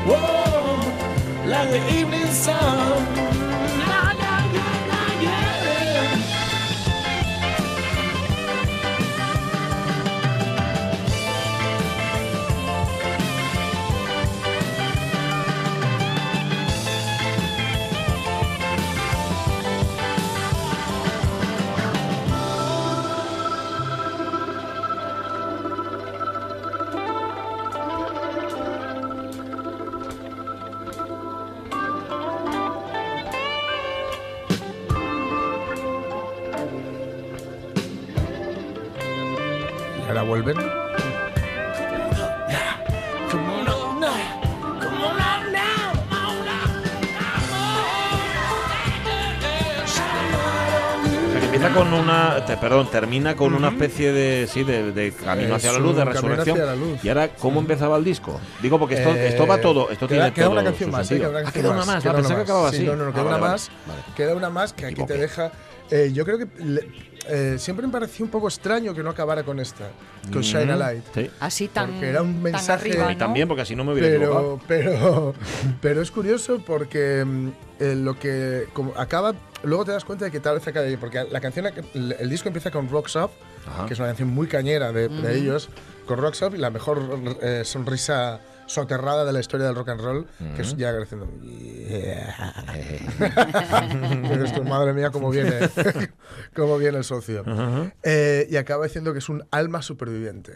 Whoa, 0.07 1.47
like 1.47 1.69
the 1.69 1.99
evening 1.99 2.25
sun. 2.33 3.48
Te- 52.55 52.57
perdón, 52.57 52.87
termina 52.91 53.35
con 53.35 53.53
una 53.53 53.69
especie 53.69 54.11
de. 54.11 54.47
Sí, 54.47 54.63
de, 54.63 54.91
de 54.91 55.11
camino 55.11 55.55
hacia 55.55 55.71
la 55.71 55.79
luz, 55.79 55.95
de 55.95 56.05
resurrección. 56.05 56.57
hacia 56.57 56.65
la 56.65 56.75
luz. 56.75 57.03
Y 57.03 57.09
ahora, 57.09 57.29
¿cómo 57.35 57.59
empezaba 57.59 57.97
el 57.97 58.03
disco? 58.03 58.39
Digo, 58.61 58.77
porque 58.79 58.95
esto, 58.95 59.09
Eh, 59.15 59.27
esto 59.29 59.45
va 59.47 59.59
todo. 59.61 59.89
Esto 59.89 60.07
queda, 60.07 60.17
tiene 60.25 60.33
queda 60.33 60.45
todo 60.45 60.53
una 60.53 60.63
canción 60.63 60.91
más, 60.91 61.05
eh, 61.05 61.09
sentido. 61.09 61.29
queda 61.29 61.39
una 61.39 61.39
Ah, 61.39 61.43
canción 61.51 61.63
queda 61.63 61.73
una 61.73 61.85
más. 61.85 62.03
queda 62.03 62.13
una 62.13 62.35
que 62.35 62.41
acababa 62.41 62.69
Sí, 62.71 62.75
así. 62.77 62.85
No, 62.85 62.95
no, 62.95 63.03
no, 63.05 63.09
Ah, 63.09 63.13
queda 63.13 63.23
vale, 63.23 63.35
una 63.35 63.41
vale. 63.41 63.51
más. 63.53 63.71
Vale. 63.87 64.01
Queda 64.15 64.35
una 64.35 64.49
más 64.49 64.73
que 64.73 64.85
aquí 64.87 65.05
te 65.05 65.17
deja. 65.17 65.51
eh, 65.91 66.11
yo 66.13 66.23
creo 66.23 66.37
que 66.37 66.47
le- 66.63 66.87
eh, 67.27 67.55
siempre 67.57 67.85
me 67.87 67.91
pareció 67.91 68.23
un 68.23 68.29
poco 68.31 68.47
extraño 68.47 68.93
que 68.93 69.01
no 69.01 69.09
acabara 69.09 69.41
con 69.43 69.59
esta, 69.59 69.89
con 70.31 70.41
Shine 70.43 70.71
a 70.73 70.75
Light. 70.75 71.03
Sí. 71.15 71.29
Así 71.39 71.67
tan, 71.67 71.91
Porque 71.91 72.09
era 72.09 72.21
un 72.21 72.41
mensaje- 72.43 72.71
arriba, 72.89 73.05
A 73.05 73.07
mí 73.09 73.13
¿no? 73.15 73.19
también, 73.19 73.47
porque 73.47 73.61
así 73.63 73.75
no 73.75 73.83
me 73.83 73.93
hubiera 73.93 74.07
equivocado. 74.09 74.59
Pero, 74.67 74.91
pero, 74.91 75.33
pero 75.81 76.01
es 76.03 76.11
curioso 76.11 76.61
porque 76.65 77.23
mm, 77.25 77.47
eh, 77.79 77.95
lo 77.95 78.17
que 78.19 78.65
como 78.73 78.93
acaba, 78.97 79.33
luego 79.63 79.85
te 79.85 79.91
das 79.91 80.05
cuenta 80.05 80.25
de 80.25 80.31
que 80.31 80.39
tal 80.39 80.55
vez 80.55 80.67
acaba 80.67 80.85
ahí, 80.85 80.97
porque 80.97 81.23
la 81.29 81.39
canción, 81.41 81.67
el, 81.93 82.15
el 82.19 82.29
disco 82.29 82.47
empieza 82.49 82.71
con 82.71 82.89
Rocks 82.89 83.15
Up, 83.15 83.31
Ajá. 83.67 83.85
que 83.85 83.93
es 83.93 83.99
una 83.99 84.07
canción 84.09 84.29
muy 84.29 84.47
cañera 84.47 84.91
de, 84.91 85.07
de 85.09 85.37
ellos, 85.37 85.69
con 86.05 86.19
Rocks 86.19 86.41
Up 86.41 86.55
y 86.55 86.57
la 86.57 86.69
mejor 86.69 86.99
eh, 87.41 87.61
sonrisa 87.65 88.39
soterrada 88.65 89.25
de 89.25 89.33
la 89.33 89.39
historia 89.39 89.65
del 89.65 89.75
rock 89.75 89.89
and 89.89 90.01
roll, 90.01 90.27
que 90.55 90.61
es 90.61 90.77
ya 90.77 90.95
creciendo. 90.95 91.27
Yeah. 91.41 92.53
Tú, 94.55 94.63
madre 94.63 94.93
mía, 94.93 95.09
cómo 95.09 95.31
viene, 95.31 95.69
cómo 96.55 96.77
viene 96.77 96.99
el 96.99 97.03
socio. 97.03 97.43
Eh, 98.03 98.47
y 98.49 98.57
acaba 98.57 98.85
diciendo 98.85 99.11
que 99.13 99.19
es 99.19 99.29
un 99.29 99.43
alma 99.51 99.81
superviviente. 99.81 100.53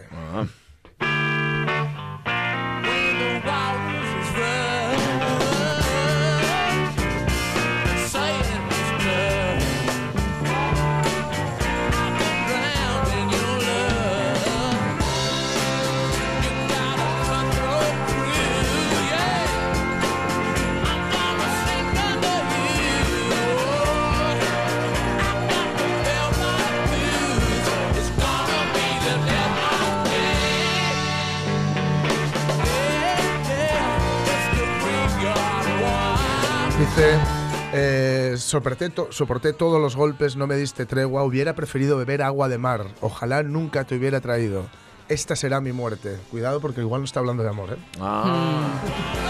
Soporté, 38.54 38.89
to- 38.89 39.08
soporté 39.12 39.51
todos 39.54 39.82
los 39.82 39.95
golpes, 39.95 40.36
no 40.36 40.45
me 40.47 40.56
diste 40.56 40.86
tregua, 40.86 41.24
hubiera 41.24 41.54
preferido 41.56 41.97
beber 41.97 42.22
agua 42.22 42.47
de 42.49 42.58
mar, 42.60 42.86
ojalá 43.01 43.41
nunca 43.41 43.84
te 43.84 43.95
hubiera 43.97 44.22
traído. 44.22 44.66
Esta 45.10 45.36
será 45.36 45.60
mi 45.60 45.74
muerte. 45.74 46.18
Cuidado 46.32 46.62
porque 46.62 46.82
igual 46.82 47.01
no 47.01 47.06
está 47.06 47.20
hablando 47.20 47.41
de 47.43 47.49
amor, 47.49 47.72
¿eh? 47.74 47.78
Ah. 47.99 49.22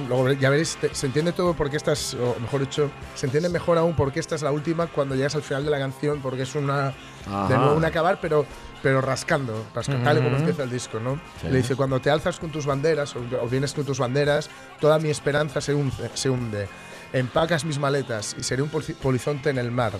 Luego 0.00 0.32
ya 0.32 0.50
veréis, 0.50 0.76
te- 0.76 0.94
se 0.94 1.06
entiende 1.06 1.32
todo 1.32 1.54
porque 1.54 1.76
esta 1.76 1.92
es, 1.92 2.14
o 2.14 2.36
mejor 2.40 2.60
dicho, 2.60 2.90
se 3.14 3.26
entiende 3.26 3.48
mejor 3.48 3.78
aún 3.78 3.94
porque 3.94 4.20
esta 4.20 4.34
es 4.34 4.42
la 4.42 4.50
última 4.52 4.86
cuando 4.86 5.14
llegas 5.14 5.34
al 5.34 5.42
final 5.42 5.64
de 5.64 5.70
la 5.70 5.78
canción, 5.78 6.20
porque 6.20 6.42
es 6.42 6.54
una, 6.54 6.94
Ajá. 7.26 7.48
de 7.48 7.56
nuevo 7.58 7.74
un 7.74 7.84
acabar, 7.84 8.18
pero, 8.20 8.46
pero 8.82 9.00
rascando, 9.00 9.64
rascando 9.74 10.04
tal 10.04 10.18
y 10.18 10.22
como 10.22 10.36
empieza 10.36 10.62
el 10.64 10.70
disco, 10.70 11.00
¿no? 11.00 11.20
Sí. 11.40 11.48
Le 11.48 11.58
dice, 11.58 11.74
cuando 11.76 12.00
te 12.00 12.10
alzas 12.10 12.38
con 12.38 12.50
tus 12.50 12.66
banderas, 12.66 13.14
o, 13.16 13.20
o 13.42 13.48
vienes 13.48 13.72
con 13.72 13.84
tus 13.84 13.98
banderas, 13.98 14.48
toda 14.80 14.98
mi 14.98 15.10
esperanza 15.10 15.60
se 15.60 15.74
hunde, 15.74 16.10
se 16.14 16.30
hunde. 16.30 16.68
Empacas 17.12 17.64
mis 17.64 17.78
maletas 17.78 18.34
y 18.38 18.42
seré 18.42 18.60
un 18.62 18.68
polizonte 18.70 19.48
en 19.50 19.58
el 19.58 19.70
mar. 19.70 19.92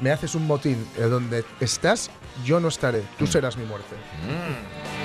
Me 0.00 0.10
haces 0.10 0.34
un 0.34 0.46
motín 0.46 0.86
eh, 0.96 1.02
donde 1.02 1.44
estás, 1.60 2.10
yo 2.46 2.60
no 2.60 2.68
estaré, 2.68 3.02
tú 3.18 3.26
serás 3.26 3.58
mi 3.58 3.66
muerte. 3.66 3.94
Hubiera 4.24 5.01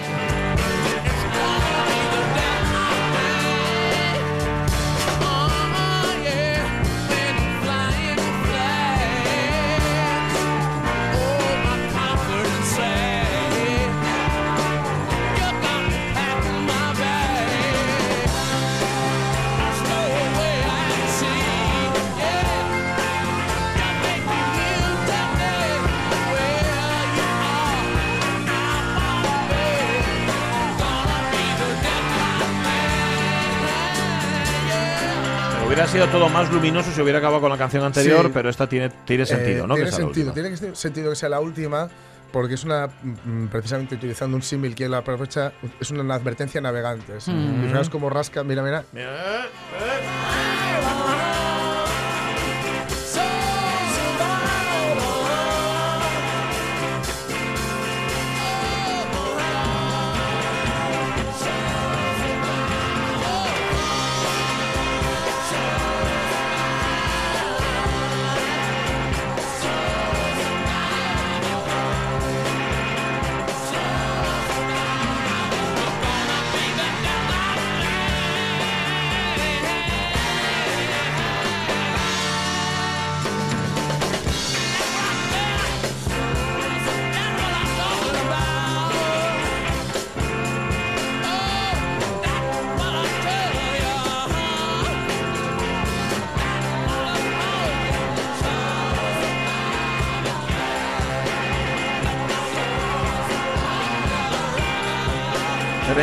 sido 36.08 36.20
todo 36.20 36.30
más 36.30 36.52
luminoso 36.52 36.92
si 36.92 37.02
hubiera 37.02 37.20
acabado 37.20 37.42
con 37.42 37.50
la 37.50 37.58
canción 37.58 37.84
anterior, 37.84 38.26
Sí. 38.26 38.32
pero 38.34 38.50
esta 38.50 38.68
tiene, 38.68 38.90
tiene 39.06 39.26
sentido, 39.26 39.66
Eh, 39.66 39.68
¿no? 39.68 39.76
Que 39.76 39.82
Tiene 39.84 39.96
sentido, 39.98 40.34
tiene 40.34 40.50
que 40.52 40.76
sentido 40.76 41.10
que 41.12 41.16
sea 41.16 41.30
la 41.30 41.40
última, 41.40 41.90
porque 42.32 42.56
es 42.56 42.64
una, 42.64 42.88
mm, 42.88 43.48
precisamente 43.48 43.96
utilizando 43.96 44.36
un 44.36 44.44
símil 44.44 44.76
que 44.76 44.88
la 44.90 44.98
aprovecha, 45.00 45.54
es 45.80 45.92
una 45.92 46.14
advertencia 46.16 46.60
a 46.60 46.62
navegantes. 46.62 47.28
Mm. 47.28 47.64
Y 47.64 47.68
fijaos 47.68 47.90
cómo 47.90 48.10
rasca, 48.10 48.44
mira, 48.44 48.62
mira. 48.64 48.84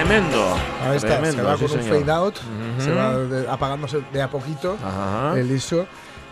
Tremendo. 0.09 0.55
Ahí 0.83 0.97
está, 0.97 1.09
Tremendo, 1.19 1.37
se 1.37 1.43
va 1.43 1.57
sí, 1.57 1.65
con 1.65 1.77
un 1.79 1.83
señor. 1.85 2.01
fade 2.01 2.13
out, 2.13 2.35
se 2.79 2.91
Ujú. 2.91 2.99
va 2.99 3.19
de- 3.19 3.49
apagándose 3.49 4.03
de 4.13 4.21
a 4.23 4.29
poquito 4.29 4.77
Ajá. 4.85 5.39
el 5.39 5.51
ISO. 5.51 5.87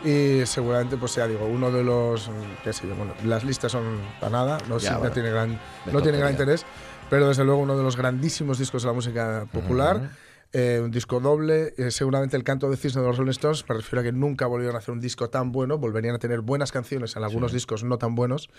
Y 0.04 0.44
seguramente, 0.46 0.96
pues 0.96 1.14
ya 1.14 1.26
digo, 1.28 1.46
uno 1.46 1.70
de 1.70 1.82
los. 1.84 2.28
qué 2.64 2.72
sé 2.72 2.86
yo, 2.88 2.94
bueno, 2.96 3.14
las 3.24 3.44
listas 3.44 3.72
son 3.72 3.98
para 4.20 4.32
nada, 4.32 4.58
no, 4.68 4.78
Ya, 4.78 4.88
sí, 4.88 4.92
no 4.94 4.98
bueno, 5.00 5.14
tiene 5.14 5.30
gran, 5.30 5.58
de 5.86 5.92
no 5.92 6.02
tiene 6.02 6.18
gran 6.18 6.32
interés, 6.32 6.66
pero 7.08 7.28
desde 7.28 7.44
luego 7.44 7.60
uno 7.60 7.76
de 7.76 7.84
los 7.84 7.96
grandísimos 7.96 8.58
discos 8.58 8.82
de 8.82 8.88
la 8.88 8.92
música 8.94 9.46
popular. 9.52 10.10
eh, 10.54 10.82
un 10.84 10.90
disco 10.90 11.18
doble, 11.18 11.72
eh, 11.78 11.90
seguramente 11.90 12.36
el 12.36 12.44
canto 12.44 12.68
de 12.68 12.76
cisne 12.76 13.00
de 13.00 13.08
los 13.08 13.16
Rolling 13.16 13.30
Stones, 13.30 13.64
me 13.66 13.74
refiero 13.76 14.00
a 14.00 14.02
que 14.02 14.12
nunca 14.12 14.44
volvieron 14.46 14.76
a 14.76 14.80
hacer 14.80 14.92
un 14.92 15.00
disco 15.00 15.30
tan 15.30 15.50
bueno, 15.50 15.78
volverían 15.78 16.14
a 16.14 16.18
tener 16.18 16.42
buenas 16.42 16.70
canciones 16.72 17.16
en 17.16 17.24
algunos 17.24 17.52
discos 17.52 17.84
no 17.84 17.96
tan 17.96 18.14
buenos, 18.14 18.50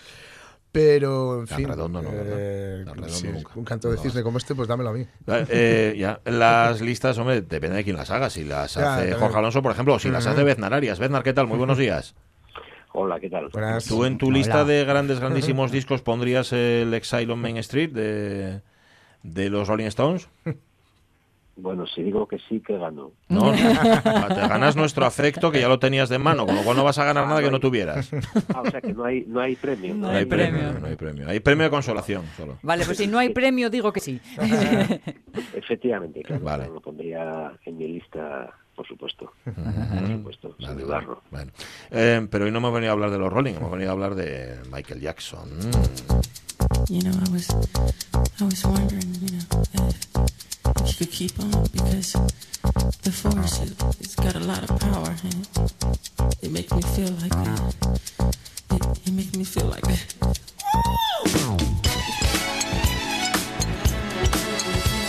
pero 0.74 1.38
en 1.38 1.46
fin, 1.46 1.68
redondo 1.68 2.02
no, 2.02 2.10
eh, 2.12 2.82
redondo 2.84 3.08
sí, 3.08 3.28
nunca. 3.28 3.52
un 3.54 3.64
canto 3.64 3.90
de 3.90 3.94
No, 3.96 4.02
cisne 4.02 4.24
como 4.24 4.38
este, 4.38 4.56
pues 4.56 4.66
dámelo 4.66 4.90
a 4.90 4.92
mí. 4.92 5.02
Eh, 5.28 5.46
eh, 5.48 5.94
ya, 5.96 6.20
las 6.24 6.80
listas, 6.80 7.16
hombre, 7.16 7.42
depende 7.42 7.76
de 7.76 7.84
quién 7.84 7.94
las 7.96 8.10
haga. 8.10 8.28
Si 8.28 8.42
las 8.42 8.74
Ya, 8.74 8.96
hace. 8.96 9.12
Jorge 9.14 9.38
Alonso, 9.38 9.62
por 9.62 9.70
ejemplo, 9.70 9.94
o 9.94 9.98
si 10.00 10.10
las 10.10 10.26
hace 10.26 10.42
Beznar 10.42 10.74
Arias. 10.74 10.98
Beznar, 10.98 11.22
¿qué 11.22 11.32
tal? 11.32 11.46
Muy 11.46 11.58
buenos 11.58 11.78
días. 11.78 12.16
Hola, 12.92 13.20
¿qué 13.20 13.30
tal? 13.30 13.50
Buenas. 13.50 13.84
¿Tú 13.84 14.04
en 14.04 14.18
tu 14.18 14.32
lista 14.32 14.64
de 14.64 14.84
grandes, 14.84 15.20
grandísimos 15.20 15.70
discos 15.72 16.02
pondrías 16.02 16.52
el 16.52 16.92
Exile 16.92 17.32
on 17.32 17.38
Main 17.38 17.58
Street 17.58 17.92
de, 17.92 18.60
de 19.22 19.50
los 19.50 19.68
Rolling 19.68 19.86
Stones? 19.86 20.28
Bueno, 21.56 21.86
si 21.86 22.02
digo 22.02 22.26
que 22.26 22.38
sí, 22.48 22.60
que 22.60 22.76
gano. 22.76 23.12
No, 23.28 23.52
te 23.52 24.40
ganas 24.48 24.76
nuestro 24.76 25.06
afecto 25.06 25.50
que 25.50 25.60
ya 25.60 25.68
lo 25.68 25.78
tenías 25.78 26.08
de 26.08 26.18
mano, 26.18 26.46
con 26.46 26.54
lo 26.54 26.62
cual 26.62 26.76
no 26.76 26.84
vas 26.84 26.98
a 26.98 27.04
ganar 27.04 27.26
nada 27.26 27.42
que 27.42 27.50
no 27.50 27.60
tuvieras. 27.60 28.10
Ah, 28.54 28.62
o 28.62 28.70
sea 28.70 28.80
que 28.80 28.92
no 28.92 29.04
hay, 29.04 29.24
no 29.26 29.40
hay 29.40 29.56
premio. 29.56 29.94
No 29.94 30.08
hay 30.08 30.24
premio. 30.24 30.72
No 30.80 30.86
hay 30.86 30.96
premio. 30.96 31.28
Hay 31.28 31.40
premio 31.40 31.64
de 31.64 31.70
consolación 31.70 32.24
solo. 32.36 32.58
Vale, 32.62 32.84
pues 32.84 32.98
si 32.98 33.06
no 33.06 33.18
hay 33.18 33.30
premio, 33.30 33.70
digo 33.70 33.92
que 33.92 34.00
sí. 34.00 34.20
Efectivamente, 35.54 36.22
claro, 36.22 36.42
Vale. 36.44 36.66
lo 36.68 36.80
pondría 36.80 37.52
en 37.64 37.76
mi 37.76 37.88
lista, 37.88 38.50
por 38.74 38.86
supuesto. 38.86 39.32
Por 39.44 40.08
supuesto, 40.08 40.54
sin 40.58 40.68
Vale, 40.68 40.82
dudarlo. 40.82 41.22
Bueno. 41.30 41.52
Eh, 41.90 42.26
pero 42.30 42.44
hoy 42.44 42.50
no 42.50 42.58
hemos 42.58 42.74
venido 42.74 42.90
a 42.90 42.94
hablar 42.94 43.10
de 43.10 43.18
los 43.18 43.32
Rolling, 43.32 43.54
hemos 43.54 43.70
venido 43.70 43.90
a 43.90 43.92
hablar 43.92 44.14
de 44.14 44.58
Michael 44.70 45.00
Jackson. 45.00 45.48
You 46.88 47.00
know, 47.00 47.12
I 47.12 47.30
was, 47.32 47.48
I 48.40 48.44
was 48.44 48.64
wondering, 48.64 49.12
you 49.20 49.28
know, 49.28 49.62
if 49.74 50.33
you 50.86 50.94
could 50.98 51.10
keep 51.10 51.38
on 51.40 51.50
because 51.72 52.12
the 53.02 53.12
force, 53.12 53.60
it, 53.62 53.72
it's 54.00 54.14
got 54.14 54.34
a 54.34 54.40
lot 54.40 54.62
of 54.68 54.78
power, 54.80 55.14
and 55.24 55.48
it 56.42 56.50
makes 56.50 56.72
me 56.72 56.82
feel 56.82 57.10
like 57.22 57.32
it, 58.70 59.06
it 59.06 59.12
makes 59.12 59.36
me 59.36 59.44
feel 59.44 59.66
like 59.66 59.84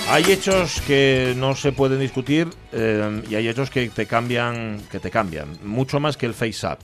Hay 0.08 0.24
hechos 0.32 0.82
que 0.82 1.34
no 1.36 1.56
se 1.56 1.72
pueden 1.72 2.00
discutir 2.00 2.48
eh, 2.72 3.24
y 3.28 3.36
hay 3.36 3.48
hechos 3.48 3.70
que 3.72 3.90
te 3.90 4.06
cambian, 4.06 4.82
que 4.92 5.00
te 5.00 5.10
cambian 5.10 5.58
mucho 5.64 6.00
más 6.00 6.16
que 6.16 6.28
el 6.28 6.34
face 6.36 6.66
up. 6.66 6.78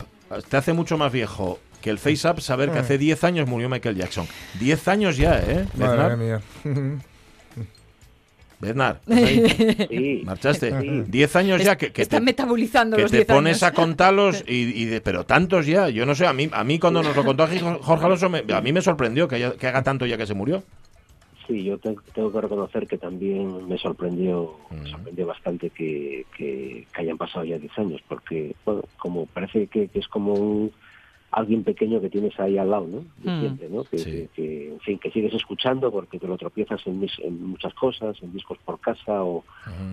Te 0.49 0.57
hace 0.57 0.73
mucho 0.73 0.97
más 0.97 1.11
viejo 1.11 1.59
que 1.81 1.91
el 1.91 1.99
face 1.99 2.27
up 2.27 2.41
saber 2.41 2.71
que 2.71 2.79
hace 2.79 2.97
10 2.97 3.23
años 3.23 3.47
murió 3.47 3.69
Michael 3.69 3.95
Jackson. 3.95 4.27
10 4.59 4.87
años 4.87 5.17
ya, 5.17 5.39
¿eh? 5.39 5.67
Madre 5.77 6.17
mía. 6.17 6.41
Bernard. 8.61 8.97
Sí, 9.89 10.21
marchaste. 10.25 10.79
Sí. 10.81 11.03
10 11.07 11.35
años 11.35 11.63
ya 11.63 11.77
que, 11.77 11.91
que 11.91 12.01
Está 12.03 12.17
te, 12.19 12.23
metabolizando 12.25 12.95
que 12.95 13.03
los 13.03 13.11
te 13.11 13.17
10 13.17 13.27
pones 13.27 13.63
años. 13.63 13.63
a 13.63 13.73
contarlos 13.75 14.43
y, 14.47 14.81
y 14.81 14.85
de- 14.85 15.01
pero 15.01 15.25
tantos 15.25 15.65
ya, 15.65 15.89
yo 15.89 16.05
no 16.05 16.15
sé, 16.15 16.25
a 16.27 16.33
mí 16.33 16.49
a 16.51 16.63
mí 16.63 16.79
cuando 16.79 17.01
nos 17.03 17.15
lo 17.15 17.23
contó 17.25 17.43
aquí 17.43 17.59
Jorge 17.59 18.05
Alonso 18.05 18.29
me- 18.29 18.43
a 18.53 18.61
mí 18.61 18.71
me 18.71 18.81
sorprendió 18.81 19.27
que, 19.27 19.35
haya- 19.35 19.53
que 19.57 19.67
haga 19.67 19.83
tanto 19.83 20.05
ya 20.05 20.17
que 20.17 20.25
se 20.27 20.33
murió. 20.33 20.63
Sí, 21.47 21.63
yo 21.63 21.77
te- 21.79 21.95
tengo 22.13 22.31
que 22.31 22.39
reconocer 22.39 22.87
que 22.87 22.97
también 22.97 23.67
me 23.67 23.77
sorprendió, 23.77 24.55
me 24.69 24.81
Mm. 24.81 24.87
sorprendió 24.87 25.25
bastante 25.27 25.69
que, 25.71 26.25
que- 26.37 26.87
que 26.93 27.01
hayan 27.01 27.17
pasado 27.17 27.43
ya 27.43 27.57
10 27.57 27.77
años, 27.79 28.01
porque 28.07 28.55
bueno, 28.63 28.83
como 28.97 29.25
parece 29.25 29.67
que, 29.67 29.87
que 29.87 29.99
es 29.99 30.07
como 30.07 30.33
un 30.33 30.71
alguien 31.31 31.63
pequeño 31.63 32.01
que 32.01 32.09
tienes 32.09 32.37
ahí 32.39 32.57
al 32.57 32.69
lado, 32.71 32.87
¿no? 32.87 32.97
De 33.23 33.31
Mm. 33.31 33.39
siempre, 33.39 33.69
¿no? 33.69 33.83
Que, 33.85 33.97
Sí. 33.99 34.11
que- 34.11 34.29
que, 34.35 34.67
en 34.73 34.79
fin, 34.81 34.99
que 34.99 35.11
sigues 35.11 35.33
escuchando 35.33 35.89
porque 35.91 36.19
te 36.19 36.27
lo 36.27 36.37
tropiezas 36.37 36.85
en, 36.85 36.99
mis- 36.99 37.19
en 37.19 37.41
muchas 37.47 37.73
cosas, 37.73 38.21
en 38.21 38.33
discos 38.33 38.57
por 38.65 38.79
casa 38.79 39.23
o, 39.23 39.43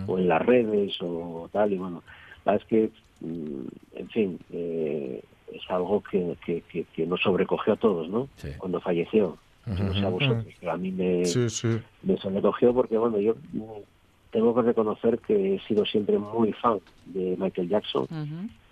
o 0.07 0.17
en 0.17 0.27
las 0.27 0.45
redes 0.45 0.97
o 1.01 1.49
tal, 1.51 1.71
y 1.73 1.77
bueno, 1.77 2.03
la 2.45 2.53
verdad 2.53 2.67
es 2.67 2.67
que, 2.69 3.25
mm, 3.25 3.65
en 3.95 4.09
fin, 4.09 4.39
eh, 4.51 5.21
es 5.53 5.61
algo 5.69 6.03
que, 6.03 6.35
que, 6.45 6.61
que, 6.61 6.83
que 6.93 7.05
nos 7.07 7.21
sobrecogió 7.21 7.73
a 7.73 7.77
todos, 7.77 8.09
¿no? 8.09 8.27
Sí. 8.35 8.49
Cuando 8.57 8.79
falleció. 8.81 9.37
No 9.65 9.93
sé 9.93 10.03
a 10.05 10.09
vosotros, 10.09 10.45
pero 10.59 10.71
a 10.71 10.77
mí 10.77 10.89
me, 10.91 11.25
Sí, 11.25 11.47
sí. 11.49 11.67
me 12.01 12.17
sobrecogió 12.17 12.73
porque, 12.73 12.97
bueno, 12.97 13.19
yo 13.19 13.35
mm, 13.53 13.61
tengo 14.31 14.55
que 14.55 14.61
reconocer 14.63 15.19
que 15.19 15.55
he 15.55 15.59
sido 15.67 15.85
siempre 15.85 16.17
muy 16.17 16.51
fan 16.53 16.79
de 17.05 17.35
Michael 17.37 17.69
Jackson. 17.69 18.07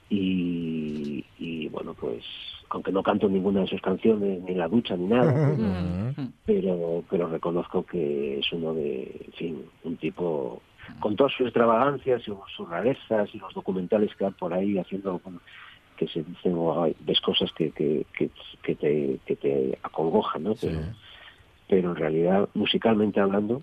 Y, 0.09 1.25
y, 1.37 1.67
bueno, 1.69 1.93
pues, 1.93 2.23
aunque 2.69 2.91
no 2.91 3.03
canto 3.03 3.27
ninguna 3.27 3.61
de 3.61 3.67
sus 3.67 3.81
canciones, 3.81 4.41
ni 4.43 4.51
en 4.51 4.57
la 4.57 4.67
ducha, 4.67 4.95
ni 4.95 5.05
nada, 5.07 5.33
Mm. 5.57 6.27
pero, 6.45 7.03
pero 7.09 7.27
reconozco 7.27 7.83
que 7.85 8.39
es 8.39 8.51
uno 8.53 8.73
de, 8.73 9.21
en 9.25 9.33
fin, 9.33 9.61
un 9.83 9.97
tipo 9.97 10.61
con 11.01 11.15
todas 11.17 11.33
sus 11.33 11.47
extravagancias 11.47 12.21
y 12.21 12.31
sus 12.55 12.69
rarezas 12.69 13.29
y 13.33 13.37
los 13.39 13.53
documentales 13.53 14.15
que 14.15 14.25
hay 14.25 14.31
por 14.31 14.53
ahí 14.53 14.77
haciendo 14.77 15.19
bueno, 15.23 15.41
que 15.97 16.07
se 16.07 16.23
dicen 16.23 16.53
o 16.55 16.83
hay- 16.83 16.95
ves 17.01 17.19
cosas 17.19 17.51
que, 17.51 17.71
que, 17.71 18.05
que, 18.17 18.29
que 18.63 18.75
te, 18.75 19.19
que 19.25 19.35
te 19.35 19.77
acongojan, 19.83 20.43
¿no? 20.43 20.55
Pero, 20.55 20.79
pero 21.67 21.89
en 21.89 21.95
realidad, 21.97 22.47
musicalmente 22.53 23.19
hablando, 23.19 23.61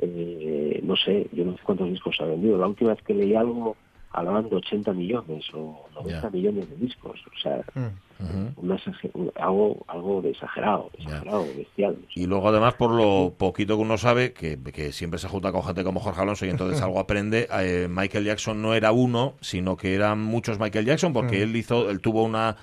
eh, 0.00 0.80
no 0.82 0.96
sé, 0.96 1.28
yo 1.32 1.44
no 1.44 1.52
sé 1.56 1.62
cuántos 1.62 1.88
discos 1.88 2.16
ha 2.20 2.24
vendido. 2.24 2.58
La 2.58 2.66
última 2.66 2.90
vez 2.94 3.02
que 3.04 3.14
leí 3.14 3.34
algo 3.36 3.76
hablaban 4.12 4.48
de 4.48 4.56
80 4.56 4.92
millones 4.92 5.44
o 5.54 5.86
90 5.94 6.20
Ya. 6.22 6.30
millones 6.30 6.68
de 6.70 6.76
discos. 6.76 7.18
O 7.26 7.40
sea, 7.42 7.64
Mm. 7.74 8.48
una 8.56 8.78
un- 9.14 9.32
algo, 9.40 9.84
algo 9.88 10.22
de 10.22 10.30
exagerado, 10.30 10.90
exagerado, 10.96 11.44
bestial. 11.56 11.96
Y 12.14 12.26
luego 12.26 12.48
además 12.48 12.74
por 12.74 12.92
lo 12.92 13.34
poquito 13.36 13.76
que 13.76 13.82
uno 13.82 13.98
sabe, 13.98 14.32
que, 14.32 14.56
que 14.72 14.92
siempre 14.92 15.18
se 15.18 15.26
junta 15.28 15.50
con 15.50 15.62
gente 15.64 15.82
como 15.82 15.98
Jorge 16.00 16.20
Alonso 16.22 16.46
y 16.46 16.50
entonces 16.50 16.80
algo 16.82 17.00
aprende, 17.00 17.48
eh, 17.58 17.88
Michael 17.90 18.24
Jackson 18.24 18.62
no 18.62 18.74
era 18.74 18.92
uno, 18.92 19.34
sino 19.40 19.76
que 19.76 19.94
eran 19.94 20.20
muchos 20.20 20.60
Michael 20.60 20.84
Jackson 20.86 21.12
porque 21.12 21.42
él 21.42 21.56
hizo, 21.56 21.90
él 21.90 22.00
tuvo 22.00 22.22
una 22.22 22.56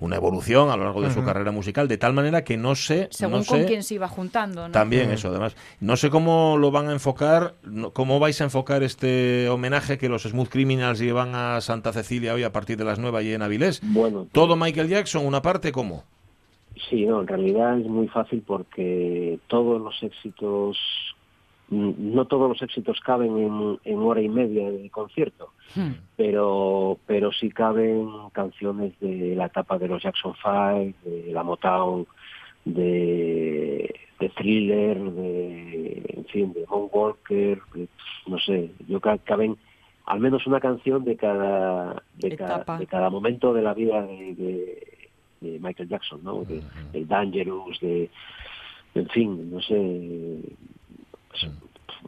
una 0.00 0.16
evolución 0.16 0.70
a 0.70 0.76
lo 0.76 0.84
largo 0.84 1.00
de 1.02 1.10
su 1.10 1.24
carrera 1.24 1.50
musical, 1.52 1.88
de 1.88 1.96
tal 1.98 2.12
manera 2.12 2.44
que 2.44 2.56
no 2.56 2.74
sé, 2.74 3.08
Según 3.10 3.40
no 3.40 3.44
con 3.44 3.60
sé, 3.60 3.66
quién 3.66 3.82
se 3.82 3.94
iba 3.94 4.08
juntando, 4.08 4.66
¿no? 4.68 4.72
También 4.72 5.10
eso, 5.10 5.28
además. 5.28 5.56
No 5.80 5.96
sé 5.96 6.10
cómo 6.10 6.56
lo 6.58 6.70
van 6.70 6.88
a 6.88 6.92
enfocar, 6.92 7.54
no- 7.64 7.90
cómo 7.90 8.18
vais 8.18 8.40
a 8.40 8.44
enfocar 8.44 8.82
este 8.82 9.48
homenaje 9.48 9.96
que 9.98 10.08
los 10.08 10.24
Smooth 10.24 10.48
Criminals 10.48 10.98
llevan 10.98 11.34
a 11.34 11.60
Santa 11.60 11.92
Cecilia 11.92 12.34
hoy 12.34 12.42
a 12.42 12.52
partir 12.52 12.76
de 12.76 12.84
las 12.84 12.98
9 12.98 13.18
allí 13.18 13.32
en 13.32 13.42
Avilés. 13.42 13.80
Bueno, 13.82 14.26
¿Todo 14.32 14.54
Michael 14.56 14.88
Jackson, 14.88 15.24
una 15.26 15.40
parte, 15.42 15.72
cómo? 15.72 16.04
Sí, 16.90 17.06
no, 17.06 17.22
en 17.22 17.26
realidad 17.26 17.80
es 17.80 17.86
muy 17.86 18.06
fácil 18.08 18.42
porque 18.46 19.38
todos 19.46 19.80
los 19.80 19.94
éxitos, 20.02 20.76
mm, 20.76 21.15
no 21.68 22.26
todos 22.26 22.48
los 22.48 22.62
éxitos 22.62 23.00
caben 23.00 23.36
en, 23.38 23.78
en 23.84 23.98
hora 23.98 24.20
y 24.22 24.28
media 24.28 24.70
de 24.70 24.88
concierto, 24.90 25.50
Hmm. 25.74 25.92
pero 26.16 26.98
pero 27.06 27.32
sí 27.32 27.50
caben 27.50 28.08
canciones 28.32 28.92
de 29.00 29.34
la 29.34 29.46
etapa 29.46 29.76
de 29.78 29.88
los 29.88 30.00
Jackson 30.02 30.34
Five, 30.36 30.94
de 31.04 31.32
la 31.32 31.42
Motown, 31.42 32.06
de, 32.64 33.94
de 34.20 34.28
Thriller, 34.30 34.98
de, 34.98 36.02
en 36.16 36.24
fin, 36.26 36.52
de 36.52 36.64
Von 36.66 36.88
Walker, 36.92 37.60
de- 37.74 37.88
no 38.26 38.38
sé, 38.38 38.70
yo 38.88 39.00
caben 39.00 39.56
al 40.06 40.20
menos 40.20 40.46
una 40.46 40.60
canción 40.60 41.04
de 41.04 41.16
cada 41.16 42.02
de, 42.14 42.36
cada, 42.36 42.78
de 42.78 42.86
cada 42.86 43.10
momento 43.10 43.52
de 43.52 43.62
la 43.62 43.74
vida 43.74 44.02
de, 44.06 44.34
de- 44.34 45.08
de 45.40 45.58
Michael 45.60 45.88
Jackson, 45.88 46.20
¿no? 46.22 46.44
De, 46.44 46.62
del 46.92 47.06
Dangerous, 47.08 47.78
de, 47.80 48.08
en 48.94 49.08
fin, 49.08 49.50
no 49.50 49.60
sé, 49.60 50.40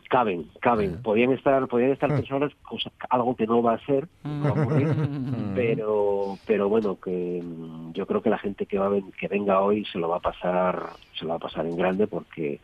caben, 0.09 0.51
caben. 0.61 1.01
Podían 1.03 1.33
estar, 1.33 1.66
podían 1.68 1.91
estar 1.93 2.11
personas, 2.14 2.53
cosa- 2.62 2.93
algo 3.11 3.35
que 3.37 3.47
no 3.47 3.62
va 3.62 3.74
a 3.74 3.85
ser, 3.87 4.09
no 4.41 4.45
va 4.49 4.51
a 4.51 4.62
ocurrir, 4.64 4.87
pero, 5.55 6.39
pero 6.45 6.68
bueno, 6.68 6.99
que 7.01 7.41
mm, 7.43 7.93
yo 7.93 8.07
creo 8.07 8.22
que 8.22 8.31
la 8.31 8.39
gente 8.39 8.66
que 8.66 8.79
va 8.79 8.87
a 8.87 8.91
ven- 8.91 9.12
que 9.18 9.29
venga 9.29 9.61
hoy 9.61 9.85
se 9.87 9.99
lo 9.99 10.09
va 10.09 10.16
a 10.16 10.20
pasar, 10.20 10.97
se 11.18 11.24
lo 11.24 11.31
va 11.31 11.37
a 11.37 11.41
pasar 11.41 11.66
en 11.66 11.76
grande 11.76 12.07
porque 12.07 12.61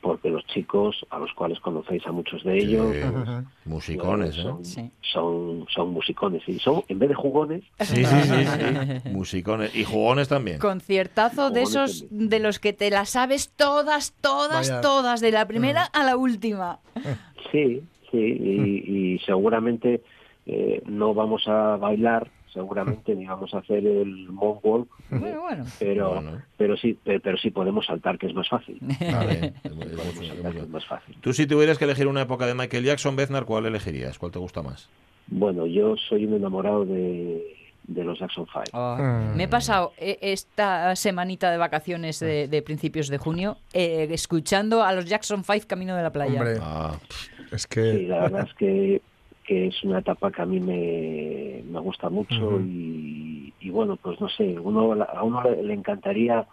porque 0.00 0.30
los 0.30 0.46
chicos 0.46 1.04
a 1.10 1.18
los 1.18 1.32
cuales 1.32 1.58
conocéis 1.60 2.06
a 2.06 2.12
muchos 2.12 2.44
de 2.44 2.56
ellos 2.58 2.86
Sí, 2.94 3.00
pues, 3.12 3.44
musicones, 3.64 4.38
¿eh? 4.38 4.42
son, 4.42 4.64
Sí. 4.64 4.90
son 5.00 5.66
son 5.74 5.90
musicones 5.90 6.42
y 6.48 6.58
son 6.58 6.82
en 6.88 6.98
vez 6.98 7.08
de 7.08 7.14
jugones 7.16 7.64
Sí, 7.80 8.04
sí, 8.04 8.20
sí, 8.22 8.44
sí. 8.46 9.08
Musicones. 9.10 9.74
Y 9.74 9.84
jugones 9.84 10.28
también. 10.28 10.58
Conciertazo 10.58 11.50
de 11.50 11.64
Jugones 11.64 11.90
esos 11.96 12.08
también. 12.08 12.28
de 12.30 12.38
los 12.40 12.58
que 12.58 12.72
te 12.72 12.90
las 12.90 13.10
sabes 13.10 13.50
todas, 13.56 14.12
todas, 14.20 14.68
Vaya. 14.70 14.80
todas, 14.80 15.20
de 15.20 15.32
la 15.32 15.46
primera 15.46 15.84
a 15.84 16.04
la 16.04 16.16
última. 16.16 16.78
Sí, 17.52 17.82
sí, 18.10 18.16
y, 18.18 19.14
y 19.14 19.18
seguramente 19.20 20.02
eh, 20.46 20.82
no 20.86 21.12
vamos 21.14 21.46
a 21.48 21.76
bailar, 21.76 22.30
seguramente 22.58 23.14
ni 23.14 23.24
vamos 23.26 23.54
a 23.54 23.58
hacer 23.58 23.86
el 23.86 24.28
moonwalk, 24.30 24.88
Bueno, 25.10 25.40
bueno. 25.42 25.64
pero 25.78 26.14
Bueno. 26.14 26.42
pero 26.56 26.76
sí, 26.76 26.98
pero, 27.04 27.20
pero 27.20 27.38
sí 27.38 27.50
podemos 27.50 27.86
saltar, 27.86 28.18
que 28.18 28.26
es 28.26 28.34
más 28.34 28.48
fácil. 28.48 28.78
Vale, 29.00 29.54
es 29.62 29.72
muy- 29.74 29.84
es 29.86 29.90
Podemos 29.92 30.14
muy- 30.16 30.26
saltar, 30.26 30.44
muy 30.44 30.52
que 30.54 30.58
es 30.60 30.68
más 30.68 30.86
fácil. 30.86 31.16
Tú 31.20 31.32
si 31.32 31.46
tuvieras 31.46 31.78
que 31.78 31.84
elegir 31.84 32.06
una 32.08 32.22
época 32.22 32.46
de 32.46 32.54
Michael 32.54 32.84
Jackson, 32.84 33.14
Beznar, 33.16 33.44
¿cuál 33.44 33.66
elegirías? 33.66 34.18
¿Cuál 34.18 34.32
te 34.32 34.38
gusta 34.40 34.62
más? 34.62 34.88
Bueno, 35.28 35.66
yo 35.66 35.94
soy 36.08 36.24
un 36.26 36.34
enamorado 36.34 36.84
de, 36.84 37.54
de 37.84 38.04
los 38.04 38.18
Jackson 38.18 38.46
Five. 38.46 38.64
Ah, 38.72 39.32
Me 39.36 39.44
he 39.44 39.48
pasado 39.48 39.92
eh, 39.98 40.18
esta 40.22 40.96
semanita 40.96 41.50
de 41.50 41.58
vacaciones 41.58 42.18
de, 42.18 42.48
de 42.48 42.62
principios 42.62 43.08
de 43.08 43.18
junio 43.18 43.58
eh, 43.72 44.08
escuchando 44.10 44.82
a 44.82 44.92
los 44.92 45.04
Jackson 45.04 45.44
5 45.44 45.66
camino 45.68 45.94
de 45.96 46.02
la 46.02 46.10
playa. 46.10 46.32
Hombre, 46.40 46.56
Ah, 46.60 46.96
es 47.52 47.62
Sí, 47.62 47.68
que. 47.70 48.02
la 48.08 48.20
verdad 48.22 48.46
es 48.48 48.54
que, 48.54 49.02
que 49.48 49.68
es 49.68 49.82
una 49.82 50.00
etapa 50.00 50.30
que 50.30 50.42
a 50.42 50.44
mí 50.46 50.60
me, 50.60 51.62
me 51.72 51.80
gusta 51.80 52.10
mucho 52.10 52.60
y, 52.60 53.50
y 53.60 53.70
bueno, 53.70 53.96
pues 53.96 54.20
no 54.20 54.28
sé, 54.28 54.58
uno, 54.58 54.92
a 55.02 55.22
uno 55.22 55.42
le, 55.42 55.62
le 55.62 55.72
encantaría, 55.72 56.46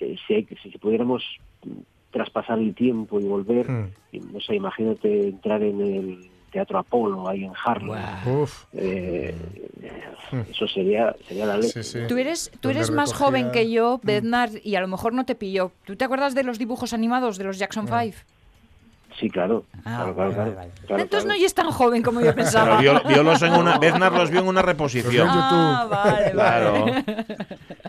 eh, 0.00 0.16
si, 0.26 0.34
hay, 0.34 0.44
que- 0.44 0.56
si 0.56 0.68
pudiéramos 0.76 1.22
traspasar 2.10 2.58
el 2.58 2.74
tiempo 2.74 3.18
y 3.18 3.24
volver, 3.24 3.70
Mm. 3.70 3.86
y, 4.12 4.18
no 4.20 4.40
sé, 4.40 4.54
imagínate 4.56 5.28
entrar 5.28 5.62
en 5.62 5.80
el 5.80 6.30
Teatro 6.52 6.78
Apolo, 6.78 7.26
ahí 7.26 7.44
en 7.44 7.52
Harlem. 7.64 7.96
Eh, 8.74 9.34
eso 10.50 10.68
sería, 10.68 11.16
sería 11.26 11.46
la 11.46 11.56
ley. 11.56 11.70
Sí, 11.70 11.82
sí. 11.82 12.00
Tú 12.06 12.18
eres, 12.18 12.50
tú 12.60 12.68
eres 12.68 12.90
más 12.90 13.12
recogía- 13.12 13.26
joven 13.26 13.50
que 13.52 13.70
yo, 13.70 13.98
Mm. 14.02 14.06
Bednar, 14.06 14.50
y 14.62 14.74
a 14.74 14.80
lo 14.82 14.88
mejor 14.88 15.14
no 15.14 15.24
te 15.24 15.34
pilló. 15.36 15.72
¿Tú 15.86 15.96
te 15.96 16.04
acuerdas 16.04 16.34
de 16.34 16.42
los 16.42 16.58
dibujos 16.58 16.92
animados 16.92 17.38
de 17.38 17.44
los 17.44 17.58
Jackson 17.58 17.86
5? 17.86 18.24
Sí, 19.20 19.28
claro. 19.28 19.64
Ah, 19.84 20.10
claro, 20.12 20.14
claro, 20.14 20.14
vale, 20.14 20.34
claro. 20.34 20.36
vale, 20.36 20.54
vale. 20.56 20.70
Claro, 20.86 21.02
Entonces 21.02 21.24
claro. 21.26 21.38
no 21.40 21.46
es 21.46 21.54
tan 21.54 21.70
joven 21.70 22.02
como 22.02 22.20
yo 22.20 22.26
pero 22.34 22.36
pensaba. 22.36 22.80
vio, 22.80 23.02
viólos 23.06 23.42
en 23.42 23.52
una, 23.52 23.78
Beznar 23.78 24.12
los 24.12 24.30
vio 24.30 24.40
en 24.40 24.48
una 24.48 24.62
reposición. 24.62 25.28
Ah, 25.30 25.86
vale, 25.90 26.30
Claro. 26.32 26.72
vale. 26.72 27.04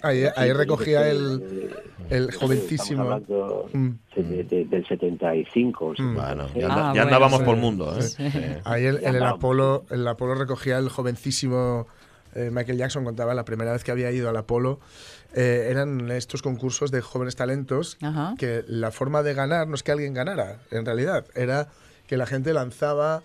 Ahí, 0.04 0.24
ahí 0.36 0.52
recogía 0.52 1.08
el, 1.08 1.70
el 2.10 2.32
jovencísimo. 2.34 3.04
hablando 3.04 3.70
Mm. 3.74 3.90
de- 4.16 4.44
de- 4.44 4.66
del 4.66 4.86
75. 4.88 5.86
o 5.86 5.92
Mm. 5.92 6.16
Bueno, 6.16 6.48
76. 6.50 6.56
ya, 6.62 6.66
anda- 6.68 6.76
Ah, 6.76 6.78
ya 6.80 6.90
bueno, 6.92 7.04
andábamos 7.04 7.40
sí. 7.40 7.46
por 7.46 7.56
el 7.56 7.62
mundo. 7.62 7.98
¿eh? 7.98 8.02
Sí. 8.02 8.32
Sí. 8.32 8.40
Ahí 8.66 8.86
el- 8.86 9.04
el. 9.04 9.24
Apolo, 9.24 9.86
el 9.90 10.08
Apolo 10.08 10.36
recogía 10.36 10.78
el 10.80 10.90
jovencísimo 10.90 11.88
eh, 12.36 12.50
Michael 12.52 12.78
Jackson 12.78 13.04
contaba 13.04 13.34
la 13.34 13.46
primera 13.46 13.72
vez 13.74 13.84
que 13.84 13.92
había 13.92 14.12
ido 14.12 14.30
al 14.30 14.38
Apolo. 14.38 14.80
eh, 15.34 15.68
eran 15.70 16.12
estos 16.12 16.42
concursos 16.42 16.92
de 16.92 17.02
jóvenes 17.02 17.36
talentos 17.36 17.98
Ajá. 18.02 18.36
que 18.38 18.64
la 18.68 18.92
forma 18.92 19.24
de 19.24 19.34
ganar 19.34 19.68
no 19.68 19.76
es 19.76 19.84
que 19.84 19.92
alguien 19.92 20.14
ganara, 20.14 20.60
en 20.72 20.86
realidad, 20.86 21.26
era 21.36 21.70
que 22.08 22.18
la 22.18 22.26
gente 22.26 22.54
lanzaba 22.54 23.24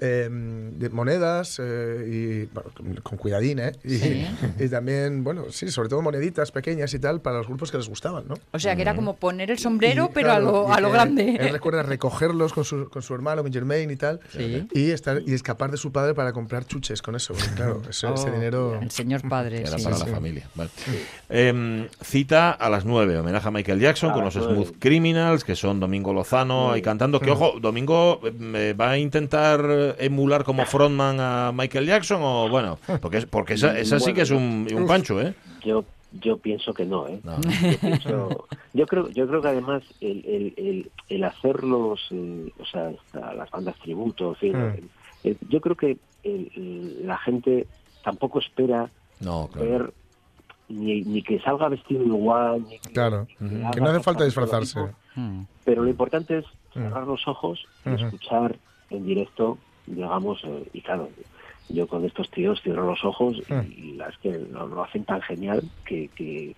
eh, 0.00 0.28
de 0.30 0.88
monedas 0.90 1.58
eh, 1.62 2.06
y 2.08 2.44
bueno, 2.54 2.70
con, 3.02 3.18
cuidadín, 3.18 3.58
¿eh? 3.58 3.72
Y, 3.84 3.98
Sí. 3.98 4.26
y 4.60 4.68
también, 4.68 5.24
bueno, 5.24 5.46
sí, 5.50 5.70
sobre 5.70 5.88
todo 5.88 6.02
moneditas 6.02 6.52
pequeñas 6.52 6.92
y 6.94 6.98
tal 6.98 7.20
para 7.20 7.38
los 7.38 7.46
grupos 7.48 7.70
que 7.70 7.78
les 7.78 7.88
gustaban, 7.88 8.28
¿no? 8.28 8.34
O 8.52 8.58
sea, 8.58 8.76
que 8.76 8.82
era 8.82 8.94
como 8.94 9.16
poner 9.16 9.50
el 9.50 9.58
sombrero, 9.58 10.08
Y, 10.10 10.14
pero 10.14 10.32
a 10.32 10.38
lo, 10.40 10.68
y 10.68 10.72
a 10.72 10.80
lo 10.80 10.88
él- 10.88 10.92
grande. 10.92 11.36
Él 11.40 11.50
recuerda 11.52 11.82
recogerlos 11.82 12.52
con 12.52 12.64
su, 12.64 12.88
con 12.88 13.02
su 13.02 13.14
hermano, 13.14 13.42
con 13.42 13.52
Germain 13.52 13.90
y 13.90 13.96
tal. 13.96 14.20
Sí. 14.30 14.66
Y, 14.72 14.90
estar, 14.90 15.20
y 15.26 15.34
escapar 15.34 15.70
de 15.70 15.76
su 15.76 15.90
padre 15.92 16.14
para 16.14 16.32
comprar 16.32 16.64
chuches 16.66 17.02
con 17.02 17.16
eso. 17.16 17.34
porque, 17.34 17.50
claro, 17.54 17.82
ese, 17.88 18.06
ese 18.12 18.28
Oh, 18.28 18.32
dinero. 18.32 18.78
El 18.80 18.90
señor 18.90 19.28
padre. 19.28 19.60
Era 19.62 19.78
sí. 19.78 19.84
para 19.84 19.96
sí. 19.96 20.06
la 20.06 20.12
familia. 20.14 20.48
vale. 20.54 20.70
Em, 21.28 21.88
cita 22.02 22.50
a 22.52 22.68
las 22.70 22.84
9, 22.84 23.18
homenaje 23.18 23.48
a 23.48 23.50
Michael 23.50 23.80
Jackson 23.80 24.10
A 24.10 24.14
con 24.14 24.24
los. 24.24 24.34
Smooth 24.34 24.76
Criminals, 24.78 25.44
que 25.44 25.56
son 25.56 25.80
Domingo 25.80 26.12
Lozano 26.12 26.70
ahí 26.72 26.80
cantando. 26.82 27.20
Que 27.20 27.30
ojo, 27.30 27.58
Domingo 27.60 28.20
eh, 28.24 28.74
va 28.78 28.90
a 28.92 28.98
intentar 28.98 29.87
emular 29.98 30.44
como 30.44 30.64
frontman 30.64 31.18
a 31.20 31.52
Michael 31.54 31.86
Jackson 31.86 32.20
o 32.22 32.48
bueno, 32.48 32.78
porque, 33.00 33.18
es- 33.18 33.26
porque 33.26 33.54
esa, 33.54 33.78
esa 33.78 33.98
sí 34.00 34.12
que 34.12 34.22
es 34.22 34.30
un, 34.30 34.66
un 34.74 34.86
pancho, 34.86 35.20
¿eh? 35.20 35.34
Yo 35.64 35.84
yo 36.12 36.38
pienso 36.38 36.72
que 36.72 36.86
no, 36.86 37.06
¿eh? 37.06 37.20
No. 37.22 37.36
Yo, 37.42 37.78
pienso- 37.80 38.46
yo 38.72 38.86
creo 38.86 39.08
yo 39.10 39.28
creo 39.28 39.42
que 39.42 39.48
además 39.48 39.82
el, 40.00 40.24
el, 40.24 40.54
el, 40.56 40.90
el 41.10 41.24
hacer 41.24 41.62
los 41.64 42.00
eh, 42.10 42.50
o 42.58 42.64
sea 42.64 42.90
a 43.22 43.34
las 43.34 43.50
bandas 43.50 43.76
tributo, 43.80 44.30
en 44.30 44.36
fin, 44.36 44.52
Mm. 44.56 44.88
eh, 45.24 45.36
yo 45.48 45.60
creo 45.60 45.76
que 45.76 45.98
el- 46.24 46.50
el- 46.56 47.06
la 47.06 47.18
gente 47.18 47.66
tampoco 48.02 48.38
espera 48.38 48.88
No, 49.20 49.48
claro. 49.52 49.68
ver 49.70 49.92
ni, 50.70 51.02
ni 51.02 51.22
que 51.22 51.40
salga 51.40 51.68
vestido 51.68 52.02
igual, 52.04 52.62
ni 52.68 52.78
que, 52.78 52.90
Claro. 52.92 53.26
ni 53.40 53.70
Que 53.70 53.80
no 53.80 53.88
hace 53.88 54.00
falta 54.02 54.24
disfrazarse. 54.24 54.78
mismo. 54.80 54.94
Mm. 55.14 55.42
Pero 55.64 55.82
lo 55.82 55.90
importante 55.90 56.38
es 56.38 56.44
Mm. 56.74 56.82
cerrar 56.82 57.06
los 57.06 57.26
ojos 57.26 57.64
y 57.86 58.02
escuchar 58.02 58.56
en 58.90 59.04
directo, 59.06 59.56
digamos, 59.94 60.40
eh, 60.44 60.68
y 60.72 60.82
claro, 60.82 61.10
yo 61.68 61.86
con 61.86 62.04
estos 62.04 62.30
tíos 62.30 62.60
cierro 62.62 62.86
los 62.86 63.04
ojos 63.04 63.42
y, 63.48 63.52
Mm. 63.54 63.72
y 63.72 63.92
la- 63.94 64.08
es 64.08 64.18
que 64.18 64.30
lo, 64.38 64.66
lo 64.66 64.84
hacen 64.84 65.04
tan 65.04 65.20
genial 65.22 65.62
que, 65.84 66.10
que, 66.14 66.56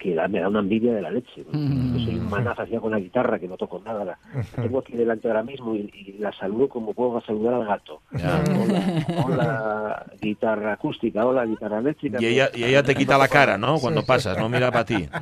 que 0.00 0.14
da- 0.14 0.28
me 0.28 0.40
da 0.40 0.48
una 0.48 0.60
envidia 0.60 0.92
de 0.92 1.00
la 1.02 1.10
leche. 1.10 1.44
¿no? 1.50 1.58
Mm. 1.58 1.96
Yo 1.98 2.04
soy 2.04 2.14
un 2.18 2.28
manazo 2.28 2.62
así 2.62 2.76
con 2.76 2.90
la 2.92 2.98
guitarra 3.00 3.38
que 3.38 3.48
no 3.48 3.56
toco 3.56 3.80
nada. 3.84 4.04
La, 4.04 4.18
la 4.34 4.62
tengo 4.62 4.80
aquí 4.80 4.92
delante 4.94 5.26
ahora 5.28 5.42
mismo 5.42 5.74
y, 5.74 5.90
y 5.94 6.16
la 6.18 6.32
saludo 6.32 6.68
como 6.68 6.92
puedo 6.92 7.20
saludar 7.22 7.54
al 7.54 7.64
gato. 7.66 8.02
Hola, 8.12 9.24
hola, 9.24 10.06
guitarra 10.20 10.74
acústica, 10.74 11.24
hola, 11.26 11.44
guitarra 11.46 11.78
eléctrica. 11.78 12.18
Y 12.20 12.26
ella, 12.26 12.50
y 12.54 12.64
ella 12.64 12.82
te 12.82 12.94
quita 12.94 13.16
la 13.18 13.28
cara, 13.28 13.56
¿no? 13.58 13.78
Cuando 13.78 14.04
pasas, 14.04 14.38
no 14.38 14.48
mira 14.48 14.70
para 14.70 14.84
ti. 14.84 15.08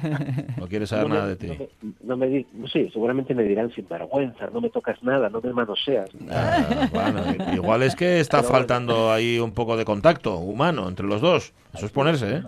No 0.59 0.69
quiere 0.69 0.87
saber 0.87 1.05
no 1.05 1.09
me- 1.11 1.15
nada 1.17 1.29
de 1.29 1.37
ti. 1.37 1.47
No 1.49 1.55
me, 1.59 1.69
no 2.03 2.17
me 2.17 2.27
di- 2.29 2.47
no 2.55 2.67
sé, 2.69 2.89
seguramente 2.91 3.35
me 3.35 3.43
dirán 3.45 3.71
sin 3.75 3.87
vergüenza, 3.89 4.49
no 4.53 4.61
me 4.61 4.71
tocas 4.71 5.03
nada, 5.03 5.29
no 5.29 5.41
me 5.41 5.53
manoseas. 5.53 6.09
Ah, 6.31 6.89
bueno, 6.93 7.23
igual 7.55 7.83
es 7.83 7.95
que 7.95 8.21
está 8.21 8.39
Pero 8.39 8.49
bueno. 8.51 8.59
faltando 8.61 9.13
ahí 9.13 9.39
un 9.39 9.53
poco 9.53 9.77
de 9.77 9.85
contacto 9.85 10.39
humano 10.39 10.89
entre 10.89 11.07
los 11.07 11.21
dos. 11.21 11.53
Eso 11.75 11.87
es 11.87 11.93
ponerse, 11.93 12.37
¿eh? 12.37 12.43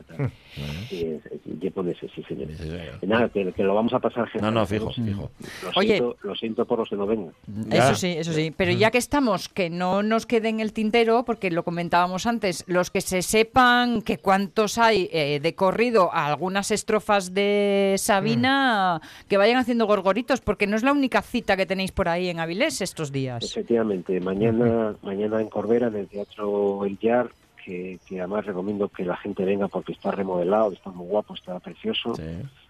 Sí, 0.89 1.05
es- 1.05 1.36
es- 1.67 1.75
ya 1.75 1.75
puede 1.75 1.95
ser, 1.99 2.11
sí, 2.15 2.23
señor. 2.25 2.49
Sí. 2.57 2.71
Y 3.03 3.07
Nada, 3.07 3.29
que, 3.29 3.53
que 3.53 3.63
lo 3.63 3.75
vamos 3.75 3.93
a 3.93 3.99
pasar 3.99 4.25
No, 4.25 4.31
genial. 4.31 4.55
no, 4.55 4.67
fijo, 4.67 4.91
fijo. 4.93 5.31
Lo 5.65 5.71
Oye. 5.77 5.89
siento, 5.99 6.17
lo 6.23 6.35
siento 6.35 6.65
por 6.65 6.79
los 6.81 6.89
que 6.89 6.97
no 6.97 7.07
vengan. 7.07 7.33
Eso 7.71 7.95
sí, 7.95 8.09
eso 8.17 8.33
sí. 8.33 8.53
Pero 8.57 8.73
ya 8.73 8.91
que 8.91 8.99
estamos, 8.99 9.49
que 9.49 9.71
no 9.71 10.03
nos 10.03 10.27
quede 10.27 10.49
en 10.49 10.61
el 10.61 10.73
tintero, 10.73 11.25
porque 11.25 11.51
lo 11.51 11.63
comentábamos 11.65 12.27
antes, 12.27 12.65
los 12.67 12.91
que 12.91 13.01
se 13.01 13.23
sepan 13.23 14.03
que 14.03 14.19
cuántos 14.19 14.79
hay 14.79 15.09
eh, 15.13 15.41
de 15.43 15.55
corrido 15.55 16.13
a 16.13 16.27
algunas 16.27 16.71
estrofas 16.71 17.35
de 17.35 17.95
Sabina, 17.99 19.01
que 19.29 19.37
vayan 19.37 19.57
haciendo 19.59 19.87
gorgoritos, 19.87 20.41
porque 20.41 20.67
no 20.67 20.77
es 20.77 20.83
la 20.83 20.93
única 20.93 21.23
cita 21.23 21.57
que 21.57 21.67
tenéis 21.67 21.93
por 21.93 22.09
ahí 22.09 22.29
en 22.29 22.41
Avilés 22.41 22.81
estos 22.81 23.13
días. 23.13 23.45
Efectivamente, 23.45 24.21
mañana, 24.21 24.95
mañana 25.03 25.41
en 25.41 25.49
Corbera, 25.49 25.89
en 25.89 25.97
el 25.97 26.07
Teatro 26.09 26.85
El 26.85 26.99
Yar, 26.99 27.31
que, 27.67 27.99
que 28.07 28.21
además 28.21 28.47
recomiendo 28.47 28.89
que 28.89 29.05
la 29.05 29.17
gente 29.17 29.45
venga 29.45 29.67
porque 29.67 29.91
está 29.93 30.13
remodelado, 30.13 30.73
está 30.73 30.91
muy 30.91 31.07
guapo, 31.09 31.35
está 31.35 31.59
precioso. 31.59 32.15
Sí. 32.15 32.23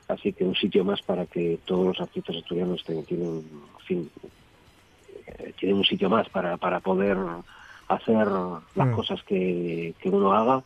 Así 0.08 0.32
que 0.32 0.44
un 0.44 0.54
sitio 0.54 0.84
más 0.84 1.02
para 1.02 1.26
que 1.26 1.58
todos 1.66 1.86
los 1.88 2.00
artistas 2.00 2.36
asturianos 2.36 2.82
tengan, 2.84 3.04
tienen, 3.04 3.28
en 3.80 3.84
fin, 3.84 4.10
eh, 5.26 5.52
tienen 5.58 5.76
un 5.78 5.84
sitio 5.84 6.08
más 6.08 6.28
para, 6.30 6.56
para 6.56 6.80
poder 6.80 7.18
hacer 7.88 8.26
las 8.74 8.88
Mm. 8.88 8.92
cosas 8.94 9.22
que, 9.24 9.94
que 10.00 10.08
uno 10.08 10.32
haga. 10.32 10.62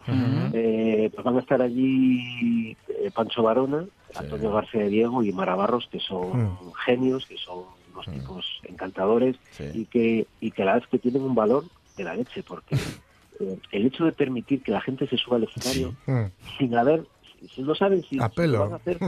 Eh, 0.52 1.10
pues 1.12 1.24
van 1.24 1.36
a 1.36 1.40
estar 1.40 1.60
allí 1.60 2.76
eh, 2.88 3.10
Pancho 3.12 3.42
Barona, 3.42 3.84
Antonio 4.14 4.52
García 4.52 4.82
de 4.82 4.88
Diego 4.90 5.22
y 5.24 5.32
Mara 5.32 5.54
Barros, 5.56 5.88
que 5.90 5.98
son 6.00 6.56
genios, 6.86 7.26
que 7.26 7.36
son 7.36 7.64
unos 7.92 8.06
tipos 8.06 8.44
encantadores 8.64 9.36
Sí. 9.50 9.64
y 9.74 9.84
que 9.86 10.26
y 10.40 10.50
que 10.52 10.64
la 10.64 10.74
vez 10.76 10.86
que 10.86 10.98
tienen 10.98 11.22
un 11.22 11.34
valor 11.34 11.64
de 11.96 12.04
la 12.04 12.14
leche, 12.14 12.42
porque 12.42 12.76
eh, 13.40 13.58
el 13.72 13.86
hecho 13.86 14.04
de 14.04 14.12
permitir 14.12 14.62
que 14.62 14.72
la 14.72 14.80
gente 14.80 15.06
se 15.08 15.16
suba 15.16 15.36
al 15.36 15.44
escenario 15.44 15.94
Mm. 16.06 16.26
sin 16.58 16.74
haber 16.76 17.06
si 17.54 17.62
no 17.62 17.74
saben 17.74 18.02
si, 18.02 18.08
si 18.10 18.18
van 18.58 18.72
a 18.72 18.76
hacer 18.76 18.98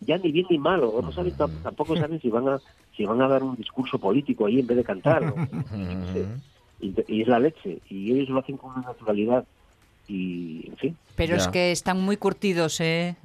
ya 0.00 0.16
ni 0.18 0.32
bien 0.32 0.46
ni 0.48 0.58
mal 0.58 0.82
o 0.82 1.02
no 1.02 1.12
saben 1.12 1.34
tam- 1.36 1.60
tampoco 1.62 1.94
saben 1.96 2.20
si 2.20 2.30
van 2.30 2.48
a 2.48 2.60
si 2.96 3.04
van 3.04 3.20
a 3.20 3.28
dar 3.28 3.42
un 3.42 3.54
discurso 3.56 3.98
político 3.98 4.46
ahí 4.46 4.60
en 4.60 4.66
vez 4.66 4.76
de 4.78 4.84
cantar 4.84 5.22
¿no? 5.22 5.34
Y, 6.80 6.94
y 7.06 7.22
es 7.22 7.28
la 7.28 7.38
leche 7.38 7.80
y 7.88 8.12
ellos 8.12 8.28
lo 8.30 8.40
hacen 8.40 8.56
con 8.56 8.72
una 8.72 8.82
naturalidad 8.82 9.46
y 10.08 10.66
en 10.68 10.76
fin 10.76 10.96
Pero 11.16 11.36
es 11.36 11.48
que 11.48 11.72
están 11.72 12.00
muy 12.00 12.16
curtidos, 12.16 12.80
¿eh? 12.80 13.16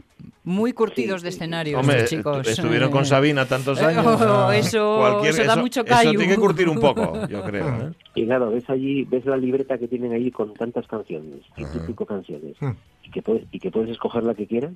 Muy 0.44 0.72
curtidos 0.72 1.22
Sí, 1.22 1.26
de 1.26 1.32
sí. 1.32 1.38
escenario, 1.38 1.80
Hombre, 1.80 1.98
estos 1.98 2.10
chicos. 2.18 2.48
estuvieron 2.48 2.90
con 2.90 3.02
Eh, 3.04 3.06
Sabina 3.06 3.46
tantos 3.46 3.82
años. 3.82 4.06
oh, 4.06 4.52
eso- 4.52 5.24
eso 5.26 5.44
da 5.44 5.56
mucho 5.58 5.84
callo. 5.84 6.12
tiene 6.12 6.28
que 6.28 6.38
curtir 6.40 6.70
un 6.70 6.80
poco, 6.80 7.28
yo 7.28 7.44
creo. 7.46 7.68
¿eh? 7.68 7.92
y 8.16 8.26
claro 8.26 8.50
ves 8.52 8.68
allí 8.70 9.04
ves 9.04 9.26
la 9.26 9.36
libreta 9.38 9.78
que 9.78 9.88
tienen 9.88 10.14
allí 10.14 10.32
con 10.32 10.54
tantas 10.54 10.88
canciones 10.88 11.42
ciento 11.56 11.78
y 11.78 11.88
pico 11.88 12.06
canciones 12.06 12.56
Mm. 12.62 12.72
y 13.04 13.10
que 13.12 13.22
puedes 13.22 13.44
y 13.52 13.60
que 13.60 13.70
puedes 13.72 13.90
escoger 13.92 14.24
la 14.24 14.34
que 14.34 14.48
quieras 14.48 14.74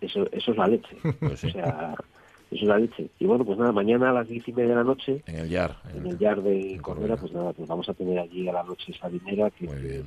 eso 0.00 0.26
eso 0.32 0.50
es 0.52 0.56
la 0.56 0.66
leche 0.66 0.96
Pues 1.20 1.40
sí. 1.40 1.48
o 1.48 1.52
sea 1.52 1.94
eso 2.50 2.62
es 2.64 2.68
la 2.68 2.78
leche 2.78 3.08
y 3.18 3.26
bueno 3.26 3.44
pues 3.44 3.58
nada 3.58 3.72
mañana 3.72 4.10
a 4.10 4.12
las 4.12 4.28
diez 4.28 4.46
y 4.48 4.52
media 4.52 4.70
de 4.70 4.74
la 4.76 4.84
noche 4.84 5.22
En 5.26 5.36
el 5.36 5.48
Yar. 5.48 5.76
en 5.96 6.06
el 6.06 6.18
Yard 6.18 6.42
de 6.42 6.78
Corbera, 6.82 7.16
pues 7.16 7.32
nada, 7.32 7.52
pues 7.52 7.68
vamos 7.68 7.88
a 7.88 7.94
tener 7.94 8.18
allí 8.18 8.48
a 8.48 8.52
la 8.52 8.64
noche 8.64 8.92
Sabinera, 9.00 9.50
que, 9.50 9.66
Muy 9.66 9.76
bien. 9.80 10.04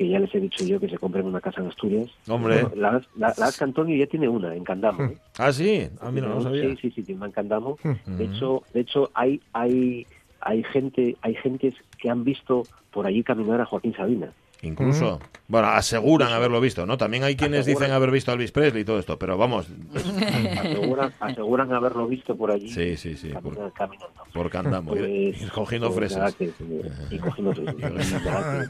Que 0.00 0.08
ya 0.08 0.18
les 0.18 0.34
he 0.34 0.40
dicho 0.40 0.64
yo 0.64 0.80
que 0.80 0.88
se 0.88 0.96
compren 0.96 1.26
una 1.26 1.42
casa 1.42 1.60
en 1.60 1.66
Asturias. 1.66 2.08
Hombre. 2.26 2.62
Bueno, 2.62 2.70
la, 2.74 3.02
la, 3.18 3.34
la 3.36 3.46
Asca 3.48 3.66
Antonio 3.66 3.94
ya 3.98 4.06
tiene 4.06 4.30
una 4.30 4.54
en 4.54 4.64
Candamo. 4.64 5.02
¿eh? 5.04 5.18
Ah, 5.36 5.52
sí. 5.52 5.90
Ah, 6.00 6.10
mira, 6.10 6.28
no 6.28 6.36
lo 6.36 6.42
sabía. 6.44 6.62
Sí, 6.70 6.78
sí, 6.80 6.90
sí, 6.90 7.02
tiene 7.02 7.18
una 7.18 7.26
en 7.26 7.32
Candamo. 7.32 7.76
Ujú. 7.84 7.98
De 8.16 8.24
hecho, 8.24 8.62
de 8.72 8.80
hecho 8.80 9.10
hay, 9.12 9.42
hay, 9.52 10.06
hay 10.40 10.64
gente, 10.64 11.18
hay 11.20 11.34
gentes 11.34 11.74
que 11.98 12.08
han 12.08 12.24
visto 12.24 12.66
por 12.92 13.06
allí 13.06 13.22
caminar 13.22 13.60
a 13.60 13.66
Joaquín 13.66 13.94
Sabina. 13.94 14.32
Incluso. 14.62 15.20
Bueno, 15.48 15.68
aseguran 15.68 16.32
haberlo 16.32 16.60
visto, 16.60 16.84
¿no? 16.86 16.96
También 16.98 17.24
hay 17.24 17.34
quienes 17.34 17.60
Aseguran. 17.60 17.80
dicen 17.88 17.96
haber 17.96 18.10
visto 18.10 18.30
a 18.30 18.34
Elvis 18.34 18.52
Presley 18.52 18.82
y 18.82 18.84
todo 18.84 18.98
esto, 19.00 19.18
pero 19.18 19.36
vamos. 19.38 19.66
Aseguran, 19.94 21.12
aseguran 21.20 21.72
haberlo 21.72 22.06
visto 22.06 22.36
por 22.36 22.50
allí 22.50 22.68
Sí, 22.68 22.96
sí, 22.96 23.16
sí. 23.16 23.30
Por, 23.42 23.72
caminando. 23.72 24.12
por 24.32 24.50
Candamo. 24.50 24.94
ir- 24.94 24.98
Pues- 25.32 25.42
ir 25.42 25.50
cogiendo 25.50 25.90
pues 25.92 26.14
nada, 26.16 26.30
fresas. 26.30 26.54
que- 26.58 27.14
y 27.14 27.18
cogiendo 27.18 27.54
fresas. 27.54 27.74
Nada, 28.24 28.68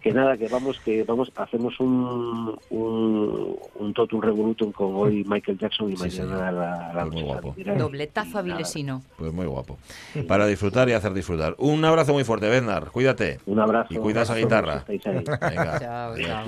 que, 0.00 0.12
nada, 0.12 0.36
que 0.36 0.48
vamos, 0.48 0.78
que 0.80 1.04
vamos, 1.04 1.30
hacemos 1.36 1.78
un, 1.80 2.58
un, 2.70 3.56
un 3.76 3.94
totum 3.94 4.20
revolutum 4.20 4.72
con 4.72 4.94
hoy 4.94 5.24
Michael 5.26 5.58
Jackson 5.58 5.92
y 5.92 5.96
Sí, 5.96 6.10
señor. 6.10 6.30
mañana 6.30 6.52
la, 6.52 6.92
la 6.94 7.02
Pues 7.02 7.14
muy 7.14 7.22
guapo. 7.22 7.54
Dobletazo 7.78 8.38
avilesino. 8.38 9.02
Pues 9.16 9.32
muy 9.32 9.46
guapo. 9.46 9.78
Para 10.26 10.46
disfrutar 10.46 10.88
y 10.88 10.92
hacer 10.92 11.12
disfrutar. 11.14 11.54
Un 11.58 11.84
abrazo 11.84 12.12
muy 12.12 12.24
fuerte, 12.24 12.48
Bernard. 12.48 12.88
Cuídate. 12.88 13.38
Un 13.46 13.60
abrazo. 13.60 13.92
Y 13.92 13.98
cuida 13.98 14.22
esa 14.22 14.32
a 14.32 14.36
Venga. 14.62 15.78
Chao, 15.80 16.14
chao. 16.18 16.46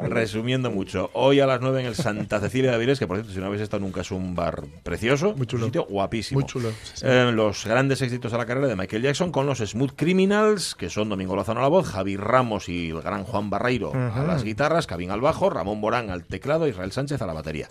Resumiendo 0.08 0.70
mucho, 0.70 1.10
hoy 1.14 1.40
a 1.40 1.46
las 1.46 1.60
9 1.60 1.80
en 1.80 1.86
el 1.86 1.94
Santa 1.94 2.40
Cecilia 2.40 2.70
de 2.70 2.76
Avilés, 2.76 2.98
que 2.98 3.06
por 3.06 3.16
cierto, 3.16 3.32
si 3.32 3.40
no 3.40 3.46
habéis 3.46 3.62
estado 3.62 3.80
nunca, 3.80 4.00
es 4.00 4.10
un 4.10 4.34
bar 4.34 4.62
precioso, 4.82 5.34
Muy 5.34 5.46
chulo. 5.46 5.64
un 5.64 5.68
sitio 5.70 5.86
guapísimo. 5.88 6.40
Muy 6.40 6.48
chulo, 6.48 6.70
sí, 6.70 6.92
sí. 6.94 7.06
Eh, 7.06 7.30
los 7.32 7.64
grandes 7.64 8.00
éxitos 8.02 8.32
a 8.32 8.38
la 8.38 8.46
carrera 8.46 8.66
de 8.68 8.76
Michael 8.76 9.02
Jackson 9.02 9.32
con 9.32 9.46
los 9.46 9.58
Smooth 9.58 9.92
Criminals, 9.96 10.74
que 10.74 10.90
son 10.90 11.08
Domingo 11.08 11.36
Lozano 11.36 11.60
a 11.60 11.62
la 11.62 11.68
voz, 11.68 11.88
Javi 11.88 12.16
Ramos 12.16 12.68
y 12.68 12.90
el 12.90 13.02
gran 13.02 13.24
Juan 13.24 13.50
Barreiro 13.50 13.92
a 13.94 14.22
las 14.24 14.44
guitarras, 14.44 14.86
Cabín 14.86 15.10
al 15.10 15.20
bajo, 15.20 15.50
Ramón 15.50 15.80
Morán 15.80 16.10
al 16.10 16.24
teclado, 16.24 16.68
Israel 16.68 16.92
Sánchez 16.92 17.20
a 17.22 17.26
la 17.26 17.32
batería. 17.32 17.68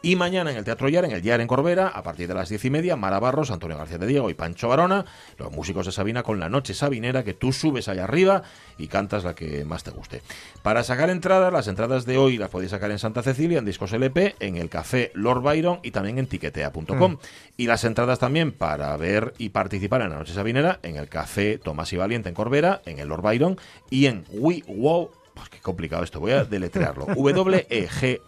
Y 0.00 0.14
mañana 0.14 0.52
en 0.52 0.56
el 0.56 0.64
Teatro 0.64 0.88
Yar, 0.88 1.04
en 1.06 1.10
el 1.10 1.22
Yar 1.22 1.40
en 1.40 1.48
Corbera, 1.48 1.88
a 1.88 2.04
partir 2.04 2.28
de 2.28 2.34
las 2.34 2.48
diez 2.48 2.64
y 2.64 2.70
media, 2.70 2.94
Mara 2.94 3.18
Barros, 3.18 3.50
Antonio 3.50 3.76
García 3.76 3.98
de 3.98 4.06
Diego 4.06 4.30
y 4.30 4.34
Pancho 4.34 4.68
Barona, 4.68 5.04
los 5.38 5.50
músicos 5.50 5.86
de 5.86 5.92
Sabina 5.92 6.22
con 6.22 6.38
la 6.38 6.48
noche 6.48 6.72
sabinera, 6.72 7.24
que 7.24 7.34
tú 7.34 7.52
subes 7.52 7.88
allá 7.88 8.04
arriba 8.04 8.44
y 8.78 8.86
cantas 8.86 9.24
la 9.24 9.34
que 9.34 9.64
más 9.64 9.82
te 9.82 9.90
guste. 9.90 10.22
Para 10.62 10.84
sacar 10.84 11.10
entradas, 11.10 11.52
las 11.52 11.66
entradas 11.66 12.06
de 12.06 12.16
hoy 12.16 12.38
las 12.38 12.48
podéis 12.48 12.70
sacar 12.70 12.92
en 12.92 13.00
Santa 13.00 13.24
Cecilia, 13.24 13.58
en 13.58 13.64
Discos 13.64 13.92
LP, 13.92 14.36
en 14.38 14.56
el 14.56 14.68
Café 14.68 15.10
Lord 15.14 15.42
Byron 15.42 15.80
y 15.82 15.90
también 15.90 16.18
en 16.18 16.28
tiquetea.com. 16.28 17.18
Y 17.56 17.66
las 17.66 17.82
entradas 17.82 18.20
también 18.20 18.52
para 18.52 18.96
ver 18.96 19.34
y 19.36 19.48
participar 19.48 20.02
en 20.02 20.10
la 20.10 20.16
noche 20.16 20.32
sabinera 20.32 20.78
en 20.84 20.94
el 20.94 21.08
Café 21.08 21.58
Tomás 21.58 21.92
y 21.92 21.96
Valiente 21.96 22.28
en 22.28 22.36
Corbera, 22.36 22.82
en 22.86 23.00
el 23.00 23.08
Lord 23.08 23.22
Byron 23.22 23.58
y 23.90 24.06
en 24.06 24.24
We 24.30 24.62
Wow. 24.68 25.10
Pues 25.34 25.48
qué 25.48 25.58
complicado 25.58 26.04
esto, 26.04 26.20
voy 26.20 26.30
a 26.32 26.44
deletrearlo. 26.44 27.06
W-e-g-o-w.com. 27.16 28.18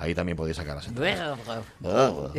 Ahí 0.00 0.14
también 0.14 0.36
podéis 0.36 0.56
sacar 0.56 0.76
las. 0.76 0.86
Pues, 0.86 1.18
pues, 1.44 1.58
oh. 1.84 2.30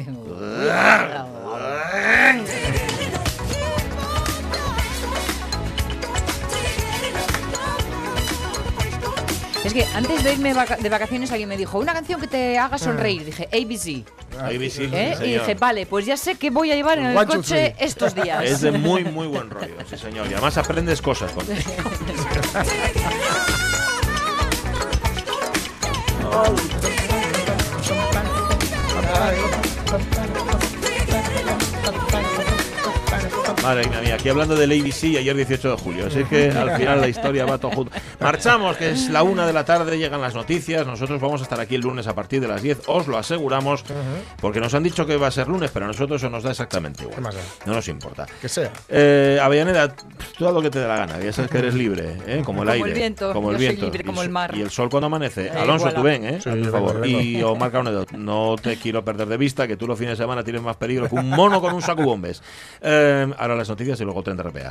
Es 9.63 9.75
que 9.75 9.85
antes 9.93 10.23
de 10.23 10.33
irme 10.33 10.55
de 10.55 10.89
vacaciones 10.89 11.31
alguien 11.31 11.47
me 11.47 11.55
dijo, 11.55 11.77
una 11.77 11.93
canción 11.93 12.19
que 12.19 12.25
te 12.25 12.57
haga 12.57 12.79
sonreír. 12.79 13.23
Dije, 13.23 13.47
ABC. 13.53 14.07
ABC 14.39 14.79
¿Eh? 14.91 15.15
y 15.23 15.33
dije, 15.33 15.53
vale, 15.53 15.85
pues 15.85 16.07
ya 16.07 16.17
sé 16.17 16.33
que 16.35 16.49
voy 16.49 16.71
a 16.71 16.75
llevar 16.75 16.97
en 16.97 17.05
el 17.05 17.27
coche 17.27 17.75
estos 17.77 18.15
días. 18.15 18.43
Es 18.43 18.61
de 18.61 18.71
muy, 18.71 19.03
muy 19.03 19.27
buen 19.27 19.51
rollo, 19.51 19.75
sí 19.87 19.97
señor. 19.97 20.25
Y 20.25 20.33
además 20.33 20.57
aprendes 20.57 20.99
cosas 20.99 21.31
con 21.31 21.45
eso. 29.29 29.70
Madre 33.63 33.87
mía, 33.87 34.15
aquí 34.15 34.27
hablando 34.27 34.55
del 34.55 34.71
ABC 34.71 35.03
ayer 35.19 35.35
18 35.35 35.71
de 35.71 35.77
julio. 35.77 36.07
Así 36.07 36.23
que 36.23 36.49
al 36.49 36.75
final 36.77 36.99
la 36.99 37.07
historia 37.07 37.45
va 37.45 37.59
todo 37.59 37.71
junto. 37.71 37.91
Marchamos, 38.19 38.75
que 38.75 38.89
es 38.89 39.09
la 39.09 39.21
una 39.21 39.45
de 39.45 39.53
la 39.53 39.65
tarde, 39.65 39.99
llegan 39.99 40.19
las 40.19 40.33
noticias. 40.33 40.87
Nosotros 40.87 41.21
vamos 41.21 41.41
a 41.41 41.43
estar 41.43 41.59
aquí 41.59 41.75
el 41.75 41.81
lunes 41.81 42.07
a 42.07 42.15
partir 42.15 42.41
de 42.41 42.47
las 42.47 42.63
10, 42.63 42.79
os 42.87 43.07
lo 43.07 43.17
aseguramos, 43.19 43.83
porque 44.39 44.59
nos 44.59 44.73
han 44.73 44.81
dicho 44.81 45.05
que 45.05 45.15
va 45.15 45.27
a 45.27 45.31
ser 45.31 45.47
lunes, 45.47 45.69
pero 45.71 45.85
a 45.85 45.87
nosotros 45.89 46.21
eso 46.21 46.29
nos 46.31 46.41
da 46.43 46.49
exactamente 46.51 47.05
¿Qué 47.05 47.11
igual. 47.19 47.35
No 47.65 47.73
nos 47.73 47.87
importa. 47.87 48.25
Que 48.41 48.49
sea. 48.49 48.71
Eh, 48.89 49.39
Avellaneda, 49.41 49.93
tú 50.37 50.47
haz 50.47 50.53
lo 50.55 50.61
que 50.63 50.71
te 50.71 50.79
dé 50.79 50.87
la 50.87 50.97
gana, 50.97 51.19
ya 51.19 51.31
sabes 51.31 51.51
que 51.51 51.59
eres 51.59 51.75
libre, 51.75 52.17
¿eh? 52.25 52.41
como 52.43 52.63
el 52.63 52.69
Como 52.69 52.71
aire. 52.71 52.89
el 52.89 52.93
viento, 52.95 53.31
como 53.33 53.51
el 53.51 53.57
yo 53.57 53.59
soy 53.59 53.67
viento. 53.67 53.85
libre 53.85 54.01
Y 54.01 54.05
como 54.05 54.23
el 54.23 54.29
mar. 54.29 54.55
Y 54.57 54.61
el 54.61 54.71
sol 54.71 54.89
cuando 54.89 55.05
amanece. 55.05 55.45
Eh, 55.45 55.51
Alonso, 55.51 55.89
igual. 55.89 55.93
tú 55.95 56.01
ven, 56.03 56.25
¿eh? 56.25 56.39
Sí, 56.43 56.49
por 56.49 56.71
favor. 56.71 57.07
Y 57.07 57.43
Omar 57.43 57.71
Caunedo, 57.71 58.05
no 58.17 58.55
te 58.59 58.77
quiero 58.77 59.05
perder 59.05 59.27
de 59.27 59.37
vista 59.37 59.67
que 59.67 59.77
tú 59.77 59.85
los 59.87 59.99
fines 59.99 60.17
de 60.17 60.23
semana 60.23 60.43
tienes 60.43 60.63
más 60.63 60.77
peligro 60.77 61.07
que 61.07 61.13
un 61.15 61.29
mono 61.29 61.61
con 61.61 61.73
un 61.75 61.81
saco 61.83 62.01
bombes. 62.01 62.41
Eh, 62.81 63.31
ahora 63.51 63.61
las 63.61 63.69
noticias 63.69 63.99
y 63.99 64.03
luego 64.03 64.23
tren 64.23 64.37
de. 64.37 64.69